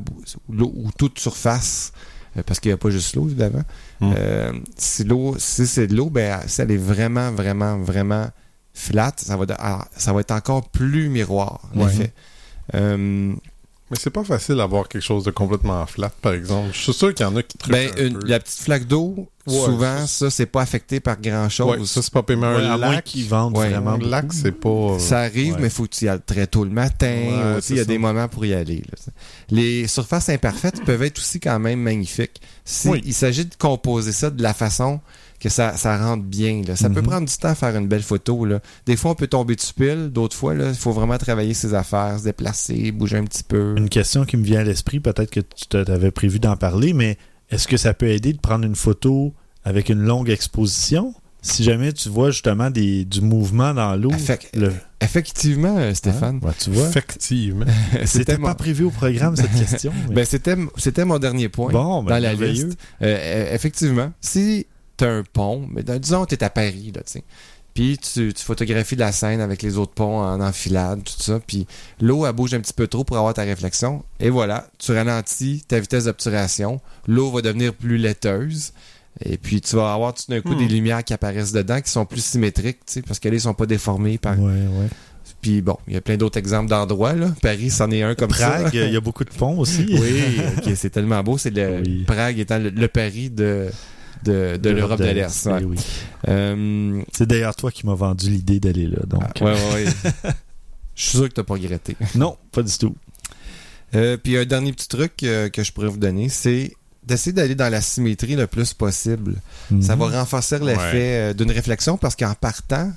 l'eau 0.49 0.71
ou 0.73 0.89
toute 0.97 1.19
surface, 1.19 1.91
euh, 2.37 2.43
parce 2.45 2.61
qu'il 2.61 2.69
n'y 2.69 2.75
a 2.75 2.77
pas 2.77 2.91
juste 2.91 3.13
l'eau, 3.17 3.25
évidemment, 3.27 3.63
Mm. 3.99 4.13
euh, 4.17 4.53
si 4.77 5.03
l'eau, 5.03 5.35
si 5.37 5.67
c'est 5.67 5.87
de 5.87 5.95
l'eau, 5.97 6.09
ben, 6.09 6.39
si 6.47 6.61
elle 6.61 6.71
est 6.71 6.77
vraiment, 6.77 7.29
vraiment, 7.33 7.77
vraiment 7.79 8.29
flat, 8.73 9.11
ça 9.17 9.35
va, 9.35 9.45
de- 9.45 9.53
ah, 9.59 9.85
ça 9.97 10.13
va 10.13 10.21
être 10.21 10.31
encore 10.31 10.69
plus 10.69 11.09
miroir, 11.09 11.69
l'effet. 11.75 12.13
Euh, 12.73 13.33
Mais 13.91 13.97
c'est 13.99 14.09
pas 14.09 14.23
facile 14.23 14.55
d'avoir 14.55 14.87
quelque 14.87 15.03
chose 15.03 15.25
de 15.25 15.31
complètement 15.31 15.85
flat, 15.85 16.11
par 16.21 16.31
exemple. 16.31 16.69
Je 16.71 16.79
suis 16.79 16.93
sûr 16.93 17.13
qu'il 17.13 17.25
y 17.25 17.29
en 17.29 17.35
a 17.35 17.43
qui 17.43 17.57
ben, 17.69 17.91
un 17.97 18.05
une- 18.07 18.19
peu. 18.19 18.25
la 18.27 18.39
petite 18.39 18.61
flaque 18.61 18.87
d'eau, 18.87 19.27
Ouais, 19.47 19.53
souvent, 19.65 20.05
ça, 20.07 20.29
c'est 20.29 20.45
pas 20.45 20.61
affecté 20.61 20.99
par 21.01 21.19
grand 21.19 21.43
Ouais, 21.45 21.49
chose. 21.49 21.89
ça, 21.91 22.01
c'est 22.01 22.13
pas 22.13 22.23
mais 22.29 22.35
Ouais, 22.35 22.45
un 22.45 22.71
à 22.71 22.77
moins 22.77 22.91
lac, 22.95 23.03
qu'ils 23.03 23.25
vendent 23.27 23.57
Ouais. 23.57 23.69
vraiment 23.69 23.91
un 23.91 23.97
lac, 23.97 24.31
c'est 24.31 24.51
pas... 24.53 24.97
Ça 24.99 25.19
arrive, 25.19 25.55
Ouais. 25.55 25.61
mais 25.63 25.69
faut 25.69 25.83
que 25.83 25.89
tu 25.89 26.05
y 26.05 26.07
ailles 26.07 26.21
très 26.25 26.47
tôt 26.47 26.63
le 26.63 26.69
matin. 26.69 27.59
Il 27.69 27.75
y 27.75 27.79
a 27.79 27.85
des 27.85 27.97
moments 27.97 28.27
pour 28.29 28.45
y 28.45 28.53
aller. 28.53 28.77
là. 28.77 29.11
Les 29.49 29.87
surfaces 29.87 30.29
imparfaites 30.29 30.83
peuvent 30.85 31.03
être 31.03 31.17
aussi 31.17 31.39
quand 31.41 31.59
même 31.59 31.81
magnifiques. 31.81 32.39
Si 32.63 32.87
Oui. 32.87 33.01
Il 33.05 33.13
s'agit 33.13 33.45
de 33.45 33.55
composer 33.55 34.11
ça 34.13 34.29
de 34.29 34.41
la 34.41 34.53
façon 34.53 35.01
que 35.41 35.49
ça, 35.49 35.75
ça 35.75 35.97
rentre 35.97 36.23
bien. 36.23 36.61
là. 36.67 36.75
Ça 36.75 36.89
peut 36.89 37.01
Mhm. 37.01 37.07
prendre 37.07 37.27
du 37.27 37.35
temps 37.35 37.49
à 37.49 37.55
faire 37.55 37.75
une 37.75 37.87
belle 37.87 38.03
photo. 38.03 38.45
Là. 38.45 38.59
Des 38.85 38.95
fois, 38.95 39.11
on 39.11 39.15
peut 39.15 39.27
tomber 39.27 39.55
dessus 39.55 39.73
pile. 39.73 40.09
D'autres 40.11 40.35
fois, 40.37 40.53
là, 40.53 40.69
il 40.69 40.75
faut 40.75 40.91
vraiment 40.91 41.17
travailler 41.17 41.53
ses 41.53 41.73
affaires, 41.73 42.19
se 42.19 42.23
déplacer, 42.25 42.91
bouger 42.91 43.17
un 43.17 43.25
petit 43.25 43.43
peu. 43.43 43.73
Une 43.77 43.89
question 43.89 44.23
qui 44.25 44.37
me 44.37 44.43
vient 44.43 44.59
à 44.59 44.63
l'esprit, 44.63 44.99
peut-être 44.99 45.31
que 45.31 45.39
tu 45.41 45.65
t'avais 45.67 46.11
prévu 46.11 46.39
d'en 46.39 46.55
parler, 46.55 46.93
mais 46.93 47.17
est-ce 47.49 47.67
que 47.67 47.75
ça 47.77 47.93
peut 47.93 48.07
aider 48.07 48.33
de 48.33 48.39
prendre 48.39 48.65
une 48.65 48.75
photo 48.75 49.33
avec 49.65 49.89
une 49.89 49.99
longue 50.01 50.29
exposition? 50.29 51.13
Si 51.43 51.63
jamais 51.63 51.91
tu 51.91 52.07
vois 52.07 52.29
justement 52.29 52.69
des, 52.69 53.03
du 53.03 53.19
mouvement 53.21 53.73
dans 53.73 53.95
l'eau. 53.95 54.11
Effect- 54.11 54.55
le- 54.55 54.71
Effectivement, 55.03 55.75
euh, 55.79 55.95
Stéphane. 55.95 56.39
Ouais, 56.43 56.51
tu 56.59 56.69
vois. 56.69 56.87
Effectivement. 56.87 57.65
C'était 58.05 58.37
mon- 58.37 58.45
pas 58.47 58.53
prévu 58.53 58.83
au 58.83 58.91
programme, 58.91 59.35
cette 59.35 59.51
question. 59.51 59.91
mais- 60.09 60.13
Ben, 60.17 60.25
c'était, 60.25 60.55
c'était 60.77 61.03
mon 61.03 61.17
dernier 61.17 61.49
point. 61.49 61.71
bon, 61.71 62.03
ben, 62.03 62.11
dans 62.15 62.21
la 62.21 62.33
liste. 62.35 62.77
Euh, 63.01 63.17
euh, 63.17 63.55
effectivement, 63.55 64.11
si 64.21 64.67
un 65.05 65.23
pont, 65.33 65.67
mais 65.71 65.83
dans- 65.83 65.99
disons 65.99 66.25
tu 66.25 66.35
es 66.35 66.43
à 66.43 66.49
Paris, 66.49 66.91
là, 66.95 67.01
tu 67.05 67.13
sais, 67.13 67.23
puis 67.73 67.97
tu, 67.97 68.33
tu 68.33 68.43
photographies 68.43 68.95
la 68.97 69.11
scène 69.11 69.39
avec 69.41 69.61
les 69.61 69.77
autres 69.77 69.93
ponts 69.93 70.19
en 70.19 70.41
enfilade, 70.41 71.03
tout 71.03 71.21
ça, 71.21 71.39
puis 71.45 71.65
l'eau, 72.01 72.25
elle 72.25 72.33
bouge 72.33 72.53
un 72.53 72.59
petit 72.59 72.73
peu 72.73 72.87
trop 72.87 73.03
pour 73.03 73.17
avoir 73.17 73.33
ta 73.33 73.43
réflexion, 73.43 74.03
et 74.19 74.29
voilà, 74.29 74.67
tu 74.77 74.91
ralentis 74.91 75.63
ta 75.67 75.79
vitesse 75.79 76.05
d'obturation, 76.05 76.81
l'eau 77.07 77.31
va 77.31 77.41
devenir 77.41 77.73
plus 77.73 77.97
laiteuse, 77.97 78.73
et 79.23 79.37
puis 79.37 79.61
tu 79.61 79.75
vas 79.75 79.93
avoir 79.93 80.13
tout 80.13 80.23
d'un 80.29 80.41
coup 80.41 80.53
Hmm. 80.53 80.57
des 80.59 80.67
lumières 80.67 81.03
qui 81.03 81.13
apparaissent 81.13 81.51
dedans, 81.53 81.79
qui 81.81 81.89
sont 81.91 82.05
plus 82.05 82.23
symétriques, 82.23 82.79
tu 82.85 82.93
sais, 82.93 83.01
parce 83.01 83.19
qu'elles 83.19 83.33
ne 83.33 83.39
sont 83.39 83.53
pas 83.53 83.65
déformées 83.65 84.17
par... 84.17 84.37
Ouais, 84.39 84.51
ouais. 84.51 84.87
Puis 85.41 85.61
bon, 85.61 85.77
il 85.87 85.93
y 85.95 85.97
a 85.97 86.01
plein 86.01 86.17
d'autres 86.17 86.37
exemples 86.37 86.69
d'endroits, 86.69 87.13
là. 87.13 87.33
Paris, 87.41 87.71
c'en 87.71 87.89
est 87.89 88.03
un 88.03 88.13
comme 88.13 88.29
ça. 88.31 88.49
Prague, 88.51 88.73
il 88.75 88.91
y 88.93 88.95
a 88.95 89.01
beaucoup 89.01 89.23
de 89.23 89.31
ponts 89.31 89.57
aussi. 89.57 89.85
Oui, 89.89 90.75
c'est 90.75 90.91
tellement 90.91 91.23
beau. 91.23 91.37
C'est 91.39 91.49
le 91.49 91.81
Oui. 91.83 92.03
Prague 92.05 92.37
étant 92.37 92.59
le, 92.59 92.69
le 92.69 92.87
Paris 92.87 93.31
de, 93.31 93.67
de, 94.23 94.57
de 94.57 94.69
l'Europe 94.69 94.99
de 94.99 95.05
l'Est. 95.05 95.45
ouais. 95.47 95.53
oui, 95.63 95.63
oui. 95.77 95.77
Euh, 96.29 97.01
C'est 97.13 97.27
d'ailleurs 97.27 97.55
toi 97.55 97.71
qui 97.71 97.85
m'as 97.85 97.95
vendu 97.95 98.29
l'idée 98.29 98.59
d'aller 98.59 98.87
là. 98.87 98.99
Donc, 99.07 99.21
ouais, 99.41 99.51
ouais, 99.53 99.73
ouais. 99.85 99.85
Je 100.95 101.03
suis 101.03 101.17
sûr 101.17 101.29
que 101.29 101.33
t'as 101.33 101.43
pas 101.43 101.53
regretté. 101.55 101.95
Non, 102.15 102.37
pas 102.51 102.61
du 102.63 102.77
tout. 102.77 102.95
Euh, 103.95 104.17
puis 104.17 104.37
un 104.37 104.45
dernier 104.45 104.71
petit 104.73 104.87
truc 104.87 105.23
euh, 105.23 105.49
que 105.49 105.63
je 105.63 105.71
pourrais 105.71 105.87
vous 105.87 105.97
donner, 105.97 106.29
c'est 106.29 106.73
d'essayer 107.03 107.33
d'aller 107.33 107.55
dans 107.55 107.69
la 107.69 107.81
symétrie 107.81 108.35
le 108.35 108.45
plus 108.47 108.73
possible. 108.73 109.35
Ça 109.81 109.95
Mhm. 109.95 109.99
va 110.01 110.19
renforcer 110.19 110.59
l'effet 110.59 111.33
d'une 111.33 111.51
réflexion 111.51 111.97
parce 111.97 112.15
qu'en 112.15 112.33
partant, 112.35 112.91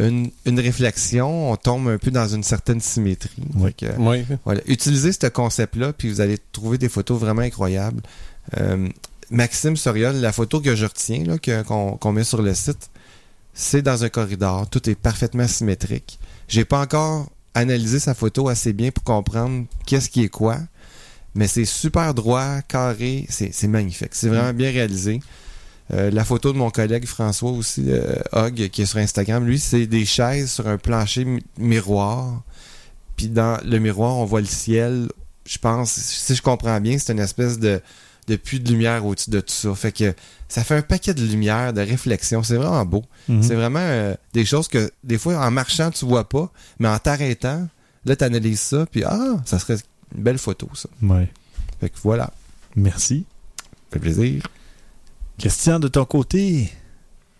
une, 0.00 0.30
une 0.46 0.60
réflexion, 0.60 1.50
on 1.52 1.56
tombe 1.56 1.88
un 1.88 1.98
peu 1.98 2.10
dans 2.10 2.26
une 2.28 2.42
certaine 2.44 2.80
symétrie. 2.80 3.30
Oui. 3.56 3.74
Oui. 3.98 4.24
Voilà. 4.44 4.60
Utilisez 4.66 5.12
ce 5.12 5.26
concept-là, 5.26 5.92
puis 5.92 6.08
vous 6.08 6.20
allez 6.20 6.38
trouver 6.52 6.78
des 6.78 6.88
photos 6.88 7.18
vraiment 7.20 7.42
incroyables. 7.42 8.00
Euh, 8.58 8.88
Maxime 9.30 9.76
Soriol, 9.76 10.16
la 10.16 10.32
photo 10.32 10.60
que 10.60 10.74
je 10.74 10.86
retiens, 10.86 11.24
qu'on 11.64 12.12
met 12.12 12.24
sur 12.24 12.40
le 12.42 12.54
site, 12.54 12.90
c'est 13.52 13.82
dans 13.82 14.04
un 14.04 14.08
corridor. 14.08 14.68
Tout 14.70 14.88
est 14.88 14.94
parfaitement 14.94 15.46
symétrique. 15.46 16.18
J'ai 16.48 16.64
pas 16.64 16.80
encore 16.80 17.28
analysé 17.54 17.98
sa 17.98 18.14
photo 18.14 18.48
assez 18.48 18.72
bien 18.72 18.90
pour 18.90 19.04
comprendre 19.04 19.66
qu'est-ce 19.84 20.08
qui 20.08 20.22
est 20.24 20.28
quoi, 20.28 20.58
mais 21.34 21.48
c'est 21.48 21.64
super 21.64 22.14
droit, 22.14 22.62
carré, 22.62 23.26
c'est 23.28 23.68
magnifique. 23.68 24.10
C'est 24.12 24.28
vraiment 24.28 24.52
bien 24.54 24.70
réalisé. 24.70 25.20
Euh, 25.92 26.10
la 26.10 26.24
photo 26.24 26.52
de 26.52 26.58
mon 26.58 26.70
collègue 26.70 27.06
François 27.06 27.50
aussi, 27.50 27.86
euh, 27.88 28.50
qui 28.50 28.82
est 28.82 28.86
sur 28.86 28.98
Instagram, 28.98 29.44
lui, 29.46 29.58
c'est 29.58 29.86
des 29.86 30.04
chaises 30.04 30.50
sur 30.52 30.68
un 30.68 30.76
plancher 30.78 31.24
mi- 31.24 31.42
miroir. 31.56 32.42
Puis 33.16 33.28
dans 33.28 33.58
le 33.64 33.78
miroir, 33.78 34.16
on 34.16 34.24
voit 34.26 34.40
le 34.40 34.46
ciel. 34.46 35.08
Je 35.46 35.58
pense, 35.58 35.92
si 35.92 36.34
je 36.34 36.42
comprends 36.42 36.78
bien, 36.80 36.98
c'est 36.98 37.12
une 37.12 37.20
espèce 37.20 37.58
de, 37.58 37.80
de 38.28 38.36
puits 38.36 38.60
de 38.60 38.70
lumière 38.70 39.04
au-dessus 39.04 39.30
de 39.30 39.40
tout 39.40 39.52
ça. 39.52 39.74
Fait 39.74 39.92
que 39.92 40.14
ça 40.48 40.62
fait 40.62 40.76
un 40.76 40.82
paquet 40.82 41.14
de 41.14 41.24
lumière, 41.24 41.72
de 41.72 41.80
réflexion. 41.80 42.42
C'est 42.42 42.56
vraiment 42.56 42.84
beau. 42.84 43.04
Mhm. 43.28 43.42
C'est 43.42 43.54
vraiment 43.54 43.80
euh, 43.80 44.14
des 44.34 44.44
choses 44.44 44.68
que 44.68 44.90
des 45.02 45.18
fois 45.18 45.44
en 45.44 45.50
marchant 45.50 45.90
tu 45.90 46.04
vois 46.04 46.28
pas, 46.28 46.50
mais 46.78 46.88
en 46.88 46.98
t'arrêtant, 46.98 47.66
là 48.04 48.16
tu 48.16 48.24
analyses 48.24 48.60
ça, 48.60 48.86
puis 48.86 49.02
ah, 49.04 49.36
ça 49.44 49.58
serait 49.58 49.78
une 50.14 50.22
belle 50.22 50.38
photo 50.38 50.68
ça. 50.74 50.88
Ouais. 51.02 51.28
Fait 51.80 51.88
que 51.88 51.96
voilà, 52.02 52.32
Merci. 52.76 53.24
ça 53.58 53.94
fait 53.94 54.00
plaisir. 54.00 54.42
Christian, 55.38 55.78
de 55.78 55.88
ton 55.88 56.04
côté, 56.04 56.72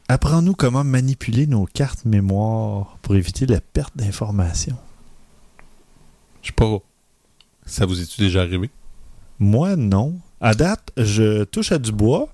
apprends-nous 0.09 0.55
comment 0.55 0.84
manipuler 0.84 1.47
nos 1.47 1.66
cartes 1.66 2.05
mémoire 2.05 2.97
pour 3.03 3.16
éviter 3.16 3.45
la 3.47 3.61
perte 3.61 3.97
d'informations. 3.97 4.76
Je 6.43 6.49
sais 6.49 6.53
pas. 6.53 6.78
Ça 7.66 7.84
vous 7.84 8.01
est-tu 8.01 8.20
déjà 8.20 8.43
arrivé? 8.43 8.70
Moi, 9.41 9.76
non. 9.76 10.18
À 10.41 10.55
date, 10.55 10.91
je 10.97 11.45
touche 11.45 11.72
à 11.72 11.78
du 11.78 11.93
bois. 11.93 12.28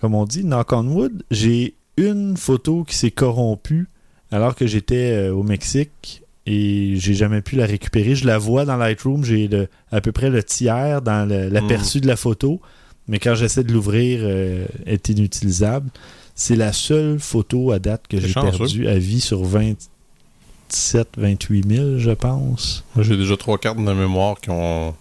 Comme 0.00 0.14
on 0.14 0.24
dit, 0.24 0.44
knock 0.44 0.72
on 0.72 0.86
wood. 0.86 1.22
J'ai 1.30 1.74
une 1.96 2.36
photo 2.36 2.84
qui 2.84 2.94
s'est 2.96 3.10
corrompue 3.10 3.88
alors 4.30 4.54
que 4.54 4.66
j'étais 4.66 5.12
euh, 5.12 5.34
au 5.34 5.42
Mexique 5.42 6.22
et 6.46 6.94
j'ai 6.96 7.14
jamais 7.14 7.42
pu 7.42 7.56
la 7.56 7.66
récupérer. 7.66 8.14
Je 8.14 8.26
la 8.26 8.38
vois 8.38 8.64
dans 8.64 8.76
Lightroom, 8.76 9.24
j'ai 9.24 9.48
à 9.92 10.00
peu 10.00 10.12
près 10.12 10.30
le 10.30 10.42
tiers 10.42 11.02
dans 11.02 11.28
l'aperçu 11.28 12.00
de 12.00 12.06
la 12.06 12.16
photo, 12.16 12.60
mais 13.08 13.18
quand 13.18 13.34
j'essaie 13.34 13.64
de 13.64 13.72
l'ouvrir, 13.72 14.20
euh, 14.22 14.66
elle 14.86 14.94
est 14.94 15.08
inutilisable. 15.10 15.90
C'est 16.34 16.56
la 16.56 16.72
seule 16.72 17.18
photo 17.18 17.70
à 17.72 17.78
date 17.78 18.06
que 18.08 18.18
j'ai 18.18 18.32
perdue 18.32 18.88
à 18.88 18.98
vie 18.98 19.20
sur 19.20 19.44
27, 19.44 21.08
28 21.18 21.68
000, 21.76 21.98
je 21.98 22.10
pense. 22.12 22.84
Moi, 22.96 23.04
J'ai 23.04 23.16
déjà 23.16 23.36
trois 23.36 23.58
cartes 23.58 23.78
de 23.78 23.92
mémoire 23.92 24.40
qui 24.40 24.48
ont 24.50 24.94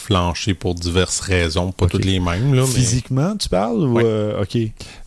flanché 0.00 0.54
pour 0.54 0.74
diverses 0.74 1.20
raisons, 1.20 1.72
pas 1.72 1.86
toutes 1.86 2.04
les 2.04 2.18
mêmes. 2.20 2.54
Là, 2.54 2.62
mais... 2.62 2.66
Physiquement, 2.66 3.36
tu 3.36 3.48
parles 3.48 3.78
ou 3.84 3.92
Ouais. 3.94 4.02
euh, 4.04 4.42
ok. 4.42 4.56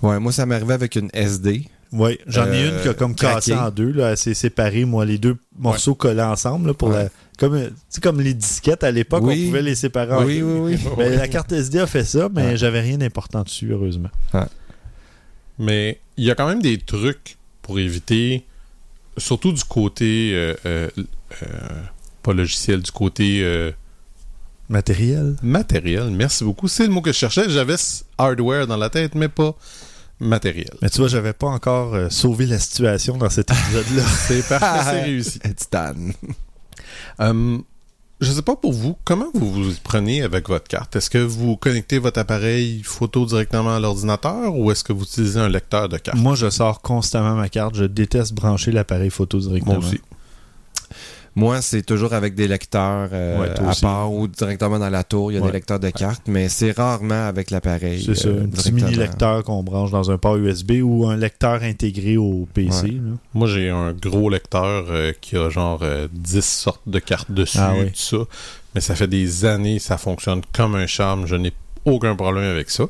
Ouais, 0.02 0.20
moi 0.20 0.32
ça 0.32 0.46
m'est 0.46 0.56
arrivé 0.56 0.74
avec 0.74 0.96
une 0.96 1.10
SD. 1.14 1.66
Oui, 1.92 2.18
j'en 2.26 2.46
ai 2.48 2.64
Euh, 2.64 2.76
une 2.78 2.82
qui 2.82 2.88
a 2.90 2.94
comme 2.96 3.14
cassé 3.14 3.52
craqué. 3.52 3.68
en 3.68 3.70
deux, 3.72 3.92
là, 3.92 4.12
elle 4.12 4.18
s'est 4.18 4.34
séparée, 4.34 4.84
moi, 4.84 5.06
les 5.06 5.20
deux 5.20 5.38
morceaux 5.60 5.94
collés 5.94 6.24
ensemble, 6.24 6.68
là, 6.68 6.74
pour 6.74 6.90
Ouais. 6.90 7.04
la, 7.04 7.10
comme, 7.38 7.54
euh, 7.54 7.70
comme 8.02 8.20
les 8.20 8.34
disquettes 8.34 8.84
à 8.84 8.90
l'époque, 8.90 9.22
Oui. 9.24 9.44
on 9.44 9.48
pouvait 9.50 9.62
les 9.62 9.76
séparer 9.76 10.14
en 10.14 10.26
Oui, 10.26 10.40
deux. 10.40 10.44
oui, 10.46 10.76
oui. 10.84 10.90
Ben, 10.98 11.16
la 11.16 11.28
carte 11.28 11.52
SD 11.52 11.78
a 11.80 11.86
fait 11.86 12.04
ça, 12.04 12.30
mais 12.34 12.42
Ouais. 12.48 12.58
j'avais 12.58 12.82
rien 12.82 12.98
d'important 12.98 13.44
dessus, 13.44 13.70
heureusement. 13.72 14.10
Mais 15.60 16.00
il 16.18 16.24
y 16.26 16.32
a 16.32 16.36
quand 16.36 16.48
même 16.48 16.62
des 16.62 16.78
trucs 16.80 17.38
pour 17.62 17.80
éviter, 17.80 18.44
surtout 19.18 19.52
du 19.52 19.64
côté, 19.64 20.32
euh, 20.34 20.56
euh, 20.66 20.90
euh, 21.44 21.46
pas 22.24 22.34
logiciel, 22.34 22.82
du 22.82 22.92
côté 22.92 23.42
euh, 23.44 23.72
Matériel. 24.70 25.36
matériel. 25.44 26.10
Merci 26.12 26.44
beaucoup. 26.44 26.68
C'est 26.68 26.88
le 26.88 26.94
mot 26.94 27.02
que 27.02 27.12
je 27.12 27.18
cherchais. 27.18 27.50
J'avais 27.50 27.76
hardware 28.18 28.68
dans 28.68 28.78
la 28.78 28.90
tête, 28.90 29.16
mais 29.16 29.28
pas 29.28 29.56
matériel. 30.20 30.72
Mais 30.82 30.90
tu 30.90 31.00
vois, 31.00 31.08
j'avais 31.08 31.34
pas 31.34 31.48
encore 31.48 31.94
euh, 31.94 32.10
sauvé 32.10 32.46
la 32.46 32.60
situation 32.60 33.18
dans 33.18 33.30
cet 33.30 33.52
épisode-là. 33.52 34.04
C'est 34.28 34.48
parfait, 34.48 34.92
c'est 34.92 35.02
réussi. 35.04 35.40
Titane. 35.40 36.14
Euh, 37.20 37.58
je 38.22 38.32
sais 38.32 38.42
pas 38.42 38.56
pour 38.56 38.72
vous, 38.72 38.96
comment 39.04 39.28
vous 39.34 39.52
vous 39.52 39.72
prenez 39.84 40.22
avec 40.22 40.48
votre 40.48 40.68
carte? 40.68 40.96
Est-ce 40.96 41.10
que 41.10 41.18
vous 41.18 41.58
connectez 41.58 42.00
votre 42.00 42.20
appareil 42.20 42.82
photo 42.84 43.26
directement 43.26 43.76
à 43.76 43.80
l'ordinateur 43.80 44.56
ou 44.56 44.72
est-ce 44.72 44.84
que 44.84 44.94
vous 44.94 45.04
utilisez 45.04 45.40
un 45.40 45.50
lecteur 45.50 45.90
de 45.90 45.98
carte? 45.98 46.18
moi, 46.18 46.36
je 46.36 46.50
sors 46.50 46.82
constamment 46.82 47.36
ma 47.36 47.50
carte. 47.50 47.76
Je 47.76 47.84
déteste 47.84 48.34
brancher 48.34 48.72
l'appareil 48.72 49.10
photo 49.10 49.40
directement. 49.40 49.80
Moi 49.80 49.86
aussi. 49.90 50.02
Moi, 51.36 51.62
c'est 51.64 51.82
toujours 51.82 52.14
avec 52.14 52.36
des 52.36 52.48
lecteurs 52.48 53.10
euh, 53.12 53.40
Ouais, 53.42 53.50
à 53.68 53.74
part 53.82 54.12
ou 54.14 54.28
directement 54.28 54.78
dans 54.78 54.90
la 54.90 55.04
tour. 55.04 55.32
Il 55.32 55.36
y 55.36 55.38
a 55.38 55.42
Ouais. 55.42 55.48
des 55.48 55.54
lecteurs 55.54 55.80
de 55.80 55.90
cartes, 55.90 56.24
mais 56.28 56.48
c'est 56.48 56.72
rarement 56.72 57.28
avec 57.28 57.50
l'appareil. 57.50 58.04
C'est 58.06 58.14
ça, 58.16 58.28
euh, 58.28 58.44
un 58.44 58.48
petit 58.50 58.72
mini-lecteur 58.72 59.44
qu'on 59.44 59.64
branche 59.64 59.90
dans 59.90 60.12
un 60.12 60.18
port 60.20 60.38
USB 60.38 60.74
ou 60.84 61.08
un 61.08 61.18
lecteur 61.18 61.64
intégré 61.64 62.18
au 62.18 62.48
PC. 62.54 62.86
Ouais. 62.86 62.98
Moi, 63.34 63.48
j'ai 63.48 63.70
un 63.70 63.94
gros 63.94 64.30
lecteur 64.30 64.86
euh, 64.90 65.12
qui 65.22 65.36
a 65.36 65.50
genre 65.50 65.80
euh, 65.82 66.08
10 66.14 66.46
sortes 66.46 66.82
de 66.86 67.00
cartes 67.00 67.32
dessus, 67.32 67.58
Ah 67.60 67.74
oui. 67.78 67.88
tout 67.88 67.94
ça. 67.96 68.18
Mais 68.76 68.82
ça 68.82 68.94
fait 68.94 69.08
des 69.08 69.46
années, 69.46 69.80
ça 69.80 69.98
fonctionne 69.98 70.42
comme 70.54 70.76
un 70.76 70.86
charme. 70.88 71.26
Je 71.26 71.36
n'ai 71.36 71.54
aucun 71.86 72.16
problème 72.16 72.46
avec 72.52 72.70
ça. 72.70 72.86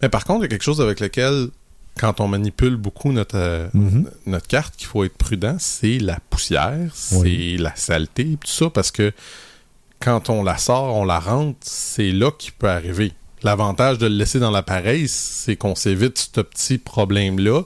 Mais 0.00 0.08
par 0.08 0.24
contre, 0.24 0.40
il 0.40 0.42
y 0.42 0.46
a 0.46 0.48
quelque 0.48 0.62
chose 0.64 0.80
avec 0.80 0.98
lequel, 1.00 1.48
quand 1.98 2.20
on 2.20 2.28
manipule 2.28 2.76
beaucoup 2.76 3.12
notre, 3.12 3.36
euh, 3.36 3.68
Mhm. 3.74 4.10
notre 4.26 4.46
carte, 4.48 4.74
qu'il 4.76 4.86
faut 4.86 5.04
être 5.04 5.16
prudent, 5.16 5.56
c'est 5.58 5.98
la 5.98 6.18
poussière, 6.30 6.90
c'est 6.94 7.16
Oui. 7.16 7.56
la 7.58 7.74
saleté, 7.76 8.24
tout 8.40 8.50
ça, 8.50 8.70
parce 8.70 8.90
que 8.90 9.12
quand 10.00 10.30
on 10.30 10.42
la 10.42 10.58
sort, 10.58 10.94
on 10.96 11.04
la 11.04 11.20
rentre, 11.20 11.58
c'est 11.62 12.10
là 12.12 12.30
qu'il 12.36 12.52
peut 12.52 12.68
arriver. 12.70 13.12
L'avantage 13.42 13.98
de 13.98 14.06
le 14.06 14.14
laisser 14.14 14.38
dans 14.38 14.50
l'appareil, 14.50 15.06
c'est 15.08 15.56
qu'on 15.56 15.74
s'évite 15.74 16.30
ce 16.34 16.40
petit 16.40 16.78
problème-là. 16.78 17.62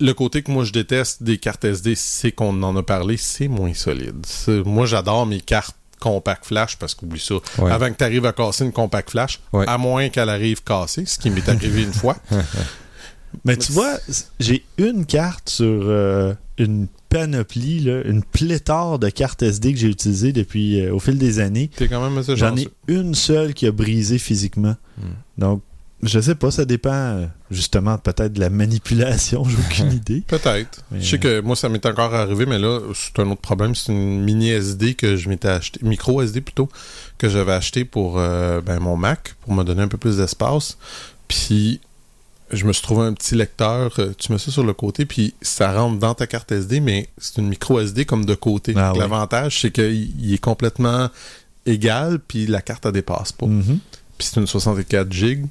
Le 0.00 0.12
côté 0.14 0.42
que 0.42 0.50
moi 0.50 0.64
je 0.64 0.72
déteste 0.72 1.22
des 1.22 1.36
cartes 1.36 1.64
SD, 1.64 1.94
c'est 1.94 2.32
qu'on 2.32 2.62
en 2.62 2.74
a 2.76 2.82
parlé, 2.82 3.16
c'est 3.18 3.48
moins 3.48 3.74
solide. 3.74 4.24
Moi, 4.64 4.86
j'adore 4.86 5.26
mes 5.26 5.42
cartes 5.42 5.76
compact 5.98 6.46
flash 6.46 6.76
parce 6.78 6.94
qu'oublie 6.94 7.20
ça. 7.20 7.34
Ouais. 7.58 7.70
Avant 7.70 7.90
que 7.90 7.96
tu 7.98 8.04
arrives 8.04 8.24
à 8.24 8.32
casser 8.32 8.64
une 8.64 8.72
compact 8.72 9.10
flash, 9.10 9.38
Ouais. 9.52 9.66
à 9.68 9.76
moins 9.76 10.08
qu'elle 10.08 10.30
arrive 10.30 10.62
cassée, 10.64 11.04
ce 11.04 11.18
qui 11.18 11.28
m'est 11.28 11.46
arrivé 11.46 11.82
une 11.82 11.92
fois. 11.92 12.16
Mais 13.44 13.56
tu 13.56 13.72
vois, 13.72 13.98
j'ai 14.38 14.64
une 14.78 15.06
carte 15.06 15.48
sur 15.48 15.66
euh, 15.66 16.34
une 16.58 16.88
panoplie, 17.08 17.80
là, 17.80 18.02
une 18.04 18.22
pléthore 18.22 18.98
de 18.98 19.08
cartes 19.08 19.42
SD 19.42 19.72
que 19.72 19.78
j'ai 19.78 19.88
utilisées 19.88 20.32
depuis 20.32 20.80
euh, 20.80 20.94
au 20.94 20.98
fil 20.98 21.18
des 21.18 21.40
années. 21.40 21.70
T'es 21.74 21.88
quand 21.88 22.02
même 22.02 22.16
assez 22.18 22.36
J'en 22.36 22.56
ai 22.56 22.68
une 22.88 23.14
seule 23.14 23.54
qui 23.54 23.66
a 23.66 23.72
brisé 23.72 24.18
physiquement. 24.18 24.76
Hmm. 24.98 25.10
Donc, 25.38 25.62
je 26.02 26.18
sais 26.18 26.34
pas, 26.34 26.50
ça 26.50 26.64
dépend 26.64 26.92
euh, 26.92 27.26
justement 27.50 27.98
peut-être 27.98 28.32
de 28.32 28.40
la 28.40 28.48
manipulation, 28.48 29.44
j'ai 29.48 29.56
aucune 29.56 29.92
idée. 29.92 30.22
Peut-être. 30.26 30.82
Je 30.92 31.04
sais 31.04 31.18
que 31.18 31.40
moi, 31.40 31.56
ça 31.56 31.68
m'est 31.68 31.84
encore 31.84 32.14
arrivé, 32.14 32.46
mais 32.46 32.58
là, 32.58 32.80
c'est 32.94 33.18
un 33.20 33.30
autre 33.30 33.40
problème. 33.40 33.74
C'est 33.74 33.92
une 33.92 34.22
mini 34.22 34.50
SD 34.50 34.94
que 34.94 35.16
je 35.16 35.28
m'étais 35.28 35.48
acheté, 35.48 35.80
micro 35.82 36.22
SD 36.22 36.40
plutôt, 36.40 36.68
que 37.18 37.28
j'avais 37.28 37.52
acheté 37.52 37.84
pour 37.84 38.18
euh, 38.18 38.60
ben, 38.60 38.80
mon 38.80 38.96
Mac, 38.96 39.34
pour 39.42 39.52
me 39.52 39.62
donner 39.64 39.82
un 39.82 39.88
peu 39.88 39.98
plus 39.98 40.16
d'espace. 40.16 40.78
Puis, 41.28 41.80
je 42.52 42.64
me 42.64 42.72
suis 42.72 42.82
trouvé 42.82 43.06
un 43.06 43.12
petit 43.12 43.34
lecteur, 43.34 43.92
euh, 43.98 44.12
tu 44.18 44.32
mets 44.32 44.38
ça 44.38 44.50
sur 44.50 44.64
le 44.64 44.72
côté, 44.72 45.06
puis 45.06 45.34
ça 45.40 45.72
rentre 45.72 45.98
dans 45.98 46.14
ta 46.14 46.26
carte 46.26 46.50
SD, 46.52 46.80
mais 46.80 47.08
c'est 47.18 47.38
une 47.38 47.48
micro 47.48 47.80
SD 47.80 48.04
comme 48.04 48.24
de 48.24 48.34
côté. 48.34 48.74
Ah. 48.76 48.92
L'avantage, 48.96 49.60
c'est 49.60 49.70
qu'il 49.70 50.12
il 50.20 50.34
est 50.34 50.38
complètement 50.38 51.08
égal, 51.66 52.18
puis 52.18 52.46
la 52.46 52.62
carte, 52.62 52.86
elle 52.86 52.92
dépasse 52.92 53.32
pas. 53.32 53.46
Mhm. 53.46 53.78
Puis 54.18 54.28
c'est 54.28 54.40
une 54.40 54.46
64 54.46 55.12
gigs. 55.12 55.46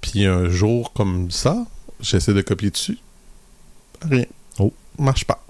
Puis 0.00 0.26
un 0.26 0.48
jour 0.48 0.92
comme 0.92 1.30
ça, 1.30 1.66
j'essaie 2.00 2.34
de 2.34 2.42
copier 2.42 2.70
dessus. 2.70 2.98
Rien. 4.02 4.26
Oh. 4.58 4.72
Marche 4.98 5.24
pas. 5.24 5.44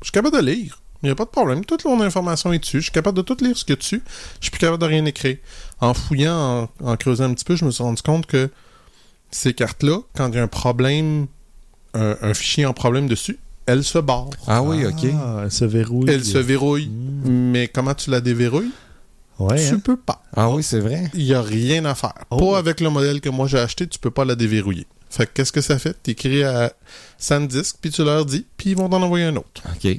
Je 0.00 0.06
suis 0.06 0.12
capable 0.12 0.36
de 0.36 0.42
lire. 0.42 0.80
Il 1.02 1.06
n'y 1.06 1.10
a 1.10 1.14
pas 1.14 1.26
de 1.26 1.30
problème. 1.30 1.64
Toute 1.64 1.84
mon 1.84 2.00
information 2.00 2.52
est 2.52 2.58
dessus. 2.58 2.78
Je 2.78 2.84
suis 2.84 2.92
capable 2.92 3.18
de 3.18 3.22
tout 3.22 3.36
lire 3.40 3.56
ce 3.56 3.64
qu'il 3.64 3.74
y 3.74 3.76
a 3.76 3.76
dessus. 3.76 4.02
Je 4.40 4.44
suis 4.44 4.50
plus 4.50 4.58
capable 4.58 4.80
de 4.80 4.86
rien 4.86 5.04
écrire. 5.04 5.36
En 5.80 5.92
fouillant, 5.92 6.70
en, 6.80 6.90
en 6.92 6.96
creusant 6.96 7.24
un 7.24 7.34
petit 7.34 7.44
peu, 7.44 7.56
je 7.56 7.66
me 7.66 7.70
suis 7.70 7.82
rendu 7.82 8.00
compte 8.00 8.24
que 8.24 8.50
ces 9.34 9.52
cartes-là, 9.52 9.98
quand 10.14 10.28
il 10.28 10.36
y 10.36 10.38
a 10.38 10.42
un 10.42 10.48
problème, 10.48 11.26
un, 11.94 12.16
un 12.22 12.34
fichier 12.34 12.66
en 12.66 12.72
problème 12.72 13.08
dessus, 13.08 13.38
elles 13.66 13.82
se 13.84 13.98
barrent. 13.98 14.30
Ah 14.46 14.62
oui, 14.62 14.86
ok. 14.86 15.06
Ah, 15.14 15.40
elle 15.44 15.50
se 15.50 15.64
verrouille. 15.64 16.08
Elles 16.08 16.24
se 16.24 16.38
verrouillent. 16.38 16.88
Hmm. 16.88 17.50
Mais 17.50 17.68
comment 17.68 17.94
tu 17.94 18.10
la 18.10 18.20
déverrouilles? 18.20 18.70
Ouais, 19.40 19.56
tu 19.68 19.74
hein? 19.74 19.80
peux 19.82 19.96
pas. 19.96 20.22
Ah 20.36 20.50
oui, 20.50 20.62
c'est 20.62 20.78
vrai. 20.78 21.10
Il 21.14 21.24
n'y 21.24 21.34
a 21.34 21.42
rien 21.42 21.84
à 21.84 21.94
faire. 21.96 22.14
Oh. 22.30 22.36
Pas 22.52 22.58
avec 22.58 22.80
le 22.80 22.88
modèle 22.90 23.20
que 23.20 23.28
moi 23.28 23.48
j'ai 23.48 23.58
acheté, 23.58 23.88
tu 23.88 23.98
peux 23.98 24.12
pas 24.12 24.24
la 24.24 24.36
déverrouiller. 24.36 24.86
Fait 25.10 25.26
que 25.26 25.32
qu'est-ce 25.34 25.52
que 25.52 25.60
ça 25.60 25.78
fait? 25.78 26.00
T'écris 26.00 26.44
à 26.44 26.72
SanDisk, 27.18 27.76
puis 27.80 27.90
tu 27.90 28.04
leur 28.04 28.24
dis, 28.26 28.46
puis 28.56 28.70
ils 28.70 28.76
vont 28.76 28.88
t'en 28.88 29.02
envoyer 29.02 29.24
un 29.24 29.36
autre. 29.36 29.62
OK. 29.74 29.98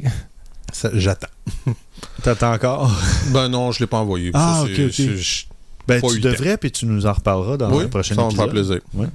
J'attends. 0.94 1.28
T'attends 2.24 2.54
encore? 2.54 2.92
Ben 3.32 3.50
non, 3.50 3.72
je 3.72 3.82
l'ai 3.82 3.88
pas 3.88 3.98
envoyé. 3.98 4.32
Ah, 4.34 4.64
Ça, 4.66 4.74
c'est- 4.74 4.86
ok, 4.86 5.12
ok. 5.18 5.48
Ben, 5.88 6.02
tu 6.02 6.20
devrais, 6.20 6.58
puis 6.58 6.72
tu 6.72 6.86
nous 6.86 7.06
en 7.06 7.14
reparleras 7.14 7.58
dans 7.58 7.72
oui, 7.76 7.84
le 7.84 7.90
prochain 7.90 8.16
ça 8.16 8.22
va 8.28 8.46
me 8.46 8.52
plaisir. 8.52 8.80
Ouais. 8.94 9.08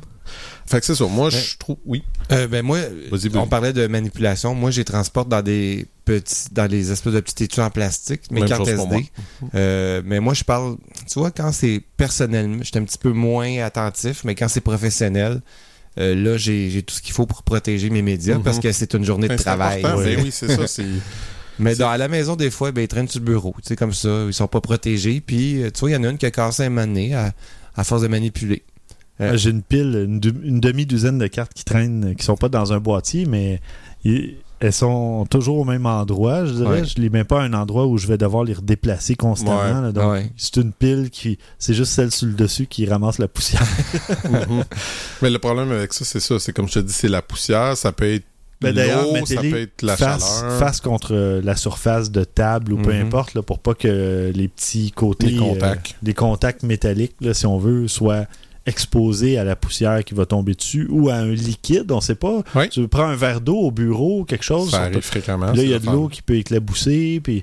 Fait 0.67 0.79
que 0.79 0.87
c'est 0.87 0.95
ça. 0.95 1.05
Moi, 1.07 1.27
Ouais. 1.27 1.31
je 1.33 1.59
trouve... 1.59 1.77
Oui. 1.85 2.05
Euh, 2.31 2.47
ben 2.47 2.65
moi, 2.65 2.79
Vas-y, 3.11 3.29
vas-y. 3.29 3.37
on 3.43 3.49
parlait 3.49 3.73
de 3.73 3.89
manipulation. 3.89 4.55
Moi, 4.55 4.71
je 4.71 4.79
les 4.79 4.85
transporte 4.85 5.29
dans 5.29 5.43
des 5.43 5.87
petits, 6.05 6.47
dans 6.53 6.71
les 6.71 6.93
espèces 6.93 7.13
de 7.15 7.19
petits 7.21 7.43
étuis 7.43 7.61
en 7.61 7.71
plastique, 7.71 8.31
mes 8.31 8.39
Même 8.41 8.49
cartes 8.49 8.65
chose 8.67 8.77
pour 8.77 8.87
moi. 8.87 8.99
SD. 8.99 9.11
Euh, 9.57 10.03
mais 10.05 10.21
moi, 10.21 10.33
je 10.35 10.45
parle, 10.45 10.77
tu 11.13 11.19
vois, 11.19 11.33
quand 11.33 11.51
c'est 11.51 11.83
personnel, 11.97 12.59
je 12.61 12.65
suis 12.67 12.79
un 12.79 12.85
petit 12.85 12.99
peu 12.99 13.11
moins 13.11 13.59
attentif, 13.65 14.23
mais 14.23 14.37
quand 14.37 14.47
c'est 14.47 14.61
professionnel, 14.61 15.41
euh, 15.99 16.15
là, 16.15 16.37
j'ai 16.37 16.71
j'ai 16.71 16.83
tout 16.85 16.95
ce 16.95 17.03
qu'il 17.03 17.15
faut 17.15 17.27
pour 17.27 17.43
protéger 17.43 17.91
mes 17.91 18.03
médias 18.03 18.39
parce 18.39 18.61
que 18.61 18.71
c'est 18.71 18.95
une 18.95 19.05
journée 19.05 19.27
de 19.27 19.33
Ben, 19.33 19.39
c'est 19.39 19.45
travail. 19.45 19.81
important. 19.81 19.99
ouais. 19.99 20.15
Ben 20.17 20.23
oui, 20.23 20.31
c'est 20.31 20.55
ça. 20.55 20.69
c'est- 20.69 20.85
Mais 21.61 21.75
dans, 21.77 21.89
à 21.89 21.97
la 21.99 22.09
maison, 22.09 22.37
des 22.37 22.51
fois, 22.51 22.73
ben, 22.73 22.83
ils 22.83 22.89
traînent 22.89 23.09
sur 23.09 23.21
le 23.21 23.27
bureau. 23.27 23.55
Tu 23.59 23.69
sais, 23.69 23.77
comme 23.77 23.93
ça, 23.93 24.25
ils 24.27 24.33
sont 24.35 24.49
pas 24.49 24.61
protégés. 24.61 25.21
Puis, 25.25 25.63
euh, 25.63 25.71
tu 25.71 25.81
vois, 25.81 25.91
il 25.91 25.95
y 25.95 25.97
en 25.97 26.05
a 26.05 26.09
une 26.09 26.19
qui 26.19 26.27
a 26.27 26.31
cassé 26.31 26.65
un 26.65 26.71
donné 26.71 27.15
à, 27.15 27.33
à 27.77 27.85
force 27.85 28.03
de 28.03 28.09
manipuler. 28.09 28.63
Euh, 29.21 29.31
Ah, 29.33 29.37
J'ai 29.37 29.51
une 29.51 29.63
pile, 29.63 30.07
une, 30.09 30.61
demi-douzaine 30.61 31.19
de 31.19 31.27
cartes 31.27 31.53
qui 31.55 31.65
traînent, 31.65 32.15
qui 32.17 32.25
sont 32.25 32.37
pas 32.37 32.49
dans 32.49 32.73
un 32.73 32.79
boîtier, 32.81 33.27
mais 33.27 33.61
elles 34.61 34.73
sont 34.73 35.27
toujours 35.29 35.59
au 35.59 35.65
même 35.65 35.87
endroit, 35.87 36.45
je 36.47 36.53
dirais. 36.53 36.81
Ouais. 36.81 36.85
Je 36.85 37.01
les 37.01 37.09
mets 37.11 37.25
pas 37.25 37.41
à 37.41 37.45
un 37.45 37.53
endroit 37.55 37.87
où 37.87 37.97
je 37.99 38.07
vais 38.07 38.19
devoir 38.19 38.45
les 38.45 38.53
redéplacer 38.55 39.15
constamment. 39.15 39.59
Ouais. 39.61 39.83
là. 39.83 39.93
donc, 39.93 40.11
Ouais. 40.13 40.31
c'est 40.37 40.57
une 40.57 40.73
pile 40.73 41.09
qui. 41.11 41.39
C'est 41.59 41.75
juste 41.75 41.93
celle 41.93 42.11
sur 42.11 42.27
le 42.27 42.35
dessus 42.35 42.67
qui 42.67 42.87
ramasse 42.87 43.19
la 43.19 43.29
poussière. 43.29 43.63
Mhm. 44.31 44.65
Mais 45.23 45.31
le 45.31 45.39
problème 45.39 45.71
avec 45.73 45.93
ça, 45.93 46.05
c'est 46.05 46.21
ça. 46.21 46.39
C'est 46.39 46.53
comme 46.53 46.69
je 46.69 46.75
te 46.75 46.79
dis, 46.81 46.93
c'est 46.93 47.09
la 47.09 47.23
poussière. 47.23 47.77
Ça 47.77 47.93
peut 47.93 48.13
être 48.13 48.25
Ben, 48.61 48.75
d'ailleurs, 48.75 49.03
l'eau, 49.05 49.15
ça 49.15 49.21
mettez-les 49.21 49.51
peut 49.51 49.61
être 49.61 49.83
la 49.83 49.97
face, 49.97 50.41
chaleur. 50.41 50.59
face 50.59 50.81
contre 50.81 51.15
euh, 51.15 51.41
la 51.43 51.57
surface 51.57 52.11
de 52.11 52.25
table 52.25 52.73
ou 52.75 52.77
peu 52.77 52.93
Mhm. 52.93 53.07
importe, 53.07 53.35
là, 53.35 53.43
pour 53.43 53.59
pas 53.59 53.75
que 53.75 54.31
les 54.35 54.49
petits 54.49 54.91
côtés. 54.93 55.29
Les 55.29 55.37
contacts. 55.39 55.91
euh, 55.93 55.97
les 56.03 56.15
contacts 56.15 56.63
métalliques, 56.63 57.17
là, 57.21 57.33
si 57.35 57.47
on 57.47 57.59
veut, 57.59 57.89
soient 57.89 58.27
exposés 58.67 59.39
à 59.39 59.45
la 59.45 59.57
poussière 59.57 60.05
qui 60.05 60.15
va 60.15 60.27
tomber 60.27 60.55
dessus 60.55 60.87
ou 60.91 61.09
à 61.09 61.15
un 61.15 61.33
liquide, 61.33 61.91
on 61.91 62.01
sait 62.03 62.15
pas. 62.15 62.43
Oui. 62.55 62.69
Tu 62.69 62.87
prends 62.89 63.05
un 63.07 63.17
verre 63.17 63.41
d'eau 63.41 63.57
au 63.57 63.71
bureau, 63.71 64.25
quelque 64.25 64.45
chose. 64.45 64.71
Ça 64.73 64.83
arrive 64.83 65.01
fréquemment. 65.01 65.47
Là, 65.53 65.63
il 65.63 65.71
y 65.71 65.75
a 65.75 65.79
de 65.79 65.87
le 65.87 65.93
l'eau 65.93 66.09
qui 66.09 66.21
peut 66.23 66.37
éclabousser. 66.37 67.21
Puis... 67.25 67.43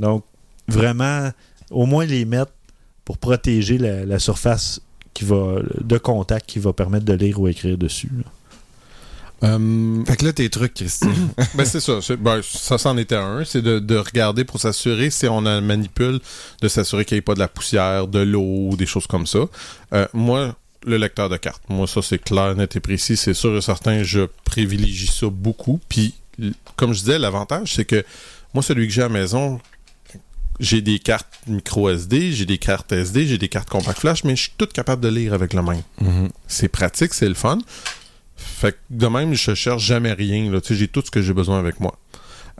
Donc, 0.00 0.24
vraiment, 0.68 1.30
au 1.70 1.86
moins 1.86 2.04
les 2.04 2.24
mettre 2.24 2.50
pour 3.04 3.16
protéger 3.18 3.78
la, 3.78 4.04
la 4.04 4.18
surface 4.18 4.80
qui 5.14 5.24
va, 5.24 5.60
de 5.80 5.96
contact 5.96 6.46
qui 6.46 6.58
va 6.58 6.72
permettre 6.72 7.04
de 7.06 7.12
lire 7.14 7.40
ou 7.40 7.46
écrire 7.48 7.78
dessus. 7.78 8.10
là. 8.18 8.24
Euh, 9.44 10.04
Fait 10.06 10.16
que 10.16 10.24
là, 10.24 10.32
tes 10.32 10.48
trucs, 10.48 10.74
Christian. 10.74 11.12
ben 11.54 11.64
c'est 11.64 11.80
ça. 11.80 12.00
C'est- 12.00 12.16
ben, 12.16 12.40
ça 12.42 12.78
c'en 12.78 12.96
était 12.96 13.16
un. 13.16 13.44
C'est 13.44 13.62
de, 13.62 13.78
de 13.78 13.96
regarder 13.96 14.44
pour 14.44 14.60
s'assurer 14.60 15.10
si 15.10 15.26
on 15.28 15.44
a 15.46 15.60
manipule, 15.60 16.20
de 16.62 16.68
s'assurer 16.68 17.04
qu'il 17.04 17.16
n'y 17.16 17.18
ait 17.18 17.22
pas 17.22 17.34
de 17.34 17.40
la 17.40 17.48
poussière, 17.48 18.06
de 18.06 18.20
l'eau, 18.20 18.74
des 18.76 18.86
choses 18.86 19.06
comme 19.06 19.26
ça. 19.26 19.40
Euh, 19.92 20.06
moi, 20.14 20.56
le 20.86 20.96
lecteur 20.96 21.28
de 21.28 21.36
cartes, 21.36 21.62
moi 21.68 21.86
ça 21.86 22.00
c'est 22.00 22.18
clair, 22.22 22.54
net 22.56 22.76
et 22.76 22.80
précis. 22.80 23.16
C'est 23.16 23.34
sûr 23.34 23.56
et 23.56 23.60
certain, 23.60 24.02
je 24.02 24.20
privilégie 24.44 25.08
ça 25.08 25.26
beaucoup. 25.28 25.80
Puis, 25.88 26.14
comme 26.76 26.92
je 26.94 27.00
disais, 27.00 27.18
l'avantage 27.18 27.74
c'est 27.74 27.84
que 27.84 28.04
moi 28.54 28.62
celui 28.62 28.86
que 28.86 28.92
j'ai 28.94 29.02
à 29.02 29.08
la 29.08 29.12
maison, 29.14 29.60
j'ai 30.60 30.80
des 30.80 30.98
cartes 30.98 31.28
micro 31.46 31.90
SD, 31.90 32.32
j'ai 32.32 32.46
des 32.46 32.56
cartes 32.58 32.90
SD, 32.92 33.26
j'ai 33.26 33.36
des 33.38 33.48
cartes 33.48 33.68
compact 33.68 33.98
flash, 34.00 34.24
mais 34.24 34.36
je 34.36 34.42
suis 34.42 34.52
tout 34.56 34.66
capable 34.66 35.02
de 35.02 35.08
lire 35.08 35.34
avec 35.34 35.52
le 35.52 35.60
même. 35.62 35.82
Mhm. 36.00 36.30
C'est 36.46 36.68
pratique, 36.68 37.12
c'est 37.12 37.28
le 37.28 37.34
fun. 37.34 37.58
Fait 38.36 38.72
que 38.72 38.78
de 38.90 39.06
même, 39.06 39.34
je 39.34 39.54
cherche 39.54 39.82
jamais 39.84 40.12
rien. 40.12 40.50
Là. 40.50 40.60
Tu 40.60 40.68
sais, 40.68 40.74
j'ai 40.74 40.88
tout 40.88 41.02
ce 41.04 41.10
que 41.10 41.22
j'ai 41.22 41.32
besoin 41.32 41.58
avec 41.58 41.80
moi. 41.80 41.96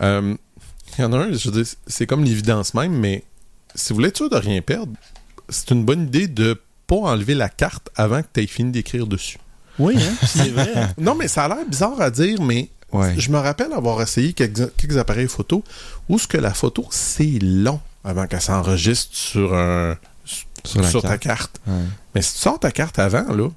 Euh, 0.02 0.34
Il 0.98 1.02
y 1.02 1.04
en 1.04 1.12
a 1.12 1.18
un, 1.18 1.32
je 1.32 1.50
veux 1.50 1.62
dire, 1.62 1.72
c'est 1.86 2.06
comme 2.06 2.24
l'évidence 2.24 2.72
même, 2.74 2.92
mais 2.92 3.24
si 3.74 3.90
vous 3.90 3.96
voulez 3.96 4.08
être 4.08 4.16
sûr 4.16 4.30
de 4.30 4.36
rien 4.36 4.60
perdre, 4.62 4.92
c'est 5.48 5.70
une 5.70 5.84
bonne 5.84 6.04
idée 6.04 6.28
de 6.28 6.60
pas 6.86 6.96
enlever 6.96 7.34
la 7.34 7.48
carte 7.48 7.90
avant 7.96 8.22
que 8.22 8.28
tu 8.32 8.42
aies 8.42 8.46
fini 8.46 8.70
d'écrire 8.72 9.06
dessus. 9.06 9.38
Oui, 9.78 9.94
hein? 9.98 10.14
c'est 10.26 10.48
vrai. 10.50 10.72
Non, 10.98 11.14
mais 11.14 11.28
ça 11.28 11.44
a 11.44 11.48
l'air 11.48 11.66
bizarre 11.68 12.00
à 12.00 12.10
dire, 12.10 12.40
mais 12.42 12.70
Ouais. 12.92 13.14
je 13.18 13.30
me 13.32 13.38
rappelle 13.38 13.72
avoir 13.72 14.00
essayé 14.00 14.32
quelques, 14.32 14.74
quelques 14.76 14.96
appareils 14.96 15.26
photo 15.26 15.64
où 16.08 16.18
ce 16.20 16.28
que 16.28 16.38
la 16.38 16.54
photo, 16.54 16.86
c'est 16.90 17.38
long 17.42 17.80
avant 18.04 18.26
qu'elle 18.28 18.40
s'enregistre 18.40 19.14
sur, 19.14 19.52
un, 19.52 19.96
Sur 20.64 21.02
ta 21.02 21.18
carte. 21.18 21.22
carte. 21.22 21.60
Ouais. 21.66 21.74
Mais 22.14 22.22
si 22.22 22.34
tu 22.34 22.38
sors 22.40 22.60
ta 22.60 22.70
carte 22.70 22.98
avant, 23.00 23.24
là, 23.34 23.48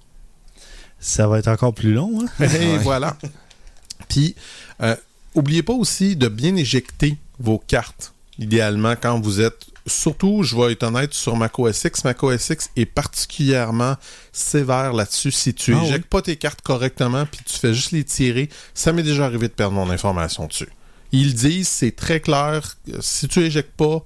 Ça 0.99 1.27
va 1.27 1.39
être 1.39 1.47
encore 1.47 1.73
plus 1.73 1.93
long. 1.93 2.25
Hein? 2.39 2.45
Et 2.45 2.77
voilà. 2.79 3.17
Puis, 4.07 4.35
euh, 4.81 4.95
oubliez 5.33 5.63
pas 5.63 5.73
aussi 5.73 6.15
de 6.15 6.27
bien 6.27 6.55
éjecter 6.55 7.17
vos 7.39 7.57
cartes, 7.57 8.13
idéalement, 8.37 8.95
quand 8.99 9.19
vous 9.19 9.41
êtes... 9.41 9.65
Surtout, 9.87 10.43
je 10.43 10.55
vais 10.55 10.73
être 10.73 10.83
honnête, 10.83 11.13
sur 11.13 11.35
Mac 11.35 11.57
OS 11.57 11.83
X, 11.85 12.03
Mac 12.03 12.21
OS 12.21 12.49
X 12.49 12.69
est 12.75 12.85
particulièrement 12.85 13.95
sévère 14.31 14.93
là-dessus. 14.93 15.31
Si 15.31 15.53
tu 15.53 15.73
Ah 15.73 15.83
éjectes 15.83 16.07
pas 16.07 16.21
tes 16.21 16.35
cartes 16.35 16.61
correctement, 16.61 17.25
puis 17.25 17.41
tu 17.43 17.57
fais 17.57 17.73
juste 17.73 17.91
les 17.91 18.03
tirer, 18.03 18.49
ça 18.75 18.93
m'est 18.93 19.03
déjà 19.03 19.25
arrivé 19.25 19.47
de 19.47 19.53
perdre 19.53 19.73
mon 19.73 19.89
information 19.89 20.45
dessus. 20.45 20.69
Ils 21.11 21.33
disent, 21.33 21.67
c'est 21.67 21.95
très 21.95 22.19
clair, 22.19 22.77
si 22.99 23.27
tu 23.27 23.39
éjectes 23.39 23.75
pas, 23.75 24.03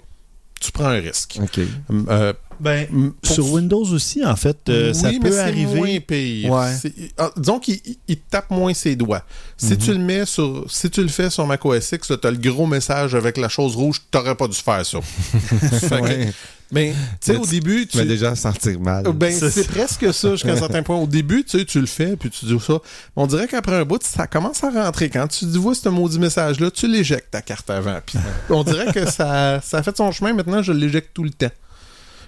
tu 0.61 0.71
prends 0.71 0.85
un 0.85 1.01
risque. 1.01 1.39
OK. 1.41 1.59
Euh, 2.07 2.31
Ben, 2.59 2.87
pour- 3.21 3.31
sur 3.33 3.51
Windows 3.51 3.83
aussi, 3.91 4.25
en 4.25 4.35
fait, 4.35 4.57
euh, 4.69 4.93
ça 4.93 5.09
oui, 5.09 5.19
peut 5.19 5.39
arriver. 5.39 5.75
moins 5.75 5.99
pire. 5.99 6.51
Ouais. 6.51 6.71
Ah, 7.17 7.31
disons 7.37 7.59
qu'il 7.59 7.79
il- 8.07 8.17
tape 8.17 8.49
moins 8.51 8.73
ses 8.73 8.95
doigts. 8.95 9.23
Si 9.57 9.71
Mhm. 9.73 9.77
tu 9.77 9.91
le 9.93 9.99
mets 9.99 10.25
sur, 10.25 10.65
si 10.69 10.89
tu 10.89 11.01
le 11.01 11.07
fais 11.09 11.29
sur 11.29 11.45
Mac 11.47 11.63
OS 11.65 11.91
X, 11.91 12.07
tu 12.19 12.27
as 12.27 12.31
le 12.31 12.37
gros 12.37 12.65
message 12.67 13.15
avec 13.15 13.37
la 13.37 13.49
chose 13.49 13.75
rouge, 13.75 14.01
t'aurais 14.11 14.35
pas 14.35 14.47
dû 14.47 14.55
faire 14.57 14.85
ça. 14.85 14.99
Fait 15.41 15.89
que- 15.89 16.01
Ouais. 16.01 16.33
mais 16.71 16.93
tu 17.21 17.35
au 17.35 17.43
tu- 17.45 17.51
début, 17.51 17.81
Tu 17.81 17.87
tu 17.87 17.97
vas 17.97 18.05
déjà 18.05 18.35
sentir 18.35 18.79
mal. 18.79 19.03
ben, 19.13 19.31
C'est 19.33 19.67
presque 19.67 20.13
ça 20.13 20.31
jusqu'à 20.31 20.53
un 20.53 20.57
certain 20.57 20.83
point. 20.83 20.97
Au 20.97 21.07
début, 21.07 21.43
tu 21.43 21.59
sais, 21.59 21.65
tu 21.65 21.79
le 21.79 21.85
fais, 21.85 22.15
puis 22.15 22.29
tu 22.29 22.45
dis 22.45 22.57
ça. 22.59 22.79
On 23.15 23.27
dirait 23.27 23.47
qu'après 23.47 23.75
un 23.75 23.85
bout, 23.85 24.01
ça 24.03 24.25
commence 24.27 24.63
à 24.63 24.69
rentrer. 24.69 25.09
Quand 25.09 25.27
tu 25.27 25.45
dis, 25.45 25.57
vois 25.57 25.75
ce 25.75 25.89
maudit 25.89 26.19
message-là, 26.19 26.71
tu 26.71 26.87
l'éjectes 26.87 27.31
ta 27.31 27.41
carte 27.41 27.69
avant. 27.69 27.99
Puis 28.05 28.17
on 28.49 28.63
dirait 28.63 28.91
que 28.93 29.09
ça, 29.09 29.61
ça 29.61 29.77
a 29.79 29.83
fait 29.83 29.95
son 29.95 30.11
chemin. 30.11 30.33
Maintenant, 30.33 30.61
je 30.63 30.71
l'éjecte 30.71 31.09
tout 31.13 31.23
le 31.23 31.29
temps. 31.31 31.51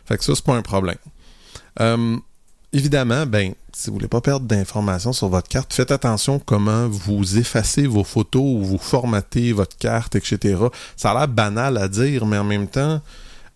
Fait 0.06 0.18
que 0.18 0.24
ça, 0.24 0.34
c'est 0.36 0.46
pas 0.46 0.56
un 0.56 0.62
problème. 0.62 0.98
Euh, 1.80 2.18
évidemment, 2.74 3.26
ben, 3.26 3.54
si 3.74 3.90
vous 3.90 3.96
voulez 3.96 4.08
pas 4.08 4.22
perdre 4.22 4.46
d'informations 4.46 5.14
sur 5.14 5.30
votre 5.30 5.48
carte, 5.48 5.74
faites 5.74 5.92
attention 5.92 6.40
comment 6.40 6.88
vous 6.88 7.38
effacez 7.38 7.88
vos 7.88 8.04
photos 8.04 8.44
ou 8.44 8.64
vous 8.64 8.78
formatez 8.78 9.52
votre 9.52 9.78
carte, 9.78 10.16
etc. 10.16 10.58
Ça 10.96 11.12
a 11.12 11.14
l'air 11.14 11.28
banal 11.28 11.78
à 11.78 11.88
dire, 11.88 12.26
mais 12.26 12.38
en 12.38 12.44
même 12.44 12.68
temps, 12.68 13.02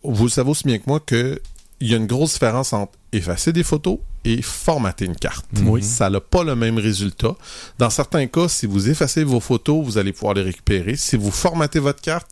vous 0.03 0.25
le 0.25 0.29
savez 0.29 0.49
aussi 0.49 0.63
bien 0.65 0.77
que 0.77 0.83
moi 0.87 0.99
que 0.99 1.41
il 1.81 1.89
y 1.89 1.93
a 1.93 1.97
une 1.97 2.07
grosse 2.07 2.33
différence 2.33 2.73
entre 2.73 2.91
effacer 3.13 3.53
des 3.53 3.63
photos 3.63 3.99
et 4.25 4.41
formater 4.41 5.05
une 5.05 5.15
carte. 5.15 5.45
Oui. 5.63 5.81
Ça 5.81 6.09
n'a 6.09 6.19
pas 6.19 6.43
le 6.43 6.55
même 6.55 6.77
résultat. 6.77 7.35
Dans 7.77 7.89
certains 7.89 8.27
cas, 8.27 8.49
si 8.49 8.65
vous 8.65 8.89
effacez 8.89 9.23
vos 9.23 9.39
photos, 9.39 9.83
vous 9.85 9.97
allez 9.97 10.11
pouvoir 10.11 10.33
les 10.33 10.41
récupérer. 10.41 10.97
Si 10.97 11.15
vous 11.15 11.31
formatez 11.31 11.79
votre 11.79 12.01
carte, 12.01 12.27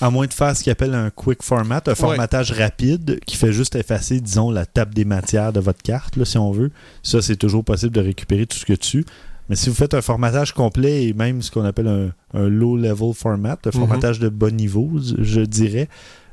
À 0.00 0.10
moins 0.10 0.26
de 0.26 0.32
faire 0.32 0.56
ce 0.56 0.62
qu'il 0.62 0.72
appelle 0.72 0.94
un 0.94 1.10
quick 1.10 1.42
format, 1.42 1.82
un 1.86 1.94
formatage 1.94 2.52
rapide 2.52 3.20
qui 3.26 3.36
fait 3.36 3.52
juste 3.52 3.74
effacer, 3.76 4.20
disons, 4.20 4.50
la 4.50 4.64
table 4.66 4.94
des 4.94 5.04
matières 5.04 5.52
de 5.52 5.60
votre 5.60 5.82
carte, 5.82 6.16
là, 6.16 6.24
si 6.24 6.38
on 6.38 6.50
veut. 6.52 6.70
Ça, 7.02 7.20
c'est 7.20 7.36
toujours 7.36 7.64
possible 7.64 7.92
de 7.92 8.00
récupérer 8.00 8.46
tout 8.46 8.56
ce 8.56 8.64
que 8.64 8.72
tu. 8.72 9.04
Mais 9.48 9.56
si 9.56 9.68
vous 9.68 9.74
faites 9.74 9.94
un 9.94 10.00
formatage 10.00 10.52
complet 10.54 11.06
et 11.08 11.12
même 11.12 11.42
ce 11.42 11.50
qu'on 11.50 11.64
appelle 11.64 11.88
un, 11.88 12.38
un 12.38 12.48
low-level 12.48 13.12
format, 13.14 13.58
un 13.66 13.70
formatage 13.72 14.20
de 14.20 14.28
bas 14.28 14.50
niveau, 14.50 14.90
je 15.18 15.40
dirais, 15.40 15.88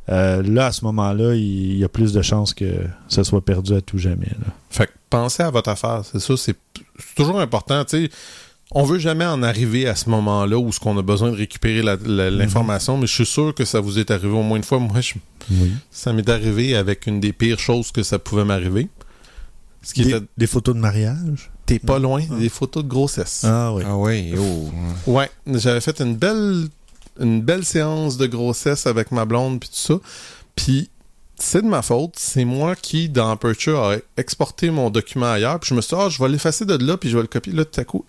euh, 0.09 0.41
là, 0.43 0.67
à 0.67 0.71
ce 0.71 0.85
moment-là, 0.85 1.33
il 1.35 1.77
y 1.77 1.83
a 1.83 1.89
plus 1.89 2.13
de 2.13 2.21
chances 2.21 2.53
que 2.53 2.65
ça 3.09 3.23
soit 3.23 3.43
perdu 3.43 3.73
à 3.73 3.81
tout 3.81 3.97
jamais. 3.97 4.27
là. 4.39 4.53
Fait 4.69 4.85
que 4.85 4.91
pensez 5.09 5.43
à 5.43 5.49
votre 5.49 5.69
affaire. 5.69 6.03
C'est 6.09 6.19
ça, 6.19 6.37
c'est 6.37 6.55
toujours 7.15 7.39
important. 7.39 7.83
Tu 7.85 8.05
sais, 8.05 8.09
on 8.71 8.83
veut 8.83 8.99
jamais 8.99 9.25
en 9.25 9.43
arriver 9.43 9.87
à 9.87 9.95
ce 9.95 10.09
moment-là 10.09 10.57
où 10.57 10.71
ce 10.71 10.79
qu'on 10.79 10.97
a 10.97 11.01
besoin 11.01 11.31
de 11.31 11.35
récupérer 11.37 11.81
la- 11.81 11.95
la- 12.05 12.29
l'information, 12.29 12.97
mais 12.97 13.07
je 13.07 13.13
suis 13.13 13.25
sûr 13.25 13.53
que 13.55 13.65
ça 13.65 13.79
vous 13.79 13.97
est 13.99 14.11
arrivé 14.11 14.33
au 14.33 14.43
moins 14.43 14.57
une 14.57 14.63
fois. 14.63 14.79
Moi, 14.79 14.99
je- 15.01 15.13
ça 15.91 16.11
m'est 16.13 16.27
arrivé 16.29 16.75
avec 16.75 17.07
une 17.07 17.19
des 17.19 17.31
pires 17.33 17.59
choses 17.59 17.91
que 17.91 18.03
ça 18.03 18.19
pouvait 18.19 18.43
m'arriver. 18.45 18.89
Ce 19.81 19.93
qui 19.93 20.03
Des, 20.03 20.09
était, 20.15 20.25
des 20.37 20.47
photos 20.47 20.75
de 20.75 20.81
mariage? 20.81 21.49
t'es 21.65 21.79
pas 21.79 21.99
loin, 21.99 22.21
des 22.39 22.49
photos 22.49 22.83
de 22.83 22.89
grossesse. 22.89 23.43
Ah 23.45 23.71
oui. 23.73 23.83
Ah 23.85 23.95
oui, 23.95 24.33
oh. 24.37 24.69
Ouais, 25.11 25.29
j'avais 25.47 25.81
fait 25.81 25.99
une 26.01 26.15
belle 26.15 26.67
une 27.19 27.41
belle 27.41 27.65
séance 27.65 28.17
de 28.17 28.27
grossesse 28.27 28.85
avec 28.85 29.11
ma 29.11 29.25
blonde 29.25 29.59
puis 29.59 29.69
tout 29.69 29.75
ça. 29.75 29.95
Puis 30.55 30.89
c'est 31.39 31.61
de 31.63 31.67
ma 31.67 31.81
faute, 31.81 32.13
c'est 32.17 32.45
moi 32.45 32.75
qui 32.75 33.09
dans 33.09 33.31
Aperture 33.31 33.79
a 33.83 33.95
exporté 34.17 34.69
mon 34.69 34.89
document 34.91 35.31
ailleurs, 35.31 35.59
puis 35.59 35.69
je 35.69 35.73
me 35.73 35.81
suis 35.81 35.95
dit 35.95 36.01
ah, 36.05 36.09
je 36.09 36.21
vais 36.21 36.29
l'effacer 36.29 36.65
de 36.65 36.75
là 36.85 36.95
puis 36.97 37.09
je 37.09 37.15
vais 37.15 37.23
le 37.23 37.27
copier 37.27 37.53
là 37.53 37.65
tout 37.65 37.79
à 37.79 37.85
coup. 37.85 38.05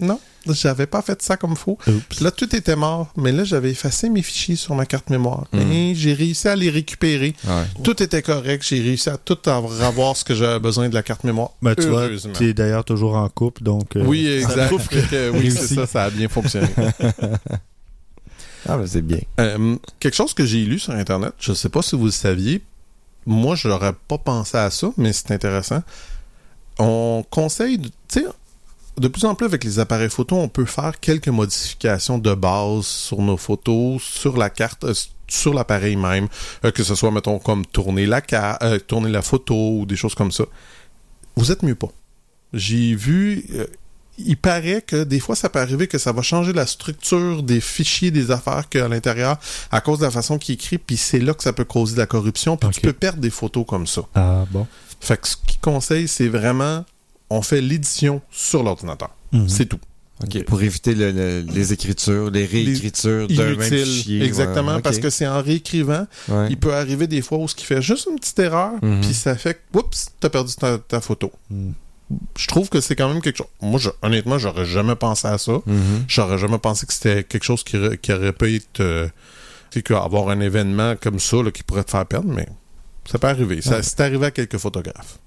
Non, 0.00 0.18
j'avais 0.48 0.86
pas 0.86 1.02
fait 1.02 1.22
ça 1.22 1.36
comme 1.36 1.54
faut. 1.54 1.78
Oups. 1.86 2.20
Là 2.20 2.32
tout 2.32 2.54
était 2.56 2.74
mort, 2.74 3.12
mais 3.16 3.30
là 3.30 3.44
j'avais 3.44 3.70
effacé 3.70 4.08
mes 4.10 4.22
fichiers 4.22 4.56
sur 4.56 4.74
ma 4.74 4.86
carte 4.86 5.08
mémoire. 5.08 5.44
Mm. 5.52 5.72
Et 5.72 5.94
j'ai 5.94 6.12
réussi 6.14 6.48
à 6.48 6.56
les 6.56 6.68
récupérer. 6.68 7.34
Ouais. 7.46 7.62
Tout 7.84 8.02
était 8.02 8.20
correct, 8.20 8.64
j'ai 8.66 8.80
réussi 8.80 9.08
à 9.08 9.16
tout 9.16 9.38
avoir 9.48 10.16
ce 10.16 10.24
que 10.24 10.34
j'avais 10.34 10.58
besoin 10.58 10.88
de 10.88 10.94
la 10.94 11.04
carte 11.04 11.22
mémoire. 11.22 11.50
Ben, 11.62 11.76
tu 11.76 11.86
vois, 11.86 12.08
tu 12.34 12.48
es 12.48 12.52
d'ailleurs 12.54 12.84
toujours 12.84 13.14
en 13.14 13.28
couple, 13.28 13.62
donc... 13.62 13.94
euh, 13.94 14.04
Oui, 14.04 14.26
exact. 14.26 14.72
que- 14.88 15.30
oui, 15.38 15.52
c'est 15.52 15.74
ça, 15.74 15.86
ça 15.86 16.02
a 16.04 16.10
bien 16.10 16.28
fonctionné. 16.28 16.68
Ah, 18.66 18.78
ben 18.78 18.86
c'est 18.86 19.02
bien. 19.02 19.20
Euh, 19.40 19.76
quelque 20.00 20.14
chose 20.14 20.32
que 20.32 20.46
j'ai 20.46 20.64
lu 20.64 20.78
sur 20.78 20.94
Internet, 20.94 21.34
je 21.38 21.52
sais 21.52 21.68
pas 21.68 21.82
si 21.82 21.96
vous 21.96 22.06
le 22.06 22.10
saviez, 22.10 22.62
moi 23.26 23.56
je 23.56 23.68
n'aurais 23.68 23.92
pas 24.08 24.16
pensé 24.16 24.56
à 24.56 24.70
ça, 24.70 24.90
mais 24.96 25.12
c'est 25.12 25.30
intéressant. 25.32 25.82
On 26.78 27.24
conseille, 27.28 27.76
de- 27.78 27.88
tu 28.08 28.20
sais, 28.20 28.24
de 28.98 29.08
plus 29.08 29.24
en 29.24 29.34
plus 29.34 29.46
avec 29.46 29.64
les 29.64 29.78
appareils 29.78 30.10
photo, 30.10 30.36
on 30.36 30.48
peut 30.48 30.64
faire 30.66 30.98
quelques 31.00 31.28
modifications 31.28 32.18
de 32.18 32.34
base 32.34 32.84
sur 32.86 33.20
nos 33.22 33.36
photos, 33.36 34.02
sur 34.02 34.36
la 34.36 34.50
carte, 34.50 34.84
euh, 34.84 34.94
sur 35.28 35.54
l'appareil 35.54 35.96
même, 35.96 36.28
euh, 36.64 36.70
que 36.70 36.82
ce 36.84 36.94
soit, 36.94 37.10
mettons, 37.10 37.38
comme 37.38 37.64
tourner 37.66 38.06
la, 38.06 38.20
ca- 38.28 38.58
euh, 38.62 38.78
tourner 38.78 39.10
la 39.10 39.22
photo 39.22 39.54
ou 39.80 39.86
des 39.86 39.96
choses 39.96 40.14
comme 40.14 40.30
ça. 40.32 40.44
Vous 41.36 41.50
êtes 41.50 41.62
mieux 41.62 41.74
pas. 41.74 41.88
J'ai 42.52 42.94
vu, 42.94 43.44
il 44.16 44.36
paraît 44.36 44.80
que 44.80 45.02
des 45.02 45.18
fois, 45.18 45.34
ça 45.34 45.48
peut 45.48 45.58
arriver 45.58 45.88
que 45.88 45.98
ça 45.98 46.12
va 46.12 46.22
changer 46.22 46.52
la 46.52 46.66
structure 46.66 47.42
des 47.42 47.60
fichiers 47.60 48.12
des 48.12 48.30
affaires 48.30 48.68
qu'il 48.68 48.78
y 48.78 48.82
a 48.82 48.86
à 48.86 48.88
l'intérieur 48.88 49.38
à 49.72 49.80
cause 49.80 49.98
de 49.98 50.04
la 50.04 50.12
façon 50.12 50.38
qu'il 50.38 50.54
écrit, 50.54 50.78
puis 50.78 50.96
c'est 50.96 51.18
là 51.18 51.34
que 51.34 51.42
ça 51.42 51.52
peut 51.52 51.64
causer 51.64 51.94
de 51.94 51.98
la 51.98 52.06
corruption, 52.06 52.56
puis 52.56 52.68
tu 52.70 52.80
peux 52.80 52.92
perdre 52.92 53.18
des 53.18 53.30
photos 53.30 53.66
comme 53.66 53.88
ça. 53.88 54.02
Ah 54.14 54.44
bon. 54.50 54.68
Fait 55.00 55.20
que 55.20 55.26
ce 55.26 55.36
qu'il 55.36 55.58
conseille, 55.60 56.06
c'est 56.06 56.28
vraiment, 56.28 56.84
on 57.30 57.42
fait 57.42 57.60
l'édition 57.60 58.20
sur 58.30 58.62
l'ordinateur. 58.62 59.10
Mhm. 59.32 59.48
C'est 59.48 59.66
tout. 59.66 59.80
Pour 60.46 60.62
éviter 60.62 60.94
le- 60.94 61.10
le- 61.10 61.40
les 61.52 61.72
écritures, 61.72 62.30
les 62.30 62.46
réécritures 62.46 63.26
d'un 63.28 63.56
même 63.56 63.58
ouais, 63.58 64.24
Exactement, 64.24 64.80
parce 64.80 64.98
que 64.98 65.10
c'est 65.10 65.26
en 65.26 65.42
réécrivant, 65.42 66.06
Ouais. 66.28 66.46
il 66.50 66.56
peut 66.56 66.72
arriver 66.72 67.06
des 67.06 67.20
fois 67.20 67.38
où 67.38 67.48
ce 67.48 67.54
qui 67.54 67.64
fait 67.64 67.82
juste 67.82 68.06
une 68.10 68.18
petite 68.18 68.38
erreur, 68.38 68.72
Mhm. 68.80 69.00
puis 69.00 69.12
ça 69.12 69.36
fait 69.36 69.54
que, 69.72 69.78
oups, 69.78 70.06
t'as 70.20 70.30
perdu 70.30 70.54
ta, 70.54 70.78
ta 70.78 71.00
photo. 71.00 71.32
Mm. 71.50 71.70
Je 72.38 72.46
trouve 72.46 72.68
que 72.68 72.80
c'est 72.80 72.94
quand 72.96 73.12
même 73.12 73.20
quelque 73.22 73.38
chose. 73.38 73.48
Moi, 73.60 73.80
je- 73.80 73.90
honnêtement, 74.02 74.38
j'aurais 74.38 74.66
jamais 74.66 74.94
pensé 74.94 75.26
à 75.26 75.36
ça. 75.36 75.52
Mhm. 75.66 76.04
J'aurais 76.06 76.38
jamais 76.38 76.58
pensé 76.58 76.86
que 76.86 76.92
c'était 76.92 77.24
quelque 77.24 77.44
chose 77.44 77.64
qui, 77.64 77.76
aurait- 77.76 77.98
qui 77.98 78.12
aurait 78.12 78.32
pu 78.32 78.54
être. 78.56 78.80
euh, 78.80 79.08
qu'avoir 79.84 80.28
un 80.28 80.38
événement 80.38 80.94
comme 80.94 81.18
ça 81.18 81.42
là, 81.42 81.50
qui 81.50 81.64
pourrait 81.64 81.82
te 81.82 81.90
faire 81.90 82.06
perdre, 82.06 82.28
mais 82.32 82.46
ça 83.10 83.18
peut 83.18 83.26
arriver. 83.26 83.60
Ça. 83.60 83.82
C'est 83.82 83.98
arrivé 84.00 84.26
à 84.26 84.30
quelques 84.30 84.58
photographes. 84.58 85.18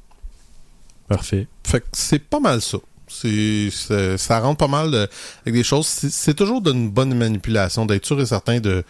Parfait. 1.07 1.47
Fait 1.63 1.79
que 1.81 1.85
c'est 1.93 2.19
pas 2.19 2.39
mal 2.39 2.61
ça. 2.61 2.77
C'est, 3.07 3.69
c'est- 3.71 4.17
ça 4.17 4.39
rentre 4.41 4.57
pas 4.57 4.67
mal 4.67 4.91
de- 4.91 5.07
avec 5.43 5.53
des 5.53 5.63
choses. 5.63 5.87
C'est, 5.87 6.09
c'est 6.11 6.33
toujours 6.33 6.61
d'une 6.61 6.89
bonne 6.89 7.13
manipulation, 7.13 7.85
d'être 7.85 8.05
sûr 8.05 8.19
et 8.19 8.25
certain 8.25 8.59
de. 8.59 8.83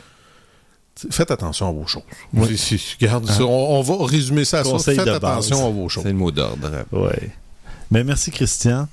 Faites 1.11 1.29
attention 1.29 1.69
à 1.69 1.71
vos 1.71 1.85
choses. 1.85 2.01
Oui. 2.33 2.57
Regarde, 2.99 3.29
ça, 3.29 3.43
on, 3.43 3.77
on 3.77 3.81
va 3.83 4.03
résumer 4.07 4.45
ça 4.45 4.59
à 4.59 4.63
ça. 4.63 4.71
Conseil 4.71 4.95
Faites 4.95 5.05
de 5.05 5.11
base. 5.19 5.23
attention 5.51 5.67
à 5.67 5.69
vos 5.69 5.87
choses. 5.89 6.01
C'est 6.03 6.09
le 6.09 6.15
mot 6.17 6.31
d'ordre. 6.31 6.71
Ouais. 6.91 7.29
Ben, 7.91 8.03
merci, 8.03 8.31
Christian. 8.31 8.87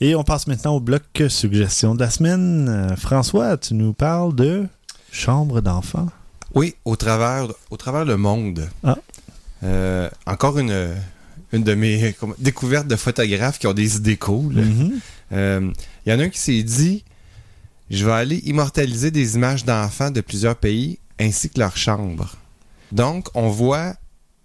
Et 0.00 0.16
on 0.16 0.24
passe 0.24 0.48
maintenant 0.48 0.74
au 0.74 0.80
bloc 0.80 1.02
suggestion 1.28 1.94
de 1.94 2.00
la 2.00 2.10
semaine. 2.10 2.68
Euh, 2.68 2.96
François, 2.96 3.56
tu 3.56 3.74
nous 3.74 3.92
parles 3.92 4.34
de 4.34 4.66
chambre 5.12 5.60
d'enfant. 5.60 6.08
Oui, 6.54 6.74
au 6.84 6.96
travers, 6.96 7.46
au 7.70 7.76
travers 7.76 8.04
le 8.04 8.16
monde. 8.16 8.68
Ah. 8.82 8.96
Euh, 9.62 10.08
encore 10.26 10.58
une, 10.58 10.94
une 11.52 11.62
de 11.62 11.74
mes 11.74 12.14
comment- 12.18 12.34
découvertes 12.38 12.86
de 12.88 12.96
photographes 12.96 13.58
qui 13.58 13.66
ont 13.66 13.72
des 13.74 13.96
idées 13.96 14.16
cool. 14.16 14.54
Mhm. 14.54 15.00
Euh, 15.32 15.72
Il 16.06 16.12
y 16.12 16.14
en 16.14 16.20
a 16.20 16.24
un 16.24 16.28
qui 16.28 16.38
s'est 16.40 16.62
dit 16.62 17.04
Je 17.90 18.04
vais 18.04 18.12
aller 18.12 18.36
immortaliser 18.44 19.10
des 19.10 19.34
images 19.36 19.64
d'enfants 19.64 20.10
de 20.10 20.20
plusieurs 20.20 20.56
pays 20.56 20.98
ainsi 21.18 21.48
que 21.50 21.58
leurs 21.58 21.76
chambres. 21.76 22.36
Donc, 22.92 23.28
on 23.34 23.48
voit 23.48 23.94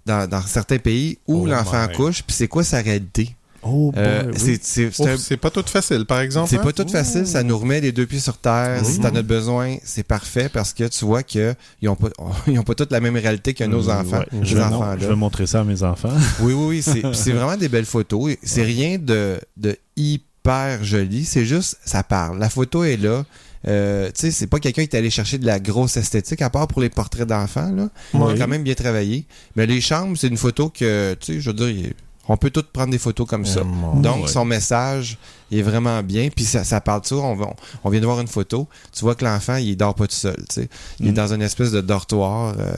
dans, 0.06 0.30
dans 0.30 0.42
certains 0.42 0.80
pays 0.80 1.18
où 1.28 1.42
Oh 1.44 1.46
l'enfant 1.46 1.88
couche, 1.94 2.24
puis 2.24 2.36
c'est 2.36 2.48
quoi 2.48 2.64
sa 2.64 2.80
réalité? 2.82 3.36
Oh, 3.66 3.92
Euh, 3.96 4.32
oui. 4.44 4.60
c'est- 4.62 5.38
pas 5.38 5.50
tout 5.50 5.64
facile, 5.66 6.06
par 6.06 6.20
exemple. 6.20 6.50
c'est 6.50 6.58
hein? 6.58 6.64
pas 6.64 6.74
tout 6.74 6.88
facile, 6.88 7.26
ça 7.26 7.44
nous 7.44 7.58
remet 7.58 7.80
les 7.82 7.92
deux 7.92 8.06
pieds 8.06 8.20
sur 8.20 8.38
terre. 8.38 8.82
Oui. 8.84 8.92
Si 8.92 9.00
t'en 9.00 9.16
as 9.16 9.22
besoin, 9.22 9.78
c'est 9.84 10.04
parfait 10.04 10.50
parce 10.50 10.74
que 10.74 10.86
tu 10.88 11.06
vois 11.06 11.24
qu'ils 11.24 11.56
n'ont 11.82 11.96
pas, 11.96 12.10
ils 12.48 12.60
ont 12.60 12.64
pas 12.64 12.76
toutes 12.76 12.92
la 12.92 13.00
même 13.00 13.16
réalité 13.16 13.54
que 13.54 13.64
nos 13.64 13.84
Mm, 13.84 13.90
enfants. 13.90 14.20
ouais. 14.20 14.40
Je, 14.44 14.56
vais, 14.58 14.64
enfants-là. 14.64 14.98
je 15.00 15.08
vais 15.08 15.16
montrer 15.16 15.48
ça 15.48 15.62
à 15.62 15.64
mes 15.64 15.82
enfants. 15.84 16.10
Oui, 16.42 16.54
oui, 16.54 16.84
oui. 16.86 17.02
C'est 17.14 17.32
vraiment 17.32 17.58
des 17.58 17.70
belles 17.70 17.86
photos. 17.86 18.36
C'est 18.44 18.64
rien 18.64 18.98
de, 19.00 19.40
de 19.58 19.78
hyper 19.96 20.84
joli. 20.84 21.26
C'est 21.26 21.46
juste, 21.46 21.78
ça 21.86 22.04
parle. 22.04 22.40
La 22.40 22.50
photo 22.50 22.84
est 22.84 22.98
là. 22.98 23.24
Euh, 23.66 24.08
tu 24.08 24.22
sais, 24.22 24.32
c'est 24.32 24.48
pas 24.48 24.60
quelqu'un 24.60 24.86
qui 24.86 24.94
est 24.94 25.00
allé 25.00 25.10
chercher 25.10 25.38
de 25.38 25.46
la 25.46 25.58
grosse 25.58 25.96
esthétique, 25.96 26.42
à 26.42 26.50
part 26.50 26.68
pour 26.68 26.82
les 26.82 26.90
portraits 26.90 27.26
d'enfants, 27.26 27.72
là. 27.72 27.88
On 28.14 28.26
a 28.28 28.34
Oui. 28.34 28.38
quand 28.38 28.48
même 28.50 28.64
bien 28.64 28.74
travaillé. 28.74 29.26
Mais 29.56 29.66
les 29.66 29.80
chambres, 29.80 30.18
c'est 30.18 30.28
une 30.28 30.36
photo 30.36 30.68
que, 30.70 31.14
tu 31.18 31.36
sais, 31.36 31.40
je 31.40 31.50
veux 31.50 31.56
dire, 31.56 31.70
il- 31.70 31.94
on 32.30 32.38
peut 32.38 32.50
tous 32.50 32.64
prendre 32.72 32.92
des 32.92 32.98
photos 33.00 33.28
comme 33.28 33.46
ça. 33.46 33.62
Donc, 33.96 34.24
ouais. 34.24 34.28
son 34.28 34.46
message 34.46 35.18
est 35.52 35.62
vraiment 35.62 36.02
bien. 36.04 36.30
Puis 36.36 36.46
ça, 36.46 36.64
ça 36.64 36.80
parle 36.82 37.02
de 37.02 37.08
ça. 37.08 37.16
On, 37.16 37.36
va- 37.36 37.54
on 37.84 37.90
vient 37.90 38.00
de 38.00 38.06
voir 38.06 38.20
une 38.22 38.28
photo. 38.28 38.68
Tu 38.94 39.02
vois 39.02 39.16
que 39.16 39.26
l'enfant, 39.26 39.56
il 39.58 39.76
dort 39.76 39.96
pas 39.96 40.08
tout 40.08 40.16
seul. 40.16 40.36
tu 40.50 40.62
sais. 40.62 40.70
Il 41.00 41.08
est 41.08 41.12
Mm. 41.12 41.16
dans 41.16 41.34
une 41.34 41.42
espèce 41.42 41.72
de 41.72 41.82
dortoir 41.82 42.56
euh, 42.58 42.74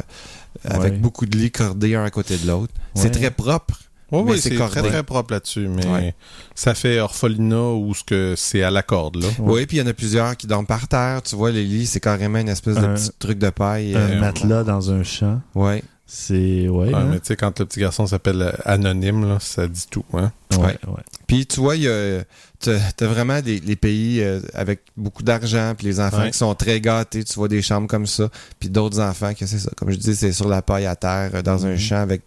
avec 0.64 0.94
Ouais. 0.94 0.98
beaucoup 1.00 1.26
de 1.26 1.38
lits 1.38 1.52
cordés 1.52 1.96
un 1.96 2.04
à 2.04 2.10
côté 2.10 2.38
de 2.38 2.48
l'autre. 2.48 2.74
C'est 2.96 3.12
très 3.12 3.30
propre. 3.32 3.76
Oui, 4.12 4.22
oui, 4.24 4.40
c'est 4.40 4.56
très, 4.56 4.82
très 4.84 5.04
propre 5.04 5.34
là-dessus, 5.34 5.68
mais 5.68 5.86
Ouais. 5.88 6.16
ça 6.54 6.76
fait 6.76 7.00
orphelinat 7.00 7.72
ou 7.72 7.94
ce 7.96 8.04
que 8.04 8.36
c'est 8.38 8.62
à 8.62 8.70
la 8.70 8.84
corde, 8.84 9.16
là. 9.18 9.28
Ouais. 9.40 9.54
Oui, 9.54 9.66
puis 9.66 9.78
il 9.78 9.80
y 9.80 9.84
en 9.84 9.88
a 9.88 9.94
plusieurs 9.94 10.38
qui 10.38 10.46
dorment 10.46 10.68
par 10.68 10.88
terre. 10.88 11.22
Tu 11.24 11.36
vois, 11.36 11.50
les 11.52 11.64
lits, 11.66 11.88
c'est 11.88 12.00
carrément 12.00 12.38
une 12.38 12.48
espèce 12.50 12.76
de 12.76 12.86
Un- 12.86 12.94
petit 12.94 13.10
truc 13.18 13.40
de 13.40 13.50
paille. 13.50 13.96
Un 13.96 14.00
euh, 14.00 14.20
matelas 14.20 14.64
dans 14.64 14.92
un 14.92 15.02
champ. 15.04 15.42
ouais. 15.56 15.84
C'est. 16.08 16.68
Ouais. 16.70 16.88
Ouais, 16.90 16.94
hein? 16.94 17.08
mais 17.10 17.20
tu 17.20 17.28
sais, 17.28 17.36
quand 17.36 17.60
le 17.60 17.66
petit 17.66 17.80
garçon 17.80 18.06
s'appelle 18.06 18.42
euh, 18.42 18.52
Anonyme, 18.64 19.28
là, 19.28 19.38
ça 19.40 19.68
dit 19.68 19.86
tout. 19.90 20.06
Hein? 20.14 20.32
ouais, 20.52 20.58
ouais. 20.60 20.78
ouais. 20.88 21.04
Puis 21.28 21.46
tu 21.48 21.60
vois, 21.60 21.76
il 21.76 21.84
y 21.84 21.88
a- 21.90 22.24
t'as 22.60 23.08
vraiment 23.08 23.42
des, 23.42 23.60
les 23.60 23.76
pays 23.76 24.22
euh, 24.22 24.40
avec 24.54 24.82
beaucoup 24.96 25.24
d'argent, 25.24 25.74
puis 25.78 25.88
les 25.88 26.00
enfants 26.00 26.22
Ouais. 26.22 26.32
qui 26.32 26.38
sont 26.38 26.54
très 26.56 26.80
gâtés. 26.80 27.24
Tu 27.24 27.34
vois 27.34 27.48
des 27.48 27.62
chambres 27.62 27.88
comme 27.88 28.06
ça, 28.06 28.30
puis 28.60 28.70
d'autres 28.70 29.00
enfants 29.00 29.34
que 29.34 29.46
c'est 29.48 29.58
ça. 29.60 29.72
Comme 29.78 29.90
je 29.92 29.98
dis, 29.98 30.16
c'est 30.16 30.32
sur 30.32 30.48
la 30.48 30.62
paille 30.62 30.86
à 30.86 30.96
terre, 30.96 31.32
euh, 31.34 31.42
dans 31.42 31.66
un 31.66 31.72
Mhm. 31.72 31.78
champ 31.78 31.98
avec 31.98 32.22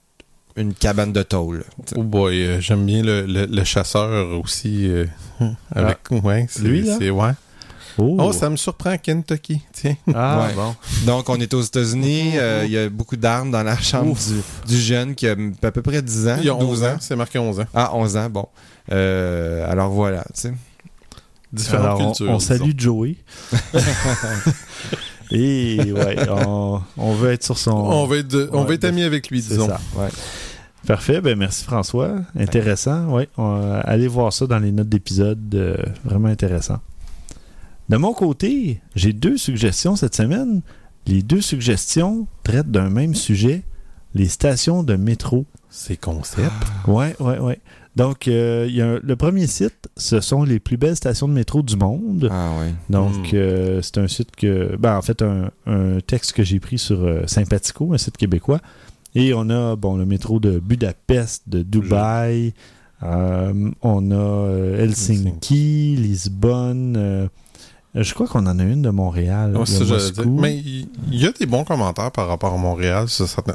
une 0.57 0.75
cabane 0.75 1.13
de 1.13 1.23
tôle. 1.23 1.63
Oh 1.95 2.03
boy, 2.03 2.43
euh, 2.43 2.61
j'aime 2.61 2.85
bien 2.85 3.03
le, 3.05 3.27
le, 3.27 3.47
le 3.47 3.65
chasseur 3.65 4.37
aussi. 4.41 4.89
euh, 4.89 5.07
avec, 5.71 5.99
ouais, 6.11 6.47
c'est- 6.51 6.63
Lui, 6.63 6.83
là? 6.83 6.97
c'est- 6.99 7.11
ouais. 7.11 7.31
Oh, 7.99 8.17
Oh, 8.21 8.33
ça 8.33 8.49
me 8.49 8.57
surprend, 8.57 8.97
Kentucky. 8.99 9.61
Tiens. 9.73 9.97
Ah, 10.15 10.47
Ouais. 10.49 10.55
bon. 10.55 10.75
Donc, 11.07 11.29
on 11.29 11.37
est 11.41 11.53
aux 11.55 11.63
États-Unis. 11.63 12.33
euh, 12.37 12.63
Il 12.65 12.71
y 12.71 12.79
a 12.79 12.89
beaucoup 12.89 13.17
d'armes 13.17 13.51
dans 13.51 13.63
la 13.63 13.77
chambre 13.79 14.15
du, 14.17 14.41
du 14.75 14.81
jeune 14.81 15.15
qui 15.15 15.27
a 15.29 15.35
à 15.63 15.71
peu 15.71 15.83
près 15.83 16.01
10 16.01 16.29
ans. 16.29 16.37
Il 16.39 16.47
y 16.47 16.51
a 16.51 16.55
12 16.55 16.63
11 16.69 16.85
ans, 16.85 16.97
c'est 17.01 17.17
marqué 17.17 17.39
11 17.39 17.61
ans. 17.61 17.67
Ah, 17.75 17.91
11 17.95 18.17
ans, 18.17 18.31
bon. 18.31 18.47
Euh, 18.93 19.71
alors 19.71 19.91
voilà, 19.91 20.23
tu 20.35 20.41
sais. 20.43 20.55
Différentes 21.53 21.85
Alors, 22.01 22.13
cultures. 22.13 22.31
on, 22.31 22.39
salue 22.41 22.71
Joey. 22.77 23.17
Et 25.31 25.93
ouais, 25.93 26.17
on, 26.31 26.81
on 26.97 27.13
veut 27.15 27.33
être 27.33 27.45
sur 27.45 27.59
son. 27.59 27.73
On 27.73 28.07
va 28.07 28.17
être, 28.19 28.49
on 28.53 28.67
être 28.71 28.83
de- 28.83 28.87
amis 28.89 29.03
avec 29.03 29.29
lui, 29.31 29.43
C'est 29.43 29.51
disons. 29.55 29.67
ça. 29.69 29.81
Ouais. 29.97 30.09
Parfait, 30.87 31.21
ben 31.21 31.37
merci 31.39 31.65
François. 31.65 32.13
Intéressant, 32.39 33.07
oui. 33.11 33.25
allez 33.85 34.09
voir 34.09 34.33
ça 34.33 34.47
dans 34.47 34.59
les 34.59 34.73
notes 34.73 34.89
d'épisode. 34.89 35.55
euh, 35.55 35.77
vraiment 36.05 36.29
intéressant. 36.29 36.79
De 37.89 37.97
mon 37.97 38.13
côté, 38.13 38.81
j'ai 38.95 39.13
deux 39.13 39.37
suggestions 39.39 39.97
cette 39.97 40.15
semaine. 40.15 40.61
Les 41.07 41.23
deux 41.23 41.41
suggestions 41.41 42.27
traitent 42.45 42.71
d'un 42.71 42.91
même 42.91 43.15
sujet, 43.15 43.63
les 44.15 44.29
stations 44.29 44.83
de 44.83 44.95
métro. 44.97 45.47
C'est 45.71 45.97
concept. 45.97 46.53
Ouais, 46.87 47.15
ouais, 47.21 47.39
ouais. 47.39 47.61
Donc, 47.97 48.29
euh, 48.29 48.67
il 48.69 48.77
y 48.77 48.83
a 48.83 48.87
un- 48.95 49.01
le 49.03 49.17
premier 49.17 49.47
site, 49.47 49.89
ce 49.97 50.21
sont 50.21 50.45
les 50.45 50.61
plus 50.61 50.77
belles 50.77 50.97
stations 50.97 51.27
de 51.29 51.33
métro 51.33 51.63
du 51.63 51.77
monde. 51.77 52.29
Ah 52.31 52.51
ouais. 52.61 52.73
Donc, 52.91 53.15
Hmm. 53.33 53.35
euh, 53.37 53.83
c'est 53.83 53.99
un 53.99 54.07
site 54.07 54.37
que. 54.37 54.77
Ben, 54.77 54.97
en 54.97 55.03
fait, 55.03 55.23
un, 55.23 55.51
un 55.67 55.99
texte 56.07 56.33
que 56.33 56.43
j'ai 56.45 56.61
pris 56.61 56.79
sur 56.79 57.01
euh, 57.03 57.23
Sympathico, 57.27 57.93
un 57.95 57.99
site 57.99 58.17
québécois. 58.17 58.61
Et 59.15 59.33
on 59.35 59.49
a, 59.51 59.75
bon, 59.77 59.97
le 59.97 60.05
métro 60.05 60.39
de 60.39 60.59
Budapest, 60.61 61.45
de 61.49 61.63
Dubaï. 61.63 62.53
euh, 63.03 63.71
on 63.83 64.11
a 64.11 64.15
euh, 64.15 64.85
Helsinki, 64.85 65.97
Lisbonne. 65.97 67.29
Je 67.95 68.15
crois 68.15 68.27
qu'on 68.27 68.47
en 68.47 68.59
a 68.59 68.63
une 68.63 68.83
de 68.83 68.91
Montréal. 68.91 69.57
Ouais, 69.57 69.65
de. 69.65 70.25
Mais 70.25 70.57
il 70.57 70.87
y, 71.13 71.27
a 71.27 71.33
des 71.33 71.47
bons 71.47 71.65
commentaires 71.65 72.11
par 72.13 72.29
rapport 72.29 72.53
à 72.53 72.57
Montréal. 72.59 73.07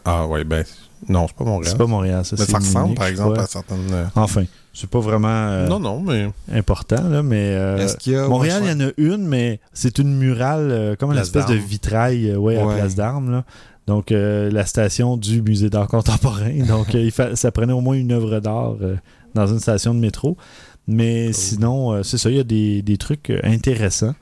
Ah 0.06 0.26
ouais, 0.28 0.44
ben 0.44 0.66
non, 1.10 1.28
c'est 1.28 1.36
pas 1.36 1.44
Montréal. 1.44 1.72
C'est 1.72 1.78
pas 1.78 1.86
Montréal, 1.86 2.26
ça. 2.26 2.36
mais 2.40 2.46
c'est 2.46 2.52
ça 2.52 2.58
ressemble, 2.60 2.84
Munich, 2.86 2.98
par 2.98 3.08
exemple, 3.08 3.40
à 3.40 3.46
certaines. 3.46 3.92
euh, 3.92 4.06
Enfin, 4.16 4.44
c'est 4.74 4.90
pas 4.90 5.00
vraiment 5.00 5.28
euh, 5.30 5.68
Non, 5.68 5.80
non, 5.80 6.02
mais 6.02 6.30
important, 6.52 7.08
là, 7.10 7.22
mais. 7.22 7.50
euh, 7.52 7.88
y 8.08 8.16
a. 8.16 8.28
Montréal, 8.28 8.62
il 8.64 8.68
ouais, 8.68 8.74
y 8.74 8.76
en 8.84 8.88
a 8.88 8.92
une, 8.98 9.28
mais 9.28 9.60
c'est 9.74 9.98
une 10.00 10.16
murale, 10.18 10.70
euh, 10.72 10.96
comme 10.96 11.10
une 11.10 11.16
Place 11.16 11.28
espèce 11.28 11.46
de 11.46 11.56
vitrail 11.56 12.30
euh, 12.32 12.38
ouais, 12.38 12.58
à. 12.58 12.66
Place 12.66 12.96
d'Armes. 12.96 13.32
là. 13.32 13.44
Donc, 13.86 14.12
euh, 14.14 14.50
la 14.50 14.66
station 14.66 15.18
du 15.18 15.42
Musée 15.42 15.70
d'art 15.70 15.88
contemporain. 15.90 16.58
Donc, 16.68 16.96
euh, 16.96 17.02
il 17.02 17.12
fa- 17.12 17.36
ça 17.36 17.52
prenait 17.52 17.74
au 17.74 17.82
moins 17.82 17.96
une 17.96 18.14
œuvre 18.14 18.40
d'art 18.40 18.76
euh, 18.82 18.96
dans 19.36 19.46
une 19.48 19.60
station 19.60 19.94
de 19.94 20.00
métro. 20.00 20.38
Mais 20.88 21.32
sinon, 21.34 21.94
euh, 21.94 22.04
c'est 22.04 22.18
ça, 22.18 22.30
il 22.30 22.36
y 22.36 22.40
a 22.40 22.44
des, 22.44 22.82
des 22.82 22.98
trucs 22.98 23.30
euh, 23.30 23.40
intéressants. 23.44 24.16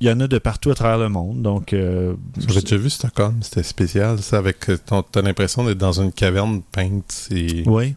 Il 0.00 0.06
y 0.06 0.12
en 0.12 0.20
a 0.20 0.28
de 0.28 0.38
partout 0.38 0.70
à 0.70 0.74
travers 0.76 0.98
le 0.98 1.08
monde. 1.08 1.42
Donc, 1.42 1.72
euh, 1.72 2.14
j'avais 2.38 2.60
déjà 2.60 2.76
vu 2.76 2.88
Stockholm, 2.88 3.34
c'était 3.42 3.64
spécial. 3.64 4.22
Ça, 4.22 4.38
avec 4.38 4.58
ton- 4.86 5.02
t'as 5.02 5.22
l'impression 5.22 5.64
d'être 5.64 5.78
dans 5.78 6.00
une 6.00 6.12
caverne 6.12 6.62
peinte. 6.70 7.04
C'est 7.08 7.64
oui. 7.66 7.96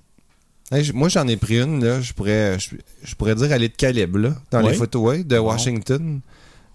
Hey, 0.72 0.89
moi, 0.93 1.10
j'en 1.10 1.28
ai 1.28 1.38
pris 1.38 1.62
une, 1.62 1.84
là. 1.86 2.02
Je 2.02 2.14
pourrais, 2.14 2.58
je, 2.58 2.70
je 3.04 3.14
pourrais 3.16 3.36
dire 3.36 3.52
elle 3.52 3.62
est 3.62 3.70
de 3.70 3.76
calibre, 3.76 4.18
là. 4.18 4.36
Dans 4.49 4.62
les 4.62 4.74
photos, 4.74 5.02
ouais, 5.04 5.24
de. 5.24 5.38
Washington. 5.38 6.22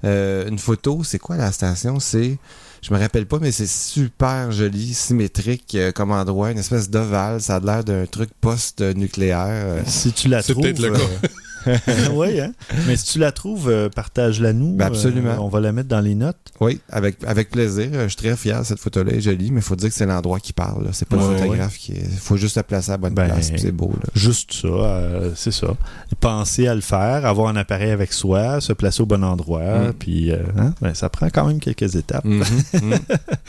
Euh, 0.05 0.47
une 0.49 0.59
photo, 0.59 1.03
c'est 1.03 1.19
quoi 1.19 1.37
la 1.37 1.51
station? 1.51 1.99
C'est. 1.99 2.39
Je 2.83 2.93
me 2.95 2.99
rappelle 2.99 3.27
pas, 3.27 3.39
mais 3.41 3.53
c'est 3.53 3.67
super 3.69 4.53
joli, 4.53 4.95
symétrique 4.95 5.75
euh, 5.75 5.93
comme 5.93 6.11
endroit, 6.13 6.51
une 6.53 6.59
espèce 6.59 6.89
d'ovale. 6.91 7.41
Ça 7.41 7.57
a 7.57 7.61
l'air 7.61 7.85
d'un 7.85 8.07
truc 8.07 8.31
post-nucléaire. 8.41 9.47
euh. 9.49 9.83
Si 9.87 10.13
tu 10.13 10.29
la 10.29 10.43
C'est 10.43 10.53
trouves. 10.53 10.65
peut-être 10.65 10.81
le 10.81 10.91
cas. 10.93 11.29
oui, 12.13 12.41
hein? 12.41 12.53
Mais 12.87 12.97
si 12.97 13.05
tu 13.13 13.19
la 13.19 13.33
trouves, 13.33 13.69
euh, 13.69 13.89
partage-la 13.89 14.53
nous. 14.53 14.75
Ben, 14.75 14.87
absolument. 14.87 15.31
Euh, 15.33 15.39
on 15.41 15.49
va 15.49 15.61
la 15.61 15.73
mettre 15.73 15.89
dans 15.89 16.01
les 16.01 16.15
notes. 16.15 16.37
Oui, 16.61 16.81
avec, 16.89 17.17
avec 17.27 17.51
plaisir. 17.51 17.89
Je 17.93 18.09
suis 18.09 18.17
très 18.17 18.37
fier. 18.37 18.65
Cette 18.65 18.79
photo-là 18.79 19.13
est 19.13 19.21
jolie, 19.21 19.51
mais 19.51 19.61
il 19.61 19.63
faut 19.65 19.77
dire 19.77 19.89
que 19.89 19.95
c'est 19.95 20.07
l'endroit 20.07 20.41
qui 20.41 20.53
parle. 20.53 20.89
C'est 20.93 21.09
pas 21.09 21.17
Ouais, 21.17 21.33
le 21.33 21.39
photographe 21.39 21.77
qui 21.79 21.93
est. 21.93 22.05
faut 22.19 22.37
juste 22.37 22.57
la 22.57 22.63
placer 22.63 22.91
à 22.91 22.95
la 22.95 22.99
bonne 22.99 23.15
Ben, 23.15 23.27
place. 23.27 23.51
C'est 23.57 23.73
beau, 23.73 23.93
là. 23.95 24.09
Juste 24.15 24.53
ça, 24.53 24.69
euh, 24.69 25.33
c'est 25.35 25.53
ça. 25.53 25.77
Penser 26.21 26.67
à 26.69 26.75
le 26.75 26.81
faire, 26.81 27.27
avoir 27.27 27.49
un 27.49 27.57
appareil 27.57 27.91
avec 27.91 28.13
soi, 28.13 28.61
se 28.61 28.73
placer 28.73 29.03
au 29.03 29.07
bon 29.07 29.23
endroit, 29.25 29.57
Mm. 29.89 29.93
puis 29.95 30.33
hein, 30.33 30.75
ben, 30.81 30.95
ça 30.95 31.09
prend 31.09 31.27
quand 31.31 31.47
même 31.47 31.61
quelques 31.61 31.95
étapes. 31.97 32.25
Mhm, 32.25 32.43
mhm. 32.75 32.99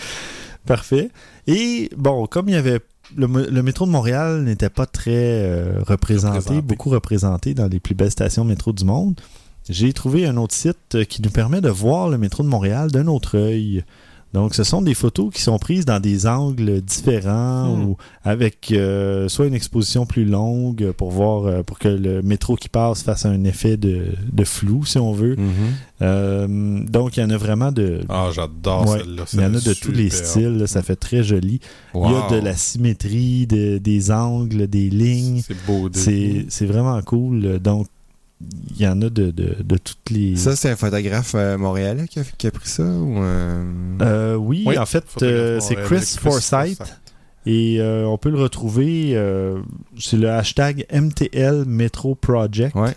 Parfait. 0.66 1.10
Et 1.48 1.90
bon, 1.96 2.26
comme 2.28 2.50
il 2.50 2.56
y 2.56 2.58
avait 2.58 2.80
le, 3.16 3.62
métro 3.62 3.86
de 3.86 3.92
Montréal 3.92 4.44
n'était 4.44 4.70
pas 4.70 4.86
très 4.86 5.12
euh, 5.16 5.82
représenté, 5.86 6.38
Représenté. 6.38 6.62
beaucoup 6.62 6.90
représenté 6.90 7.54
dans 7.54 7.68
les 7.68 7.80
plus 7.80 7.96
belles 7.96 8.12
stations 8.12 8.44
de 8.44 8.50
métro 8.50 8.74
du 8.74 8.86
monde. 8.86 9.20
j'ai 9.70 9.94
trouvé 9.94 10.26
un 10.26 10.38
autre 10.38 10.56
site 10.56 10.96
euh, 10.96 11.04
qui 11.04 11.22
nous 11.22 11.30
permet 11.30 11.62
de 11.62 11.70
voir 11.70 12.10
le 12.10 12.18
métro 12.18 12.44
de 12.44 12.50
Montréal 12.50 12.92
d'un 12.92 13.08
autre 13.08 13.38
œil. 13.38 13.84
Donc, 14.34 14.54
ce 14.56 14.64
sont 14.64 14.82
des 14.82 14.94
photos 14.94 15.34
qui 15.34 15.42
sont 15.42 15.58
prises 15.58 15.86
dans 15.86 16.00
des 16.00 16.28
angles 16.28 16.82
différents 16.82 17.76
Hmm. 17.76 17.84
ou 17.86 17.98
avec 18.24 18.72
euh, 18.72 19.28
soit 19.30 19.48
une 19.48 19.54
exposition 19.54 20.06
plus 20.06 20.26
longue 20.26 20.92
pour 20.92 21.12
voir 21.12 21.46
euh, 21.46 21.64
pour 21.64 21.80
que 21.80 21.88
le 21.88 22.22
métro 22.22 22.56
qui 22.56 22.70
passe 22.70 23.04
fasse 23.04 23.26
un 23.26 23.44
effet 23.46 23.78
de, 23.78 24.08
de 24.32 24.44
flou, 24.44 24.86
si 24.86 24.98
on 24.98 25.14
veut. 25.14 25.36
Mhm. 25.38 25.54
Euh, 26.02 26.84
donc, 26.86 27.18
il 27.18 27.22
y 27.22 27.24
en 27.24 27.30
a 27.30 27.38
vraiment 27.38 27.72
de. 27.72 28.02
Ah, 28.10 28.30
j'adore 28.34 28.88
Ouais, 28.90 29.00
celle-là. 29.00 29.24
il 29.34 29.40
y 29.40 29.46
en 29.46 29.54
a 29.56 29.60
de 29.60 29.74
tous 29.74 29.92
les 29.92 30.10
styles, 30.10 30.58
là, 30.58 30.68
ça 30.68 30.82
fait 30.84 30.96
très 30.96 31.24
joli. 31.24 31.60
Il 31.96 32.02
y 32.02 32.16
a 32.16 32.30
de 32.30 32.44
la 32.44 32.56
symétrie, 32.56 33.48
de- 33.48 33.78
des 33.80 34.12
angles, 34.12 34.68
des 34.68 34.90
lignes. 34.90 35.42
C'est 35.46 35.66
beau. 35.66 35.90
c'est 35.94 36.66
vraiment 36.66 37.02
cool. 37.02 37.60
Donc, 37.60 37.88
il 38.40 38.82
y 38.82 38.88
en 38.88 39.02
a 39.02 39.10
de, 39.10 39.32
de, 39.32 39.56
de 39.64 39.78
toutes 39.78 40.10
les. 40.12 40.36
Ça, 40.36 40.56
c'est 40.56 40.70
un 40.70 40.76
photographe 40.76 41.34
euh, 41.36 41.58
montréalais 41.58 42.08
qui 42.08 42.20
a, 42.20 42.24
qui 42.38 42.48
a 42.48 42.52
pris 42.52 42.70
ça 42.70 42.84
ou 42.84 43.18
euh, 43.24 43.64
Euh, 44.02 44.36
oui, 44.36 44.64
Oui, 44.68 44.78
en 44.78 44.86
fait, 44.86 45.04
euh, 45.24 45.60
c'est 45.60 45.76
Chris 45.76 46.16
Forsyth. 46.20 46.78
Forsyth. 46.78 46.82
Et 47.46 47.78
euh, 47.80 48.06
on 48.06 48.18
peut 48.18 48.30
le 48.30 48.38
retrouver, 48.40 49.12
euh, 49.16 49.60
c'est 49.98 50.18
le 50.18 50.30
hashtag 50.30 50.86
MTL 50.92 51.64
Metro 51.66 52.14
Project. 52.14 52.76
Ouais. 52.76 52.94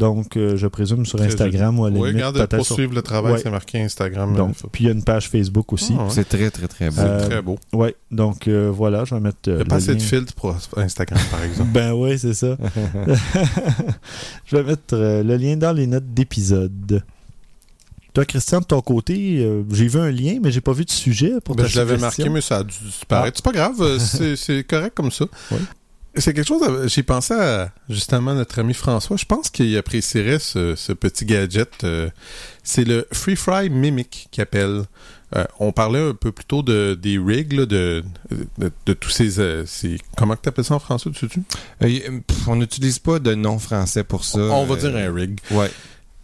Donc, 0.00 0.36
euh, 0.36 0.56
je 0.56 0.66
présume 0.66 1.04
sur 1.06 1.20
Instagram 1.20 1.78
ou 1.78 1.84
à 1.84 1.90
la 1.90 1.98
Oui, 1.98 2.08
limite, 2.08 2.24
regarde, 2.24 2.36
peut-être 2.36 2.56
pour 2.56 2.66
sur- 2.66 2.74
suivre 2.74 2.94
le 2.94 3.02
travail, 3.02 3.34
Ouais. 3.34 3.40
c'est 3.42 3.50
marqué 3.50 3.80
Instagram. 3.82 4.34
Donc, 4.34 4.56
euh, 4.64 4.68
puis 4.72 4.84
il 4.84 4.86
y 4.88 4.90
a 4.90 4.92
une 4.94 5.04
page 5.04 5.28
Facebook 5.28 5.72
aussi. 5.72 5.94
Ah, 5.96 6.04
ouais. 6.04 6.10
C'est 6.10 6.28
très, 6.28 6.50
très, 6.50 6.66
très 6.68 6.88
beau. 6.88 6.96
C'est 6.96 7.02
Euh, 7.02 7.26
très 7.28 7.42
beau. 7.42 7.58
Ouais, 7.72 7.94
donc 8.10 8.48
euh, 8.48 8.70
voilà, 8.74 9.04
je 9.04 9.14
vais 9.14 9.20
mettre. 9.20 9.36
euh, 9.48 9.52
Il 9.52 9.54
n'y 9.56 9.60
a 9.60 9.64
le 9.64 9.68
pas 9.68 9.76
assez 9.76 9.94
de 9.94 10.00
filtres 10.02 10.32
pour 10.34 10.56
Instagram, 10.76 11.20
par 11.30 11.42
exemple. 11.44 11.70
Ben 11.72 11.92
ouais, 11.92 12.16
c'est 12.18 12.34
ça. 12.34 12.56
je 14.46 14.56
vais 14.56 14.62
mettre 14.64 14.94
euh, 14.94 15.22
le 15.22 15.36
lien 15.36 15.56
dans 15.56 15.72
les 15.72 15.86
notes 15.86 16.12
d'épisode. 16.12 17.02
Toi, 18.12 18.24
Christian, 18.24 18.58
de 18.60 18.64
ton 18.64 18.80
côté, 18.80 19.38
euh, 19.38 19.62
j'ai 19.70 19.86
vu 19.86 20.00
un 20.00 20.10
lien, 20.10 20.38
mais 20.42 20.50
j'ai 20.50 20.60
pas 20.60 20.72
vu 20.72 20.84
de 20.84 20.90
sujet 20.90 21.34
pour 21.44 21.54
Ben, 21.54 21.62
ta 21.62 21.68
je 21.68 21.76
l'avais 21.78 21.96
marqué, 21.96 22.28
mais 22.28 22.40
ça 22.40 22.56
a 22.58 22.62
dû 22.64 22.74
disparaître. 22.84 23.36
C'est 23.36 23.44
pas 23.44 23.52
grave, 23.52 23.98
c'est 23.98 24.34
c'est 24.34 24.64
correct 24.64 24.94
comme 24.96 25.10
ça. 25.12 25.26
Oui. 25.52 25.58
C'est 26.16 26.34
quelque 26.34 26.46
chose, 26.48 26.62
à- 26.62 26.86
j'ai 26.88 27.02
pensé 27.04 27.34
à 27.34 27.72
justement 27.88 28.34
notre 28.34 28.58
ami 28.58 28.74
François. 28.74 29.16
Je 29.16 29.24
pense 29.24 29.48
qu'il 29.48 29.76
apprécierait 29.76 30.38
ce, 30.40 30.74
ce 30.74 30.92
petit 30.92 31.24
gadget. 31.24 31.84
euh, 31.84 32.10
c'est 32.64 32.84
le 32.84 33.06
Free 33.12 33.36
Fry 33.36 33.70
Mimic 33.70 34.28
qu'il 34.30 34.42
appelle. 34.42 34.82
Euh, 35.36 35.44
on 35.60 35.70
parlait 35.70 36.00
un 36.08 36.14
peu 36.14 36.32
plus 36.32 36.44
tôt 36.44 36.62
de, 36.64 36.98
des 37.00 37.16
rigs, 37.16 37.52
là, 37.52 37.64
de, 37.64 38.02
de, 38.58 38.72
de 38.86 38.92
tous 38.92 39.10
ces, 39.10 39.38
euh, 39.38 39.64
ces- 39.64 39.98
Comment 40.16 40.34
tu 40.34 40.48
appelles 40.48 40.64
ça 40.64 40.74
en 40.74 40.80
français, 40.80 41.08
tu 41.12 41.28
Euh, 41.84 42.20
on 42.48 42.56
n'utilise 42.56 42.98
pas 42.98 43.20
de 43.20 43.34
nom 43.36 43.60
français 43.60 44.02
pour 44.02 44.24
ça. 44.24 44.40
On 44.40 44.66
va 44.66 44.74
Euh, 44.74 44.78
dire 44.78 44.96
un 44.96 45.14
rig. 45.14 45.38
Ouais. 45.52 45.70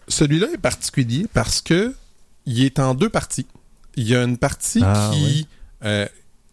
Celui-là 0.09 0.49
est 0.53 0.59
particulier 0.59 1.27
parce 1.33 1.61
que 1.61 1.95
il 2.47 2.65
est 2.65 2.81
en 2.81 2.95
deux 2.95 3.09
parties. 3.09 3.47
Il 3.95 4.09
y 4.09 4.17
a 4.17 4.25
une 4.25 4.39
partie 4.39 4.81
Ah, 4.85 5.11
qui 5.15 5.23
oui. 5.25 5.47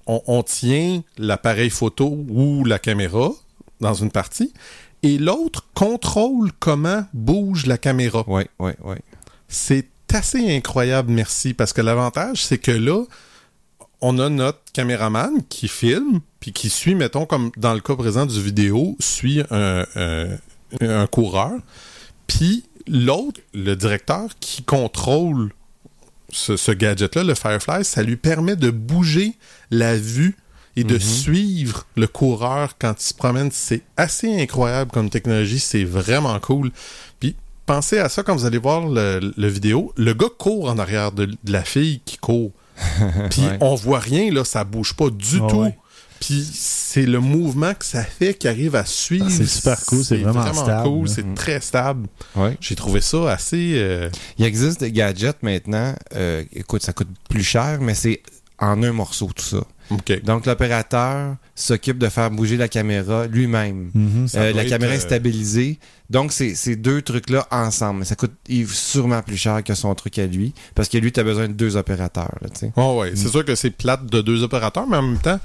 On, 0.07 0.21
on 0.27 0.43
tient 0.43 1.01
l'appareil 1.17 1.69
photo 1.69 2.25
ou 2.29 2.65
la 2.65 2.79
caméra 2.79 3.31
dans 3.81 3.93
une 3.93 4.11
partie 4.11 4.53
et 5.01 5.17
l'autre 5.17 5.65
contrôle 5.73 6.51
comment 6.59 7.05
bouge 7.13 7.65
la 7.65 7.77
caméra. 7.77 8.23
Ouais, 8.29 8.47
ouais, 8.59 8.75
ouais. 8.83 9.01
C'est 9.47 9.87
assez 10.13 10.55
incroyable, 10.55 11.11
merci, 11.11 11.53
parce 11.53 11.73
que 11.73 11.81
l'avantage 11.81 12.43
c'est 12.45 12.59
que 12.59 12.71
là 12.71 13.03
on 14.01 14.19
a 14.19 14.29
notre 14.29 14.59
caméraman 14.73 15.41
qui 15.49 15.67
filme 15.67 16.19
puis 16.39 16.51
qui 16.53 16.69
suit, 16.69 16.93
mettons 16.95 17.25
comme 17.25 17.51
dans 17.57 17.73
le 17.73 17.79
cas 17.79 17.95
présent 17.95 18.25
du 18.25 18.41
vidéo, 18.41 18.95
suit 18.99 19.41
un, 19.49 19.85
un- 19.95 20.37
un 20.81 21.07
coureur, 21.07 21.53
puis 22.27 22.65
l'autre, 22.87 23.39
le 23.53 23.75
directeur 23.75 24.27
qui 24.39 24.63
contrôle 24.63 25.53
ce, 26.33 26.57
ce 26.57 26.71
gadget-là, 26.71 27.23
le 27.23 27.35
Firefly, 27.35 27.85
ça 27.85 28.03
lui 28.03 28.17
permet 28.17 28.55
de 28.55 28.69
bouger 28.71 29.33
la 29.71 29.95
vue 29.95 30.35
et 30.75 30.83
de 30.83 30.95
Mhm. 30.95 30.99
suivre 30.99 31.85
le 31.95 32.07
coureur 32.07 32.75
quand 32.79 32.95
il 32.99 33.03
se 33.05 33.13
promène. 33.13 33.49
C'est 33.51 33.81
assez 33.95 34.41
incroyable 34.41 34.91
comme 34.91 35.09
technologie, 35.09 35.59
c'est 35.59 35.83
vraiment 35.83 36.39
cool. 36.39 36.71
Puis 37.19 37.35
pensez 37.65 37.99
à 37.99 38.09
ça 38.09 38.23
quand 38.23 38.35
vous 38.35 38.45
allez 38.45 38.57
voir 38.57 38.87
le, 38.87 39.33
le 39.37 39.47
vidéo. 39.47 39.93
Le 39.97 40.13
gars 40.13 40.29
court 40.37 40.69
en 40.69 40.77
arrière 40.79 41.11
de, 41.11 41.25
de 41.25 41.51
la 41.51 41.63
fille 41.63 42.01
qui 42.05 42.17
court. 42.17 42.51
Puis 43.29 43.41
Ouais. 43.43 43.57
on 43.61 43.75
voit 43.75 43.99
rien, 43.99 44.31
là, 44.33 44.43
ça 44.43 44.63
bouge 44.63 44.95
pas 44.95 45.09
du 45.11 45.37
Ah 45.43 45.47
tout. 45.47 45.55
ouais. 45.61 45.77
Puis 46.25 46.47
c'est 46.53 47.05
le 47.05 47.19
mouvement 47.19 47.73
que 47.73 47.83
ça 47.85 48.03
fait 48.03 48.33
qui 48.33 48.47
arrive 48.47 48.75
à 48.75 48.85
suivre. 48.85 49.25
Ah, 49.27 49.31
c'est 49.31 49.45
super 49.45 49.79
cool, 49.85 50.03
c'est 50.05 50.17
vraiment 50.17 50.53
stable, 50.53 50.83
cool, 50.89 51.09
c'est 51.09 51.25
Mm. 51.25 51.33
très 51.33 51.59
stable. 51.59 52.07
ouais. 52.35 52.57
J'ai 52.61 52.75
trouvé 52.75 53.01
ça 53.01 53.31
assez. 53.33 53.73
euh, 53.75 54.09
Il 54.37 54.45
existe 54.45 54.79
des 54.79 54.91
gadgets 54.91 55.41
maintenant. 55.43 55.93
euh, 56.15 56.43
écoute, 56.55 56.81
ça 56.83 56.93
coûte 56.93 57.09
plus 57.29 57.43
cher, 57.43 57.79
mais 57.81 57.93
c'est 57.93 58.21
en 58.59 58.81
un 58.83 58.93
morceau 58.93 59.29
tout 59.35 59.43
ça. 59.43 59.63
ok. 59.89 60.23
Donc 60.23 60.45
l'opérateur 60.45 61.35
s'occupe 61.55 61.97
de 61.97 62.07
faire 62.07 62.31
bouger 62.31 62.55
la 62.55 62.67
caméra 62.69 63.27
lui-même. 63.27 63.91
Mhm. 63.93 64.27
Ça 64.29 64.41
Euh, 64.43 64.53
la 64.53 64.63
caméra 64.65 64.93
euh, 64.93 64.95
est 64.95 64.99
stabilisée. 64.99 65.79
Donc, 66.09 66.31
c'est 66.31 66.53
ces 66.53 66.75
deux 66.75 67.01
trucs-là 67.01 67.47
ensemble. 67.51 68.05
Ça 68.05 68.15
coûte 68.15 68.33
sûrement 68.71 69.21
plus 69.23 69.35
cher 69.37 69.63
que 69.63 69.73
son 69.73 69.93
truc 69.95 70.19
à 70.19 70.27
lui. 70.27 70.53
Parce 70.75 70.87
que 70.87 70.97
lui, 70.99 71.11
tu 71.11 71.19
as 71.19 71.23
besoin 71.23 71.47
de 71.47 71.53
deux 71.53 71.75
opérateurs. 71.75 72.35
Là. 72.41 72.49
Oh 72.77 72.99
ouais, 73.01 73.13
c'est 73.15 73.29
sûr 73.29 73.43
que 73.43 73.55
c'est 73.55 73.71
plate 73.71 74.05
de 74.05 74.21
deux 74.21 74.43
opérateurs, 74.43 74.85
mais 74.87 74.97
en 74.97 75.01
même 75.01 75.17
temps, 75.19 75.39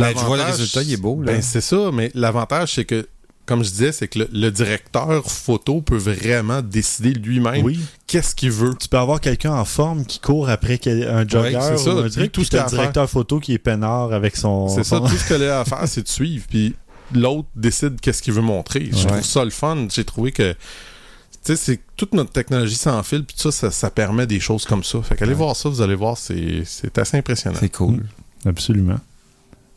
Ben, 0.00 0.12
tu 0.14 0.24
vois 0.24 0.36
le 0.36 0.42
résultat, 0.44 0.82
il 0.82 0.92
est 0.92 0.96
beau, 0.96 1.22
là. 1.22 1.32
Ben, 1.32 1.42
c'est 1.42 1.60
ça, 1.60 1.90
mais 1.92 2.10
l'avantage, 2.14 2.74
c'est 2.74 2.84
que, 2.84 3.06
comme 3.46 3.62
je 3.62 3.70
disais, 3.70 3.92
c'est 3.92 4.08
que 4.08 4.20
le, 4.20 4.28
le 4.32 4.50
directeur 4.50 5.30
photo 5.30 5.82
peut 5.82 5.96
vraiment 5.98 6.62
décider 6.62 7.12
lui-même 7.12 7.64
Oui, 7.64 7.78
qu'est-ce 8.06 8.34
qu'il 8.34 8.50
veut. 8.50 8.74
tu 8.80 8.88
peux 8.88 8.96
avoir 8.98 9.20
quelqu'un 9.20 9.52
en 9.52 9.64
forme 9.64 10.04
qui 10.06 10.18
court 10.18 10.48
après 10.48 10.80
un 11.08 11.28
jogger 11.28 11.52
ça. 11.76 11.94
ou 11.94 11.98
un 11.98 12.08
truc, 12.08 12.32
tout 12.32 12.44
ce 12.44 12.56
à 12.56 12.64
directeur 12.66 13.08
photo 13.08 13.40
qui 13.40 13.52
est 13.52 13.58
peinard 13.58 14.12
avec 14.12 14.36
son... 14.36 14.68
C'est 14.68 14.84
ça, 14.84 14.98
tout 15.00 15.08
ce 15.08 15.28
qu'elle 15.28 15.44
a 15.44 15.60
à 15.60 15.64
faire, 15.64 15.86
c'est 15.86 16.02
de 16.02 16.08
suivre, 16.08 16.46
puis 16.48 16.74
l'autre 17.14 17.48
décide 17.54 18.00
qu'est-ce 18.00 18.22
qu'il 18.22 18.32
veut 18.32 18.40
montrer. 18.42 18.88
Je 18.90 18.96
Ouais. 19.04 19.06
trouve 19.12 19.22
ça 19.24 19.44
le 19.44 19.50
fun. 19.50 19.86
J'ai 19.94 20.04
trouvé 20.04 20.32
que, 20.32 20.52
tu 20.52 20.58
sais, 21.42 21.56
c'est 21.56 21.80
toute 21.96 22.14
notre 22.14 22.32
technologie 22.32 22.76
sans 22.76 23.02
fil, 23.02 23.24
puis 23.24 23.36
ça, 23.38 23.52
ça, 23.52 23.70
ça 23.70 23.90
permet 23.90 24.26
des 24.26 24.40
choses 24.40 24.64
comme 24.64 24.82
ça. 24.82 25.02
Fait 25.02 25.14
qu'allez 25.16 25.32
Ouais. 25.32 25.36
voir 25.36 25.54
ça, 25.54 25.68
vous 25.68 25.82
allez 25.82 25.94
voir, 25.94 26.16
c'est 26.16 26.62
c'est 26.64 26.96
assez 26.96 27.18
impressionnant. 27.18 27.58
C'est 27.60 27.68
cool. 27.68 28.04
Absolument. 28.46 28.98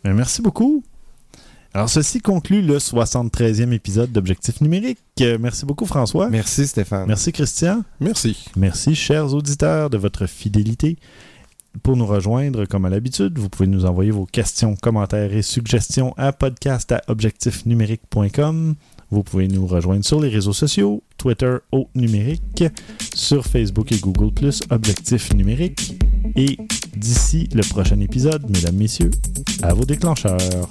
Ben, 0.07 0.13
merci 0.13 0.41
beaucoup. 0.41 0.83
Alors, 1.73 1.89
ceci 1.89 2.21
conclut 2.21 2.61
le 2.61 2.77
73e 2.77 3.73
épisode 3.73 4.09
d'Objectif 4.09 4.61
numérique. 4.61 4.99
Euh, 5.19 5.37
merci 5.37 5.65
beaucoup, 5.65 5.85
François. 5.85 6.29
Merci, 6.29 6.65
Stéphane. 6.65 7.07
Merci, 7.07 7.33
Christian. 7.33 7.83
Merci. 7.99 8.45
Merci, 8.55 8.95
chers 8.95 9.33
auditeurs, 9.33 9.89
de 9.89 9.97
votre 9.97 10.25
fidélité. 10.25 10.95
Pour 11.83 11.97
nous 11.97 12.05
rejoindre, 12.05 12.63
comme 12.63 12.85
à 12.85 12.89
l'habitude, 12.89 13.37
vous 13.37 13.49
pouvez 13.49 13.67
nous 13.67 13.83
envoyer 13.83 14.11
vos 14.11 14.25
questions, 14.25 14.77
commentaires 14.77 15.33
et 15.33 15.41
suggestions 15.41 16.13
à 16.15 16.31
podcast.objectifnumérique.com. 16.31 18.75
Vous 19.09 19.23
pouvez 19.23 19.49
nous 19.49 19.67
rejoindre 19.67 20.05
sur 20.05 20.21
les 20.21 20.29
réseaux 20.29 20.53
sociaux, 20.53 21.03
Twitter 21.17 21.57
au 21.73 21.89
numérique, 21.95 22.63
sur 23.13 23.45
Facebook 23.45 23.91
et 23.91 23.99
Google 23.99 24.51
Objectif 24.69 25.33
numérique. 25.33 26.01
Et 26.37 26.57
d'ici 26.97 27.47
le 27.53 27.61
prochain 27.61 27.99
épisode, 27.99 28.49
mesdames, 28.49 28.75
messieurs, 28.75 29.11
à 29.61 29.73
vos 29.73 29.85
déclencheurs. 29.85 30.69